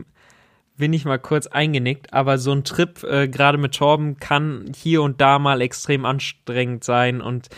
bin 0.76 0.92
ich 0.92 1.04
mal 1.04 1.18
kurz 1.18 1.46
eingenickt, 1.46 2.12
aber 2.12 2.36
so 2.36 2.50
ein 2.52 2.64
Trip 2.64 3.02
äh, 3.04 3.28
gerade 3.28 3.58
mit 3.58 3.76
Torben 3.76 4.18
kann 4.18 4.72
hier 4.76 5.02
und 5.02 5.20
da 5.20 5.38
mal 5.38 5.60
extrem 5.60 6.04
anstrengend 6.04 6.82
sein 6.82 7.20
und 7.20 7.48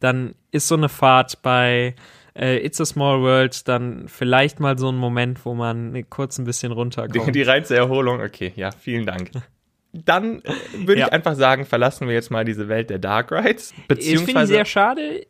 dann 0.00 0.34
ist 0.50 0.66
so 0.66 0.74
eine 0.74 0.88
Fahrt 0.88 1.40
bei 1.42 1.94
äh, 2.36 2.56
It's 2.66 2.80
a 2.80 2.84
Small 2.84 3.20
World 3.22 3.68
dann 3.68 4.08
vielleicht 4.08 4.58
mal 4.58 4.76
so 4.76 4.88
ein 4.90 4.96
Moment, 4.96 5.44
wo 5.44 5.54
man 5.54 6.04
kurz 6.10 6.36
ein 6.38 6.44
bisschen 6.44 6.70
Die, 6.72 6.74
runterkommt. 6.76 7.34
die 7.34 7.42
reinste 7.42 7.76
Erholung, 7.76 8.20
okay, 8.20 8.52
ja, 8.56 8.72
vielen 8.72 9.06
Dank. 9.06 9.30
Dann 9.92 10.40
äh, 10.42 10.50
würde 10.86 11.00
Ja. 11.02 11.06
ich 11.06 11.12
einfach 11.12 11.36
sagen, 11.36 11.64
verlassen 11.66 12.08
wir 12.08 12.14
jetzt 12.14 12.32
mal 12.32 12.44
diese 12.44 12.66
Welt 12.68 12.90
der 12.90 12.98
Dark 12.98 13.30
Rides. 13.30 13.70
Finde 13.70 13.82
ich 13.82 13.86
Beziehungsweise, 13.86 14.52
sehr 14.52 14.64
schade. 14.64 15.26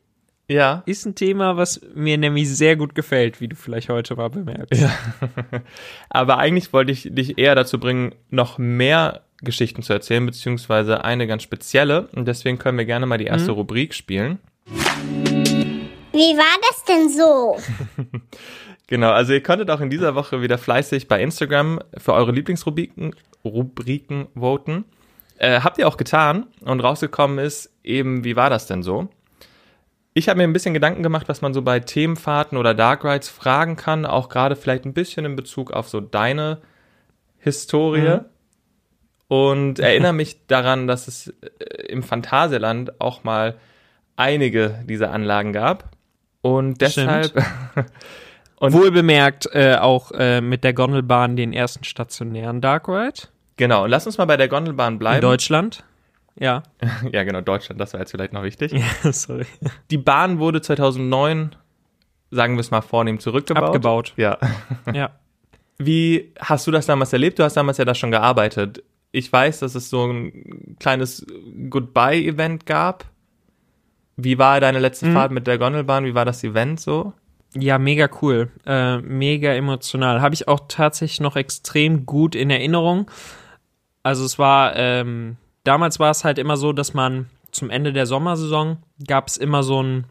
Ja, 0.48 0.82
Ist 0.84 1.06
ein 1.06 1.14
Thema, 1.14 1.56
was 1.56 1.80
mir 1.94 2.18
nämlich 2.18 2.54
sehr 2.54 2.76
gut 2.76 2.94
gefällt, 2.94 3.40
wie 3.40 3.48
du 3.48 3.56
vielleicht 3.56 3.88
heute 3.88 4.14
mal 4.16 4.28
bemerkst. 4.28 4.84
aber 6.10 6.38
eigentlich 6.38 6.72
wollte 6.72 6.92
ich 6.92 7.08
dich 7.10 7.38
eher 7.38 7.54
dazu 7.54 7.80
bringen, 7.80 8.14
noch 8.30 8.58
mehr 8.58 9.22
Geschichten 9.42 9.82
zu 9.82 9.92
erzählen, 9.92 10.24
beziehungsweise 10.26 11.04
eine 11.04 11.26
ganz 11.26 11.42
spezielle. 11.42 12.08
Und 12.08 12.26
deswegen 12.26 12.58
können 12.58 12.76
wir 12.76 12.84
gerne 12.84 13.06
mal 13.06 13.18
die 13.18 13.24
erste 13.24 13.52
Rubrik 13.52 13.94
spielen. 13.94 14.38
Wie 16.12 16.36
war 16.36 16.60
das 16.68 16.84
denn 16.84 17.08
so? 17.08 17.56
Genau, 18.86 19.12
also 19.12 19.32
ihr 19.32 19.42
konntet 19.42 19.70
auch 19.70 19.80
in 19.80 19.88
dieser 19.88 20.14
Woche 20.14 20.42
wieder 20.42 20.58
fleißig 20.58 21.08
bei 21.08 21.22
Instagram 21.22 21.80
für 21.96 22.12
eure 22.12 22.32
Lieblingsrubriken 22.32 23.14
Rubriken 23.42 24.26
voten. 24.34 24.84
Äh, 25.38 25.60
habt 25.60 25.78
ihr 25.78 25.88
auch 25.88 25.96
getan 25.96 26.48
und 26.60 26.80
rausgekommen 26.80 27.38
ist 27.38 27.72
eben, 27.82 28.24
wie 28.24 28.36
war 28.36 28.50
das 28.50 28.66
denn 28.66 28.82
so? 28.82 29.08
Ich 30.16 30.28
habe 30.28 30.38
mir 30.38 30.44
ein 30.44 30.52
bisschen 30.52 30.74
Gedanken 30.74 31.02
gemacht, 31.02 31.28
was 31.28 31.42
man 31.42 31.52
so 31.52 31.62
bei 31.62 31.80
Themenfahrten 31.80 32.56
oder 32.56 32.72
Dark 32.72 33.04
Rides 33.04 33.28
fragen 33.28 33.74
kann, 33.76 34.06
auch 34.06 34.28
gerade 34.28 34.54
vielleicht 34.54 34.84
ein 34.84 34.94
bisschen 34.94 35.24
in 35.24 35.34
Bezug 35.34 35.72
auf 35.72 35.88
so 35.88 36.00
deine 36.00 36.62
Historie. 37.38 38.20
Und 39.26 39.78
erinnere 39.80 40.12
mich 40.12 40.46
daran, 40.46 40.86
dass 40.86 41.08
es 41.08 41.28
äh, 41.58 41.86
im 41.88 42.04
Phantasialand 42.04 43.00
auch 43.00 43.24
mal 43.24 43.56
einige 44.16 44.84
dieser 44.88 45.10
Anlagen 45.10 45.52
gab. 45.52 45.90
Und 46.42 46.80
deshalb. 46.80 47.32
Und- 48.56 48.72
Wohl 48.72 48.92
bemerkt 48.92 49.48
äh, 49.52 49.76
auch 49.76 50.12
äh, 50.12 50.40
mit 50.40 50.62
der 50.62 50.74
Gondelbahn 50.74 51.34
den 51.36 51.52
ersten 51.52 51.82
stationären 51.84 52.60
Dark 52.60 52.88
Ride 52.88 53.22
Genau, 53.56 53.84
und 53.84 53.90
lass 53.90 54.06
uns 54.06 54.16
mal 54.18 54.24
bei 54.24 54.36
der 54.36 54.48
Gondelbahn 54.48 54.94
in 54.94 54.98
bleiben. 54.98 55.20
Deutschland. 55.20 55.84
Ja. 56.38 56.62
Ja, 57.12 57.22
genau, 57.24 57.40
Deutschland, 57.40 57.80
das 57.80 57.92
war 57.92 58.00
jetzt 58.00 58.10
vielleicht 58.10 58.32
noch 58.32 58.42
wichtig. 58.42 58.72
ja, 59.04 59.12
sorry. 59.12 59.46
Die 59.90 59.98
Bahn 59.98 60.38
wurde 60.38 60.60
2009, 60.60 61.54
sagen 62.30 62.56
wir 62.56 62.60
es 62.60 62.70
mal 62.70 62.80
vornehm, 62.80 63.18
zurückgebaut. 63.20 63.64
Abgebaut. 63.64 64.12
Ja. 64.16 64.38
Ja. 64.92 65.10
Wie 65.78 66.32
hast 66.38 66.66
du 66.66 66.70
das 66.70 66.86
damals 66.86 67.12
erlebt? 67.12 67.38
Du 67.38 67.42
hast 67.42 67.56
damals 67.56 67.78
ja 67.78 67.84
da 67.84 67.94
schon 67.96 68.12
gearbeitet. 68.12 68.84
Ich 69.10 69.32
weiß, 69.32 69.58
dass 69.60 69.74
es 69.74 69.90
so 69.90 70.06
ein 70.06 70.76
kleines 70.78 71.26
Goodbye-Event 71.68 72.64
gab. 72.64 73.04
Wie 74.16 74.38
war 74.38 74.60
deine 74.60 74.78
letzte 74.78 75.06
Mhm. 75.06 75.12
Fahrt 75.14 75.32
mit 75.32 75.46
der 75.48 75.58
Gondelbahn? 75.58 76.04
Wie 76.04 76.14
war 76.14 76.24
das 76.24 76.44
Event 76.44 76.78
so? 76.80 77.12
Ja, 77.56 77.78
mega 77.78 78.08
cool. 78.22 78.50
Äh, 78.66 78.98
mega 78.98 79.52
emotional. 79.52 80.20
Habe 80.20 80.34
ich 80.34 80.46
auch 80.46 80.60
tatsächlich 80.68 81.20
noch 81.20 81.34
extrem 81.36 82.06
gut 82.06 82.36
in 82.36 82.50
Erinnerung. 82.50 83.10
Also 84.04 84.24
es 84.24 84.38
war, 84.38 84.76
ähm, 84.76 85.36
damals 85.64 85.98
war 85.98 86.10
es 86.10 86.24
halt 86.24 86.38
immer 86.38 86.56
so, 86.56 86.72
dass 86.72 86.94
man 86.94 87.28
zum 87.50 87.70
Ende 87.70 87.92
der 87.92 88.06
Sommersaison 88.06 88.78
gab 89.06 89.28
es 89.28 89.36
immer 89.36 89.62
so 89.62 89.78
einen 89.78 90.06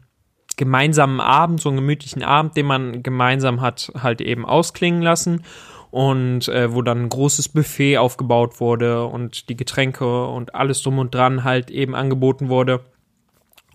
gemeinsamen 0.56 1.20
Abend, 1.20 1.60
so 1.60 1.68
einen 1.68 1.78
gemütlichen 1.78 2.22
Abend, 2.22 2.56
den 2.56 2.66
man 2.66 3.02
gemeinsam 3.02 3.60
hat 3.60 3.92
halt 4.00 4.20
eben 4.20 4.44
ausklingen 4.44 5.02
lassen 5.02 5.44
und 5.90 6.48
äh, 6.48 6.72
wo 6.72 6.82
dann 6.82 7.02
ein 7.02 7.08
großes 7.08 7.48
Buffet 7.50 7.98
aufgebaut 7.98 8.60
wurde 8.60 9.06
und 9.06 9.48
die 9.48 9.56
Getränke 9.56 10.26
und 10.26 10.54
alles 10.54 10.82
drum 10.82 10.98
und 10.98 11.14
dran 11.14 11.44
halt 11.44 11.70
eben 11.70 11.94
angeboten 11.94 12.48
wurde. 12.48 12.80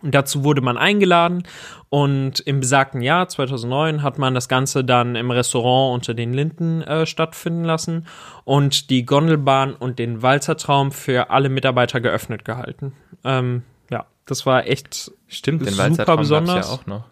Und 0.02 0.16
dazu 0.16 0.44
wurde 0.44 0.62
man 0.62 0.78
eingeladen 0.78 1.44
und 1.90 2.40
im 2.42 2.60
besagten 2.60 3.02
Jahr 3.02 3.28
2009 3.28 4.02
hat 4.02 4.18
man 4.18 4.34
das 4.34 4.48
Ganze 4.48 4.84
dann 4.84 5.16
im 5.16 5.32
Restaurant 5.32 5.96
unter 5.96 6.14
den 6.14 6.34
Linden 6.34 6.82
äh, 6.82 7.06
stattfinden 7.06 7.64
lassen 7.66 8.06
und 8.46 8.90
die 8.90 9.06
Gondelbahn 9.06 9.74
und 9.74 10.00
den 10.00 10.22
Walzertraum 10.22 10.92
für 10.92 11.32
alle 11.32 11.50
Mitarbeiter 11.50 12.00
geöffnet 12.00 12.46
gehalten. 12.46 12.94
Ähm, 13.24 13.64
ja, 13.90 14.06
das 14.26 14.46
war 14.46 14.68
echt 14.68 15.12
Stimmt, 15.28 15.66
den 15.66 15.96
Super 15.96 16.18
besonders. 16.18 16.68
ja 16.68 16.74
auch 16.74 16.86
noch. 16.86 17.04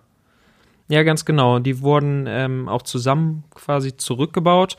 ja, 0.88 1.04
ganz 1.04 1.26
genau. 1.26 1.60
Die 1.60 1.82
wurden 1.82 2.26
ähm, 2.28 2.70
auch 2.70 2.84
zusammen 2.84 3.44
quasi 3.54 3.98
zurückgebaut. 3.98 4.78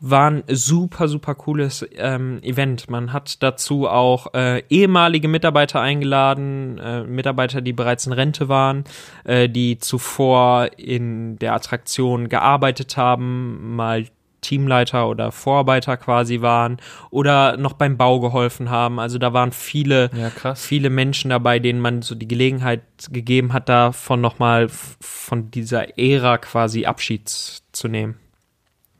War 0.00 0.30
ein 0.30 0.44
super, 0.48 1.08
super 1.08 1.34
cooles 1.34 1.86
ähm, 1.96 2.40
Event. 2.42 2.90
Man 2.90 3.12
hat 3.12 3.42
dazu 3.42 3.88
auch 3.88 4.34
äh, 4.34 4.62
ehemalige 4.68 5.28
Mitarbeiter 5.28 5.80
eingeladen, 5.80 6.78
äh, 6.78 7.04
Mitarbeiter, 7.04 7.60
die 7.60 7.72
bereits 7.72 8.06
in 8.06 8.12
Rente 8.12 8.48
waren, 8.48 8.84
äh, 9.24 9.48
die 9.48 9.78
zuvor 9.78 10.68
in 10.76 11.38
der 11.38 11.54
Attraktion 11.54 12.28
gearbeitet 12.28 12.96
haben, 12.96 13.74
mal 13.76 14.06
Teamleiter 14.42 15.08
oder 15.08 15.32
Vorarbeiter 15.32 15.96
quasi 15.96 16.40
waren 16.40 16.76
oder 17.10 17.56
noch 17.56 17.72
beim 17.72 17.96
Bau 17.96 18.20
geholfen 18.20 18.70
haben. 18.70 19.00
Also 19.00 19.18
da 19.18 19.32
waren 19.32 19.50
viele, 19.50 20.10
Ja, 20.14 20.30
krass. 20.30 20.64
viele 20.64 20.88
Menschen 20.90 21.30
dabei, 21.30 21.58
denen 21.58 21.80
man 21.80 22.02
so 22.02 22.14
die 22.14 22.28
Gelegenheit 22.28 22.82
gegeben 23.10 23.52
hat, 23.52 23.68
davon 23.68 24.20
nochmal 24.20 24.68
von 24.68 25.50
dieser 25.50 25.98
Ära 25.98 26.38
quasi 26.38 26.86
Abschied 26.86 27.28
zu 27.28 27.88
nehmen. 27.88 28.16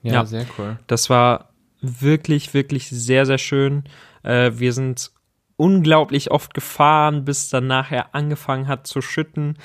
Ja, 0.07 0.12
Ja. 0.14 0.24
sehr 0.24 0.46
cool. 0.59 0.78
Das 0.86 1.11
war 1.11 1.50
wirklich, 1.80 2.54
wirklich 2.54 2.88
sehr, 2.88 3.26
sehr 3.26 3.38
schön. 3.38 3.84
Äh, 4.22 4.52
wir 4.54 4.72
sind 4.72 5.11
unglaublich 5.59 6.30
oft 6.30 6.52
gefahren, 6.52 7.24
bis 7.24 7.48
dann 7.48 7.66
nachher 7.66 8.14
angefangen 8.14 8.68
hat 8.68 8.86
zu 8.86 9.00
schütten. 9.00 9.57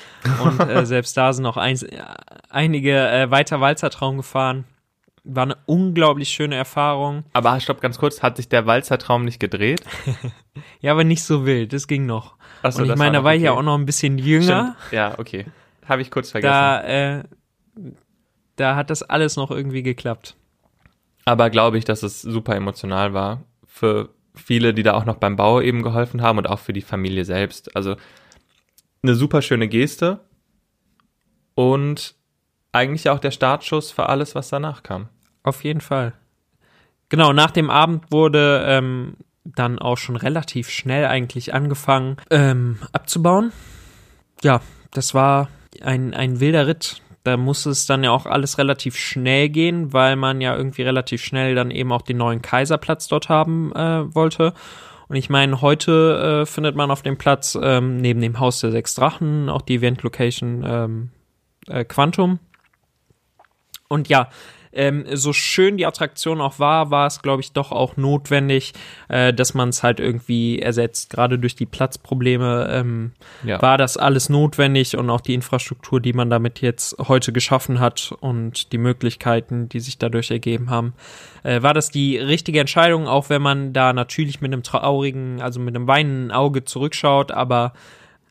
Und 0.43 0.59
äh, 0.61 0.85
selbst 0.85 1.17
da 1.17 1.33
sind 1.33 1.43
noch 1.43 1.57
ein, 1.57 1.77
einige 2.49 2.97
äh, 3.09 3.29
weiter 3.31 3.59
Walzertraum 3.59 4.17
gefahren. 4.17 4.65
War 5.23 5.43
eine 5.43 5.57
unglaublich 5.67 6.29
schöne 6.29 6.55
Erfahrung. 6.55 7.25
Aber 7.33 7.59
stopp, 7.59 7.79
ganz 7.81 7.99
kurz, 7.99 8.23
hat 8.23 8.37
sich 8.37 8.49
der 8.49 8.65
Walzertraum 8.65 9.25
nicht 9.25 9.39
gedreht? 9.39 9.81
Ja, 10.81 10.91
aber 10.91 11.03
nicht 11.05 11.23
so 11.23 11.45
wild, 11.45 11.71
das 11.73 11.87
ging 11.87 12.05
noch. 12.05 12.35
Ach 12.63 12.71
so, 12.73 12.81
Und 12.81 12.89
ich 12.89 12.95
meine, 12.97 13.17
da 13.19 13.23
war 13.23 13.33
ich 13.35 13.41
ja 13.43 13.51
okay. 13.51 13.59
auch 13.59 13.63
noch 13.63 13.77
ein 13.77 13.85
bisschen 13.85 14.17
jünger. 14.17 14.75
Stimmt. 14.87 14.91
Ja, 14.93 15.17
okay. 15.17 15.45
Habe 15.87 16.01
ich 16.01 16.09
kurz 16.11 16.31
vergessen. 16.31 16.51
Da, 16.51 16.81
äh, 17.19 17.23
da 18.61 18.75
hat 18.75 18.89
das 18.89 19.03
alles 19.03 19.35
noch 19.35 19.51
irgendwie 19.51 19.83
geklappt. 19.83 20.35
Aber 21.25 21.49
glaube 21.49 21.77
ich, 21.77 21.85
dass 21.85 22.03
es 22.03 22.21
super 22.21 22.55
emotional 22.55 23.13
war 23.13 23.43
für 23.65 24.09
viele, 24.33 24.73
die 24.73 24.83
da 24.83 24.93
auch 24.93 25.05
noch 25.05 25.17
beim 25.17 25.35
Bau 25.35 25.61
eben 25.61 25.83
geholfen 25.83 26.21
haben 26.21 26.37
und 26.37 26.47
auch 26.47 26.59
für 26.59 26.73
die 26.73 26.81
Familie 26.81 27.25
selbst. 27.25 27.75
Also 27.75 27.95
eine 29.03 29.15
super 29.15 29.41
schöne 29.41 29.67
Geste 29.67 30.19
und 31.55 32.15
eigentlich 32.71 33.09
auch 33.09 33.19
der 33.19 33.31
Startschuss 33.31 33.91
für 33.91 34.07
alles, 34.07 34.35
was 34.35 34.49
danach 34.49 34.83
kam. 34.83 35.09
Auf 35.43 35.63
jeden 35.63 35.81
Fall. 35.81 36.13
Genau, 37.09 37.33
nach 37.33 37.51
dem 37.51 37.69
Abend 37.69 38.11
wurde 38.11 38.63
ähm, 38.67 39.17
dann 39.43 39.79
auch 39.79 39.97
schon 39.97 40.15
relativ 40.15 40.69
schnell 40.69 41.05
eigentlich 41.05 41.53
angefangen 41.53 42.17
ähm, 42.29 42.79
abzubauen. 42.93 43.51
Ja, 44.43 44.61
das 44.91 45.13
war 45.13 45.49
ein, 45.81 46.13
ein 46.13 46.39
wilder 46.39 46.67
Ritt. 46.67 47.01
Da 47.23 47.37
musste 47.37 47.69
es 47.69 47.85
dann 47.85 48.03
ja 48.03 48.11
auch 48.11 48.25
alles 48.25 48.57
relativ 48.57 48.95
schnell 48.95 49.49
gehen, 49.49 49.93
weil 49.93 50.15
man 50.15 50.41
ja 50.41 50.55
irgendwie 50.55 50.81
relativ 50.81 51.23
schnell 51.23 51.53
dann 51.55 51.69
eben 51.69 51.91
auch 51.91 52.01
den 52.01 52.17
neuen 52.17 52.41
Kaiserplatz 52.41 53.07
dort 53.07 53.29
haben 53.29 53.71
äh, 53.73 54.13
wollte. 54.15 54.53
Und 55.07 55.17
ich 55.17 55.29
meine, 55.29 55.61
heute 55.61 56.41
äh, 56.41 56.45
findet 56.45 56.75
man 56.75 56.89
auf 56.89 57.01
dem 57.01 57.17
Platz 57.17 57.57
ähm, 57.61 57.97
neben 57.97 58.21
dem 58.21 58.39
Haus 58.39 58.61
der 58.61 58.71
Sechs 58.71 58.95
Drachen 58.95 59.49
auch 59.49 59.61
die 59.61 59.75
Event-Location 59.75 60.63
ähm, 60.65 61.09
äh, 61.67 61.83
Quantum. 61.83 62.39
Und 63.87 64.07
ja, 64.07 64.29
ähm, 64.73 65.05
so 65.13 65.33
schön 65.33 65.77
die 65.77 65.85
Attraktion 65.85 66.41
auch 66.41 66.59
war, 66.59 66.91
war 66.91 67.07
es, 67.07 67.21
glaube 67.21 67.41
ich, 67.41 67.51
doch 67.51 67.71
auch 67.71 67.97
notwendig, 67.97 68.73
äh, 69.09 69.33
dass 69.33 69.53
man 69.53 69.69
es 69.69 69.83
halt 69.83 69.99
irgendwie 69.99 70.59
ersetzt. 70.59 71.09
Gerade 71.09 71.37
durch 71.39 71.55
die 71.55 71.65
Platzprobleme 71.65 72.69
ähm, 72.71 73.11
Ja. 73.43 73.61
war 73.61 73.77
das 73.77 73.97
alles 73.97 74.29
notwendig 74.29 74.97
und 74.97 75.09
auch 75.09 75.21
die 75.21 75.33
Infrastruktur, 75.33 75.99
die 75.99 76.13
man 76.13 76.29
damit 76.29 76.61
jetzt 76.61 76.95
heute 76.99 77.31
geschaffen 77.33 77.79
hat 77.79 78.13
und 78.19 78.71
die 78.71 78.77
Möglichkeiten, 78.77 79.69
die 79.69 79.79
sich 79.79 79.97
dadurch 79.97 80.31
ergeben 80.31 80.69
haben, 80.69 80.93
äh, 81.43 81.61
war 81.61 81.73
das 81.73 81.89
die 81.89 82.17
richtige 82.17 82.59
Entscheidung, 82.59 83.07
auch 83.07 83.29
wenn 83.29 83.41
man 83.41 83.73
da 83.73 83.93
natürlich 83.93 84.41
mit 84.41 84.53
einem 84.53 84.63
traurigen, 84.63 85.41
also 85.41 85.59
mit 85.59 85.75
einem 85.75 85.87
weinenden 85.87 86.31
Auge 86.31 86.63
zurückschaut, 86.65 87.31
aber 87.31 87.73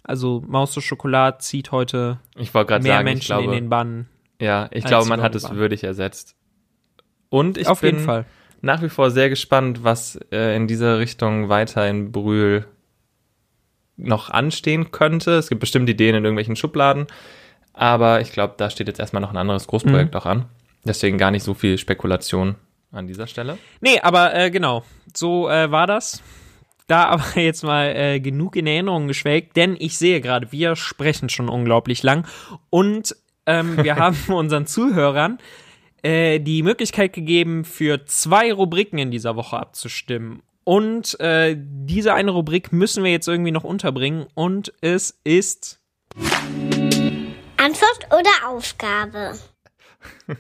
also 0.03 0.43
Maus 0.47 0.73
zur 0.73 0.83
Schokolade 0.83 1.39
zieht 1.39 1.73
heute 1.73 2.19
mehr 2.83 2.95
sagen, 2.95 3.05
Menschen 3.05 3.27
glaube, 3.27 3.45
in 3.45 3.51
den 3.51 3.69
Bann. 3.69 4.07
Ja, 4.41 4.69
ich 4.73 4.85
glaube, 4.85 5.09
man 5.09 5.23
hat 5.23 5.35
es 5.35 5.51
würdig 5.51 5.85
ersetzt. 5.85 6.35
Und 7.29 7.59
ich 7.59 7.69
Auf 7.69 7.81
bin 7.81 7.95
jeden 7.95 8.05
Fall. 8.05 8.25
nach 8.61 8.83
wie 8.83 8.89
vor 8.89 9.11
sehr 9.11 9.29
gespannt, 9.29 9.85
was 9.85 10.19
äh, 10.33 10.57
in 10.57 10.67
dieser 10.67 10.99
Richtung 10.99 11.49
weiter 11.49 11.89
in 11.89 12.11
Brühl 12.11 12.67
noch 13.97 14.31
anstehen 14.31 14.91
könnte. 14.91 15.33
Es 15.33 15.49
gibt 15.49 15.61
bestimmt 15.61 15.89
Ideen 15.89 16.17
in 16.17 16.25
irgendwelchen 16.25 16.57
Schubladen, 16.57 17.07
aber 17.73 18.21
ich 18.21 18.33
glaube, 18.33 18.55
da 18.57 18.71
steht 18.71 18.89
jetzt 18.89 18.99
erstmal 18.99 19.23
noch 19.23 19.31
ein 19.31 19.37
anderes 19.37 19.67
Großprojekt 19.67 20.17
auch 20.17 20.27
an. 20.27 20.47
Deswegen 20.85 21.19
gar 21.19 21.31
nicht 21.31 21.45
so 21.45 21.55
viel 21.55 21.79
Spekulation 21.79 22.57
an 22.91 23.07
dieser 23.07 23.27
Stelle. 23.27 23.59
Nee, 23.81 24.01
aber 24.01 24.35
äh, 24.35 24.51
genau, 24.51 24.83
so 25.15 25.49
äh, 25.49 25.71
war 25.71 25.87
das. 25.87 26.23
Da 26.87 27.05
aber 27.09 27.41
jetzt 27.41 27.63
mal 27.63 27.95
äh, 27.95 28.21
genug 28.21 28.57
in 28.57 28.67
Erinnerung 28.67 29.07
geschwelgt, 29.07 29.57
denn 29.57 29.77
ich 29.79 29.97
sehe 29.99 30.21
gerade, 30.21 30.51
wir 30.51 30.75
sprechen 30.75 31.29
schon 31.29 31.49
unglaublich 31.49 32.03
lang 32.03 32.27
und 32.71 33.15
ähm, 33.51 33.83
wir 33.83 33.97
haben 33.97 34.17
unseren 34.29 34.67
Zuhörern 34.67 35.39
äh, 36.03 36.41
die 36.41 36.63
Möglichkeit 36.63 37.13
gegeben, 37.13 37.65
für 37.65 38.05
zwei 38.07 38.53
Rubriken 38.53 38.99
in 38.99 39.11
dieser 39.11 39.37
Woche 39.37 39.59
abzustimmen. 39.59 40.43
Und 40.65 41.19
äh, 41.21 41.57
diese 41.59 42.15
eine 42.15 42.31
Rubrik 42.31 42.73
müssen 42.73 43.03
wir 43.03 43.11
jetzt 43.11 43.27
irgendwie 43.27 43.51
noch 43.51 43.65
unterbringen 43.65 44.27
und 44.35 44.73
es 44.81 45.19
ist 45.25 45.81
Antwort 47.57 48.07
oder 48.11 48.49
Aufgabe? 48.49 49.39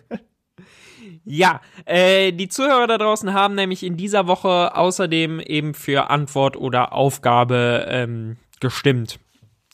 Ja, 1.24 1.60
äh, 1.84 2.32
die 2.32 2.48
Zuhörer 2.48 2.86
da 2.86 2.98
draußen 2.98 3.32
haben 3.32 3.54
nämlich 3.54 3.82
in 3.82 3.96
dieser 3.96 4.26
Woche 4.26 4.74
außerdem 4.74 5.40
eben 5.40 5.74
für 5.74 6.10
Antwort 6.10 6.56
oder 6.56 6.92
Aufgabe 6.92 7.86
ähm, 7.88 8.36
gestimmt. 8.60 9.18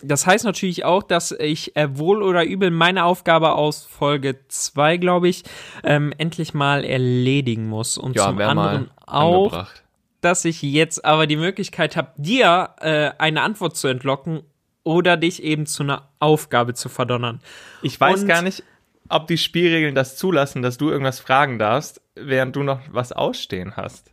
Das 0.03 0.27
heißt 0.27 0.45
natürlich 0.45 0.85
auch, 0.85 1.03
dass 1.03 1.33
ich 1.33 1.75
äh, 1.77 1.97
wohl 1.97 2.23
oder 2.23 2.45
übel 2.45 2.71
meine 2.71 3.05
Aufgabe 3.05 3.53
aus 3.55 3.85
Folge 3.85 4.47
2, 4.49 4.99
glaube 4.99 5.29
ich, 5.29 5.43
ähm, 5.85 6.13
endlich 6.19 6.53
mal 6.53 6.85
erledigen 6.85 7.69
muss. 7.69 7.97
Und 7.97 8.19
zum 8.19 8.37
wär 8.39 8.51
anderen 8.51 8.91
auch, 9.07 9.47
angebracht. 9.47 9.83
dass 10.21 10.45
ich 10.45 10.61
jetzt 10.61 11.05
aber 11.05 11.27
die 11.27 11.37
Möglichkeit 11.37 11.97
habe, 11.97 12.13
dir 12.19 12.71
äh, 12.81 13.11
eine 13.19 13.41
Antwort 13.41 13.77
zu 13.77 13.89
entlocken 13.89 14.43
oder 14.85 15.17
dich 15.17 15.43
eben 15.43 15.65
zu 15.67 15.83
einer 15.83 16.09
Aufgabe 16.21 16.75
zu 16.75 16.89
verdonnern. 16.91 17.41
Ich 17.83 17.99
weiß 17.99 18.21
Und- 18.23 18.29
gar 18.29 18.43
nicht, 18.43 18.65
ob 19.09 19.27
die 19.29 19.39
Spielregeln 19.39 19.95
das 19.95 20.17
zulassen, 20.17 20.61
dass 20.63 20.77
du 20.77 20.91
irgendwas 20.91 21.21
fragen 21.21 21.59
darfst, 21.59 22.03
während 22.17 22.55
du 22.55 22.63
noch 22.63 22.81
was 22.91 23.13
ausstehen 23.13 23.77
hast. 23.77 24.11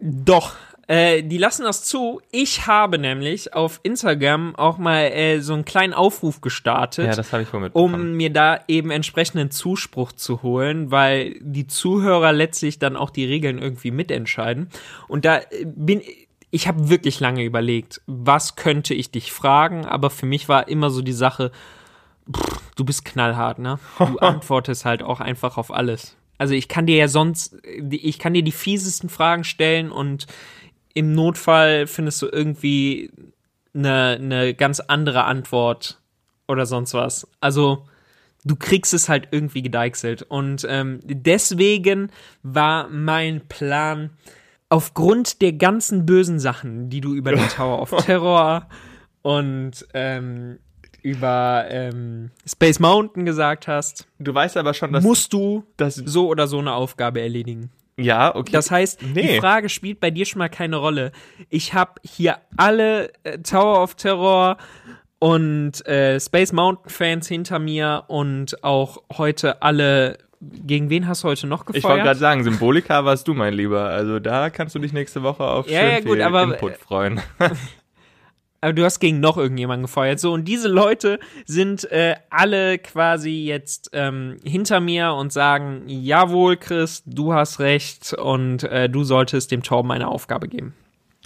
Doch, 0.00 0.56
äh, 0.90 1.22
die 1.22 1.38
lassen 1.38 1.62
das 1.62 1.84
zu. 1.84 2.20
Ich 2.32 2.66
habe 2.66 2.98
nämlich 2.98 3.54
auf 3.54 3.78
Instagram 3.84 4.56
auch 4.56 4.76
mal 4.76 5.02
äh, 5.02 5.38
so 5.38 5.54
einen 5.54 5.64
kleinen 5.64 5.94
Aufruf 5.94 6.40
gestartet. 6.40 7.06
Ja, 7.06 7.14
das 7.14 7.32
habe 7.32 7.44
ich 7.44 7.52
wohl 7.52 7.60
mitbekommen. 7.60 7.94
um 7.94 8.12
mir 8.16 8.32
da 8.32 8.58
eben 8.66 8.90
entsprechenden 8.90 9.52
Zuspruch 9.52 10.10
zu 10.10 10.42
holen, 10.42 10.90
weil 10.90 11.36
die 11.42 11.68
Zuhörer 11.68 12.32
letztlich 12.32 12.80
dann 12.80 12.96
auch 12.96 13.10
die 13.10 13.24
Regeln 13.24 13.58
irgendwie 13.58 13.92
mitentscheiden. 13.92 14.68
Und 15.06 15.24
da 15.24 15.36
äh, 15.38 15.64
bin 15.64 16.02
ich 16.50 16.66
habe 16.66 16.88
wirklich 16.88 17.20
lange 17.20 17.44
überlegt, 17.44 18.00
was 18.08 18.56
könnte 18.56 18.92
ich 18.92 19.12
dich 19.12 19.30
fragen, 19.30 19.84
aber 19.84 20.10
für 20.10 20.26
mich 20.26 20.48
war 20.48 20.66
immer 20.66 20.90
so 20.90 21.02
die 21.02 21.12
Sache, 21.12 21.52
pff, 22.36 22.60
du 22.74 22.84
bist 22.84 23.04
knallhart, 23.04 23.60
ne? 23.60 23.78
Du 24.00 24.18
antwortest 24.18 24.84
halt 24.84 25.04
auch 25.04 25.20
einfach 25.20 25.56
auf 25.56 25.72
alles. 25.72 26.16
Also 26.40 26.54
ich 26.54 26.68
kann 26.68 26.86
dir 26.86 26.96
ja 26.96 27.06
sonst, 27.06 27.58
ich 27.90 28.18
kann 28.18 28.32
dir 28.32 28.42
die 28.42 28.50
fiesesten 28.50 29.10
Fragen 29.10 29.44
stellen 29.44 29.92
und 29.92 30.26
im 30.94 31.14
Notfall 31.14 31.86
findest 31.86 32.22
du 32.22 32.28
irgendwie 32.30 33.10
eine, 33.74 34.18
eine 34.20 34.54
ganz 34.54 34.80
andere 34.80 35.24
Antwort 35.24 36.00
oder 36.48 36.66
sonst 36.66 36.94
was. 36.94 37.28
Also 37.40 37.86
du 38.44 38.56
kriegst 38.56 38.94
es 38.94 39.08
halt 39.08 39.28
irgendwie 39.30 39.62
gedeichselt. 39.62 40.22
Und 40.22 40.66
ähm, 40.68 41.00
deswegen 41.04 42.10
war 42.42 42.88
mein 42.88 43.46
Plan, 43.48 44.10
aufgrund 44.68 45.42
der 45.42 45.52
ganzen 45.52 46.06
bösen 46.06 46.38
Sachen, 46.38 46.90
die 46.90 47.00
du 47.00 47.14
über 47.14 47.32
den 47.32 47.48
Tower 47.56 47.80
of 47.82 47.90
Terror 48.04 48.68
und 49.22 49.86
ähm, 49.94 50.58
über 51.02 51.66
ähm, 51.68 52.30
Space 52.46 52.78
Mountain 52.78 53.24
gesagt 53.24 53.68
hast, 53.68 54.06
Du 54.18 54.34
weißt 54.34 54.56
aber 54.56 54.74
schon, 54.74 54.92
dass 54.92 55.02
musst 55.02 55.32
du 55.32 55.64
das 55.76 55.94
so 55.94 56.28
oder 56.28 56.46
so 56.46 56.58
eine 56.58 56.74
Aufgabe 56.74 57.20
erledigen. 57.20 57.70
Ja, 58.00 58.34
okay. 58.34 58.52
Das 58.52 58.70
heißt, 58.70 59.02
Nee. 59.02 59.22
die 59.34 59.38
Frage 59.40 59.68
spielt 59.68 60.00
bei 60.00 60.10
dir 60.10 60.24
schon 60.26 60.38
mal 60.40 60.48
keine 60.48 60.76
Rolle. 60.76 61.12
Ich 61.48 61.74
habe 61.74 61.92
hier 62.04 62.38
alle 62.56 63.12
äh, 63.24 63.38
Tower 63.38 63.82
of 63.82 63.94
Terror 63.94 64.56
und 65.18 65.86
äh, 65.86 66.18
Space 66.18 66.52
Mountain 66.52 66.90
Fans 66.90 67.28
hinter 67.28 67.58
mir 67.58 68.04
und 68.08 68.62
auch 68.64 69.02
heute 69.16 69.62
alle. 69.62 70.18
Gegen 70.42 70.88
wen 70.88 71.06
hast 71.06 71.22
du 71.22 71.28
heute 71.28 71.46
noch 71.46 71.66
gefeuert? 71.66 71.76
ich 71.76 71.84
wollte 71.84 72.02
gerade 72.02 72.18
sagen, 72.18 72.42
Symbolika 72.44 73.04
warst 73.04 73.28
du, 73.28 73.34
mein 73.34 73.52
Lieber. 73.52 73.84
Also 73.90 74.20
da 74.20 74.48
kannst 74.48 74.74
du 74.74 74.78
dich 74.78 74.94
nächste 74.94 75.22
Woche 75.22 75.44
auf 75.44 75.68
Ja, 75.68 75.80
schön 75.80 75.90
ja, 75.90 76.00
gut, 76.00 76.12
viel 76.12 76.22
aber- 76.22 76.42
Input 76.44 76.76
freuen. 76.78 77.20
aber 78.60 78.72
du 78.72 78.84
hast 78.84 79.00
gegen 79.00 79.20
noch 79.20 79.36
irgendjemanden 79.36 79.84
gefeuert. 79.86 80.20
So, 80.20 80.32
und 80.32 80.44
diese 80.46 80.68
Leute 80.68 81.18
sind 81.46 81.90
äh, 81.90 82.16
alle 82.28 82.78
quasi 82.78 83.44
jetzt 83.44 83.90
ähm, 83.92 84.36
hinter 84.44 84.80
mir 84.80 85.14
und 85.14 85.32
sagen, 85.32 85.84
jawohl, 85.86 86.56
Chris, 86.56 87.02
du 87.06 87.32
hast 87.32 87.60
recht 87.60 88.12
und 88.12 88.64
äh, 88.64 88.88
du 88.88 89.04
solltest 89.04 89.50
dem 89.50 89.62
Torben 89.62 89.90
eine 89.90 90.08
Aufgabe 90.08 90.48
geben. 90.48 90.74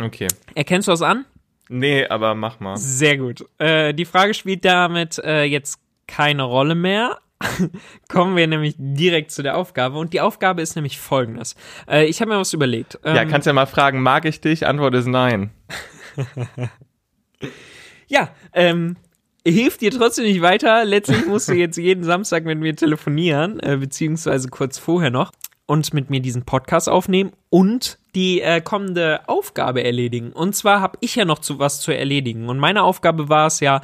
Okay. 0.01 0.29
Erkennst 0.55 0.89
du 0.89 0.93
das 0.93 1.03
an? 1.03 1.25
Nee, 1.69 2.07
aber 2.07 2.35
mach 2.35 2.61
mal. 2.61 2.77
Sehr 2.77 3.17
gut. 3.17 3.45
Äh, 3.59 3.95
die 3.95 4.05
Frage 4.05 4.35
spielt 4.35 4.65
damit 4.65 5.19
äh, 5.19 5.45
jetzt 5.45 5.79
keine 6.07 6.43
Rolle 6.43 6.75
mehr. 6.75 7.19
Kommen 8.09 8.37
wir 8.37 8.47
nämlich 8.47 8.75
direkt 8.79 9.31
zu 9.31 9.43
der 9.43 9.57
Aufgabe. 9.57 9.99
Und 9.99 10.13
die 10.13 10.21
Aufgabe 10.21 10.63
ist 10.63 10.77
nämlich 10.77 10.99
folgendes. 10.99 11.57
Äh, 11.89 12.07
ich 12.07 12.21
habe 12.21 12.33
mir 12.33 12.39
was 12.39 12.53
überlegt. 12.53 12.99
ja, 13.05 13.23
Ähm, 13.23 13.29
kannst 13.29 13.47
ja 13.47 13.53
mal 13.53 13.67
fragen, 13.67 14.01
mag 14.03 14.25
ich 14.25 14.41
dich? 14.41 14.67
Antwort 14.67 14.95
ist 14.95 15.07
nein. 15.07 15.51
Ja, 18.07 18.31
ähm, 18.53 18.97
hilft 19.47 19.81
dir 19.81 19.91
trotzdem 19.91 20.25
nicht 20.25 20.43
weiter. 20.43 20.85
Letztlich 20.85 21.27
musst 21.27 21.49
du 21.49 21.55
jetzt 21.55 21.77
jeden 21.77 22.05
Samstag 22.05 22.45
mit 22.45 22.59
mir 22.59 22.75
telefonieren, 22.77 23.61
äh, 23.61 23.77
beziehungsweise 23.77 24.49
kurz 24.49 24.79
vorher 24.79 25.11
noch 25.11 25.33
und 25.67 25.95
mit 25.95 26.11
mir 26.11 26.21
diesen 26.21 26.45
Podcast 26.45 26.89
aufnehmen 26.89 27.33
und 27.51 27.99
die 28.15 28.41
äh, 28.41 28.61
kommende 28.61 29.29
Aufgabe 29.29 29.83
erledigen. 29.83 30.33
Und 30.33 30.55
zwar 30.55 30.81
habe 30.81 30.99
ich 31.01 31.17
ja 31.17 31.25
noch 31.25 31.39
zu 31.39 31.59
was 31.59 31.81
zu 31.81 31.93
erledigen. 31.93 32.49
Und 32.49 32.59
meine 32.59 32.83
Aufgabe 32.83 33.29
war 33.29 33.47
es 33.47 33.61
ja, 33.61 33.81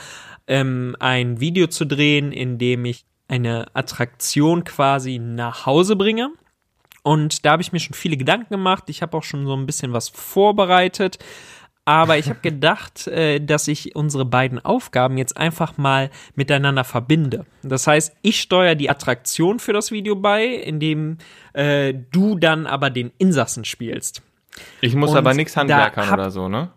ähm, 0.47 0.97
ein 0.99 1.41
Video 1.41 1.69
zu 1.69 1.87
drehen, 1.87 2.33
in 2.33 2.59
dem 2.59 2.85
ich 2.85 3.05
eine 3.29 3.67
Attraktion 3.75 4.65
quasi 4.65 5.19
nach 5.19 5.65
Hause 5.65 5.97
bringe. 5.97 6.31
Und 7.03 7.45
da 7.45 7.53
habe 7.53 7.63
ich 7.63 7.73
mir 7.73 7.81
schon 7.81 7.95
viele 7.95 8.17
Gedanken 8.17 8.53
gemacht. 8.53 8.85
Ich 8.89 9.01
habe 9.01 9.17
auch 9.17 9.23
schon 9.23 9.47
so 9.47 9.55
ein 9.55 9.67
bisschen 9.67 9.93
was 9.93 10.09
vorbereitet. 10.09 11.19
Aber 11.91 12.19
ich 12.19 12.29
habe 12.29 12.39
gedacht, 12.39 13.09
äh, 13.09 13.41
dass 13.41 13.67
ich 13.67 13.97
unsere 13.97 14.25
beiden 14.25 14.65
Aufgaben 14.65 15.19
jetzt 15.19 15.37
einfach 15.37 15.77
mal 15.77 16.11
miteinander 16.37 16.85
verbinde. 16.85 17.47
Das 17.65 17.89
heißt, 17.89 18.15
ich 18.23 18.41
steuere 18.41 18.77
die 18.77 18.89
Attraktion 18.89 19.59
für 19.59 19.73
das 19.73 19.91
Video 19.91 20.15
bei, 20.15 20.47
indem 20.47 21.19
äh, 21.53 21.93
du 22.13 22.39
dann 22.39 22.69
aber 22.69 22.91
den 22.91 23.11
Insassen 23.19 23.65
spielst. 23.65 24.23
Ich 24.81 24.95
muss 24.95 25.11
Und 25.11 25.17
aber 25.17 25.35
nichts 25.35 25.57
handwerkern 25.57 26.07
hab- 26.07 26.15
oder 26.15 26.31
so, 26.31 26.49
ne? 26.49 26.71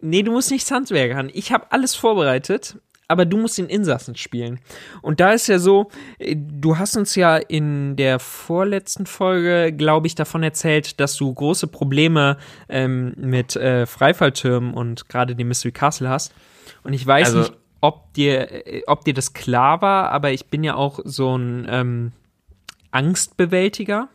Nee, 0.00 0.22
du 0.22 0.30
musst 0.30 0.52
nichts 0.52 0.70
handwerkern. 0.70 1.28
Ich 1.34 1.50
habe 1.50 1.66
alles 1.70 1.96
vorbereitet, 1.96 2.76
aber 3.12 3.24
du 3.26 3.36
musst 3.36 3.58
den 3.58 3.68
Insassen 3.68 4.16
spielen. 4.16 4.58
Und 5.02 5.20
da 5.20 5.30
ist 5.32 5.46
ja 5.46 5.58
so, 5.58 5.90
äh, 6.18 6.34
du 6.36 6.78
hast 6.78 6.96
uns 6.96 7.14
ja 7.14 7.36
in 7.36 7.94
der 7.96 8.18
vorletzten 8.18 9.06
Folge, 9.06 9.72
glaube 9.72 10.06
ich, 10.08 10.14
davon 10.14 10.42
erzählt, 10.42 10.98
dass 10.98 11.16
du 11.16 11.32
große 11.32 11.66
Probleme 11.68 12.38
ähm, 12.68 13.12
mit 13.16 13.54
äh, 13.54 13.86
Freifalltürmen 13.86 14.74
und 14.74 15.08
gerade 15.08 15.36
dem 15.36 15.48
Mystery 15.48 15.72
Castle 15.72 16.08
hast. 16.08 16.32
Und 16.82 16.92
ich 16.94 17.06
weiß 17.06 17.28
Also- 17.28 17.38
nicht, 17.40 17.52
ob 17.84 18.12
dir, 18.14 18.66
äh, 18.66 18.82
ob 18.86 19.04
dir 19.04 19.12
das 19.14 19.32
klar 19.32 19.82
war, 19.82 20.10
aber 20.10 20.30
ich 20.32 20.46
bin 20.46 20.62
ja 20.64 20.74
auch 20.76 21.00
so 21.04 21.36
ein 21.36 21.66
ähm, 21.68 22.12
Angstbewältiger. 22.92 24.08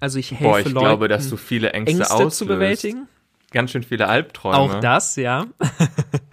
Also 0.00 0.18
ich 0.18 0.30
helfe 0.32 0.44
Boah, 0.44 0.58
ich 0.60 0.66
Leuten, 0.66 0.78
glaube, 0.78 1.08
dass 1.08 1.28
du 1.28 1.36
viele 1.36 1.72
Ängste, 1.72 1.96
Ängste 1.98 2.14
auslöst. 2.14 2.38
zu 2.38 2.46
bewältigen. 2.46 3.08
Ganz 3.52 3.70
schön 3.70 3.82
viele 3.82 4.08
Albträume. 4.08 4.56
Auch 4.58 4.80
das, 4.80 5.16
ja. 5.16 5.46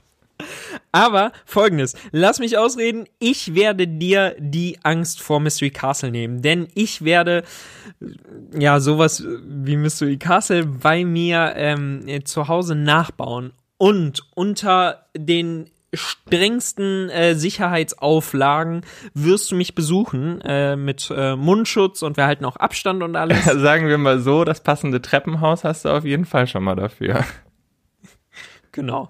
Aber 0.95 1.33
folgendes, 1.43 1.93
lass 2.13 2.39
mich 2.39 2.57
ausreden, 2.57 3.03
ich 3.19 3.53
werde 3.53 3.85
dir 3.85 4.33
die 4.39 4.79
Angst 4.83 5.21
vor 5.21 5.41
Mystery 5.41 5.69
Castle 5.69 6.09
nehmen, 6.09 6.41
denn 6.41 6.69
ich 6.73 7.03
werde 7.03 7.43
ja 8.57 8.79
sowas 8.79 9.21
wie 9.45 9.75
Mystery 9.75 10.15
Castle 10.15 10.65
bei 10.65 11.03
mir 11.03 11.51
ähm, 11.57 12.07
äh, 12.07 12.23
zu 12.23 12.47
Hause 12.47 12.75
nachbauen 12.75 13.51
und 13.77 14.21
unter 14.35 15.07
den 15.17 15.69
strengsten 15.93 17.09
äh, 17.09 17.35
Sicherheitsauflagen 17.35 18.85
wirst 19.13 19.51
du 19.51 19.55
mich 19.55 19.75
besuchen 19.75 20.39
äh, 20.45 20.77
mit 20.77 21.11
äh, 21.13 21.35
Mundschutz 21.35 22.03
und 22.03 22.15
wir 22.15 22.25
halten 22.25 22.45
auch 22.45 22.55
Abstand 22.55 23.03
und 23.03 23.17
alles. 23.17 23.43
Sagen 23.43 23.89
wir 23.89 23.97
mal 23.97 24.19
so, 24.19 24.45
das 24.45 24.63
passende 24.63 25.01
Treppenhaus 25.01 25.65
hast 25.65 25.83
du 25.83 25.89
auf 25.89 26.05
jeden 26.05 26.23
Fall 26.23 26.47
schon 26.47 26.63
mal 26.63 26.75
dafür. 26.75 27.25
Genau. 28.76 29.09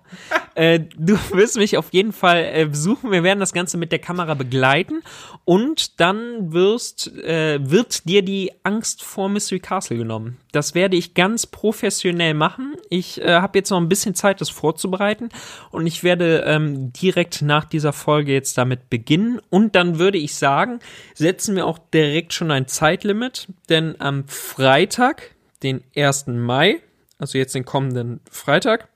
äh, 0.53 0.79
du 0.95 1.17
wirst 1.31 1.57
mich 1.57 1.75
auf 1.75 1.91
jeden 1.91 2.13
Fall 2.13 2.51
äh, 2.53 2.65
besuchen. 2.65 3.11
Wir 3.11 3.23
werden 3.23 3.39
das 3.39 3.51
Ganze 3.51 3.77
mit 3.79 3.91
der 3.91 3.97
Kamera 3.97 4.35
begleiten 4.35 5.01
und 5.43 5.99
dann 5.99 6.53
wirst, 6.53 7.11
äh, 7.17 7.57
wird 7.59 8.07
dir 8.07 8.21
die 8.21 8.51
Angst 8.61 9.03
vor 9.03 9.27
Mystery 9.27 9.59
Castle 9.59 9.97
genommen. 9.97 10.37
Das 10.51 10.75
werde 10.75 10.97
ich 10.97 11.15
ganz 11.15 11.47
professionell 11.47 12.35
machen. 12.35 12.75
Ich 12.91 13.19
äh, 13.19 13.41
habe 13.41 13.57
jetzt 13.57 13.71
noch 13.71 13.79
ein 13.79 13.89
bisschen 13.89 14.13
Zeit, 14.13 14.39
das 14.39 14.51
vorzubereiten 14.51 15.29
und 15.71 15.87
ich 15.87 16.03
werde 16.03 16.43
ähm, 16.45 16.93
direkt 16.93 17.41
nach 17.41 17.65
dieser 17.65 17.91
Folge 17.91 18.33
jetzt 18.33 18.55
damit 18.59 18.91
beginnen 18.91 19.41
und 19.49 19.73
dann 19.73 19.97
würde 19.97 20.19
ich 20.19 20.35
sagen, 20.35 20.79
setzen 21.15 21.55
wir 21.55 21.65
auch 21.65 21.79
direkt 21.91 22.33
schon 22.33 22.51
ein 22.51 22.67
Zeitlimit, 22.67 23.47
denn 23.69 23.99
am 23.99 24.27
Freitag, 24.27 25.33
den 25.63 25.83
1. 25.95 26.27
Mai, 26.27 26.81
also 27.17 27.39
jetzt 27.39 27.55
den 27.55 27.65
kommenden 27.65 28.19
Freitag, 28.29 28.89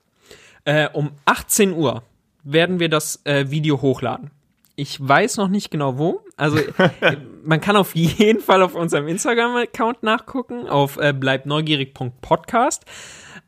äh, 0.66 0.88
um 0.92 1.12
18 1.26 1.74
Uhr 1.74 2.04
werden 2.44 2.80
wir 2.80 2.90
das 2.90 3.22
äh, 3.26 3.50
Video 3.50 3.82
hochladen. 3.82 4.32
Ich 4.76 4.98
weiß 5.06 5.38
noch 5.38 5.50
nicht 5.50 5.72
genau 5.72 5.98
wo. 5.98 6.22
Also 6.38 6.58
äh, 7.02 7.18
man 7.44 7.60
kann 7.60 7.76
auf 7.76 7.96
jeden 7.96 8.40
Fall 8.40 8.62
auf 8.62 8.76
unserem 8.76 9.08
Instagram-Account 9.08 10.04
nachgucken, 10.04 10.68
auf 10.68 10.98
äh, 10.98 11.14
bleibneugierig.podcast. 11.14 12.86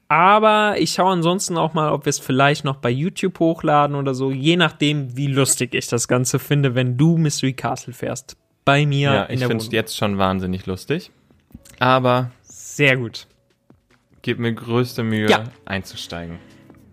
Aber 0.09 0.75
ich 0.77 0.91
schaue 0.91 1.11
ansonsten 1.13 1.57
auch 1.57 1.73
mal, 1.73 1.93
ob 1.93 2.03
wir 2.05 2.09
es 2.09 2.19
vielleicht 2.19 2.65
noch 2.65 2.75
bei 2.77 2.89
YouTube 2.89 3.39
hochladen 3.39 3.95
oder 3.95 4.13
so, 4.13 4.29
je 4.29 4.57
nachdem, 4.57 5.15
wie 5.15 5.27
lustig 5.27 5.73
ich 5.73 5.87
das 5.87 6.09
Ganze 6.09 6.37
finde, 6.37 6.75
wenn 6.75 6.97
du 6.97 7.17
Mystery 7.17 7.53
Castle 7.53 7.93
fährst. 7.93 8.35
Bei 8.65 8.85
mir 8.85 9.13
Ja, 9.13 9.23
in 9.23 9.35
ich 9.39 9.45
finde 9.45 9.63
es 9.63 9.71
jetzt 9.71 9.95
schon 9.95 10.17
wahnsinnig 10.17 10.65
lustig. 10.65 11.11
Aber 11.79 12.31
Sehr 12.43 12.97
gut. 12.97 13.25
gib 14.21 14.37
mir 14.37 14.53
größte 14.53 15.03
Mühe, 15.03 15.29
Ja. 15.29 15.45
einzusteigen. 15.63 16.39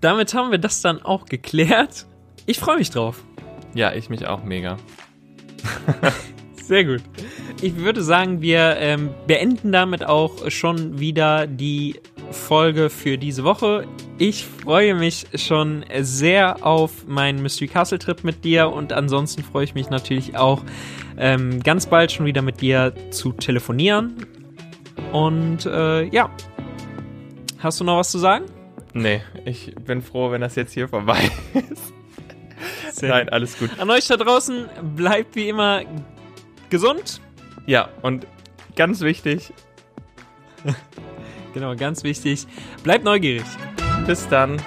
Damit 0.01 0.35
haben 0.35 0.51
wir 0.51 0.59
das 0.59 0.81
dann 0.81 1.03
auch 1.03 1.27
geklärt. 1.27 2.07
Ich 2.47 2.59
freue 2.59 2.79
mich 2.79 2.91
drauf. 2.91 3.25
Ja, 3.75 3.93
ich 3.93 4.09
mich 4.09 4.27
auch 4.27 4.45
mega. 4.45 4.77
Sehr 6.63 6.85
gut. 6.85 7.03
Ich 7.63 7.77
würde 7.77 8.03
sagen, 8.03 8.43
wir 8.43 8.77
ähm, 8.79 9.11
beenden 9.27 9.73
damit 9.73 10.05
auch 10.05 10.51
schon 10.51 11.01
wieder 11.01 11.47
die 11.47 12.01
Folge 12.31 12.91
für 12.91 13.17
diese 13.17 13.43
Woche. 13.43 13.87
Ich 14.19 14.45
freue 14.45 14.95
mich 14.95 15.27
schon 15.35 15.85
sehr 16.01 16.67
auf 16.67 17.07
meinen 17.07 17.41
Mystery 17.41 17.69
Castle 17.69 17.99
Trip 17.99 18.23
mit 18.23 18.45
dir 18.45 18.71
und 18.71 18.93
ansonsten 18.93 19.43
freue 19.43 19.65
ich 19.65 19.75
mich 19.75 19.89
natürlich 19.89 20.37
auch 20.37 20.63
ähm, 21.17 21.63
ganz 21.63 21.87
bald 21.87 22.13
schon 22.13 22.27
wieder 22.27 22.43
mit 22.43 22.61
dir 22.61 22.93
zu 23.11 23.33
telefonieren. 23.33 24.27
Und 25.13 25.65
äh, 25.65 26.05
ja, 26.05 26.31
hast 27.59 27.81
du 27.81 27.85
noch 27.85 27.97
was 27.97 28.11
zu 28.11 28.19
sagen? 28.19 28.45
Nee, 28.95 29.23
ich 29.45 29.75
bin 29.75 30.03
froh, 30.03 30.31
wenn 30.31 30.41
das 30.41 30.55
jetzt 30.57 30.73
hier 30.73 30.89
vorbei 30.89 31.31
ist. 31.71 31.93
Sehr 32.99 33.11
Nein, 33.11 33.29
alles 33.29 33.59
gut. 33.59 33.71
An 33.79 33.91
euch 33.91 34.07
da 34.09 34.17
draußen, 34.17 34.69
bleibt 34.97 35.37
wie 35.37 35.49
immer 35.49 35.83
gesund. 36.71 37.21
Ja, 37.67 37.89
und 38.03 38.27
ganz 38.77 39.01
wichtig, 39.01 39.53
Genau, 41.55 41.75
ganz 41.77 42.05
wichtig. 42.05 42.47
Bleibt 42.83 43.05
neugierig. 43.05 43.45
bis 44.07 44.29
dann. 44.29 44.61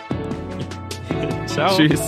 Ciao. 1.46 1.76
Tschüss. 1.76 2.02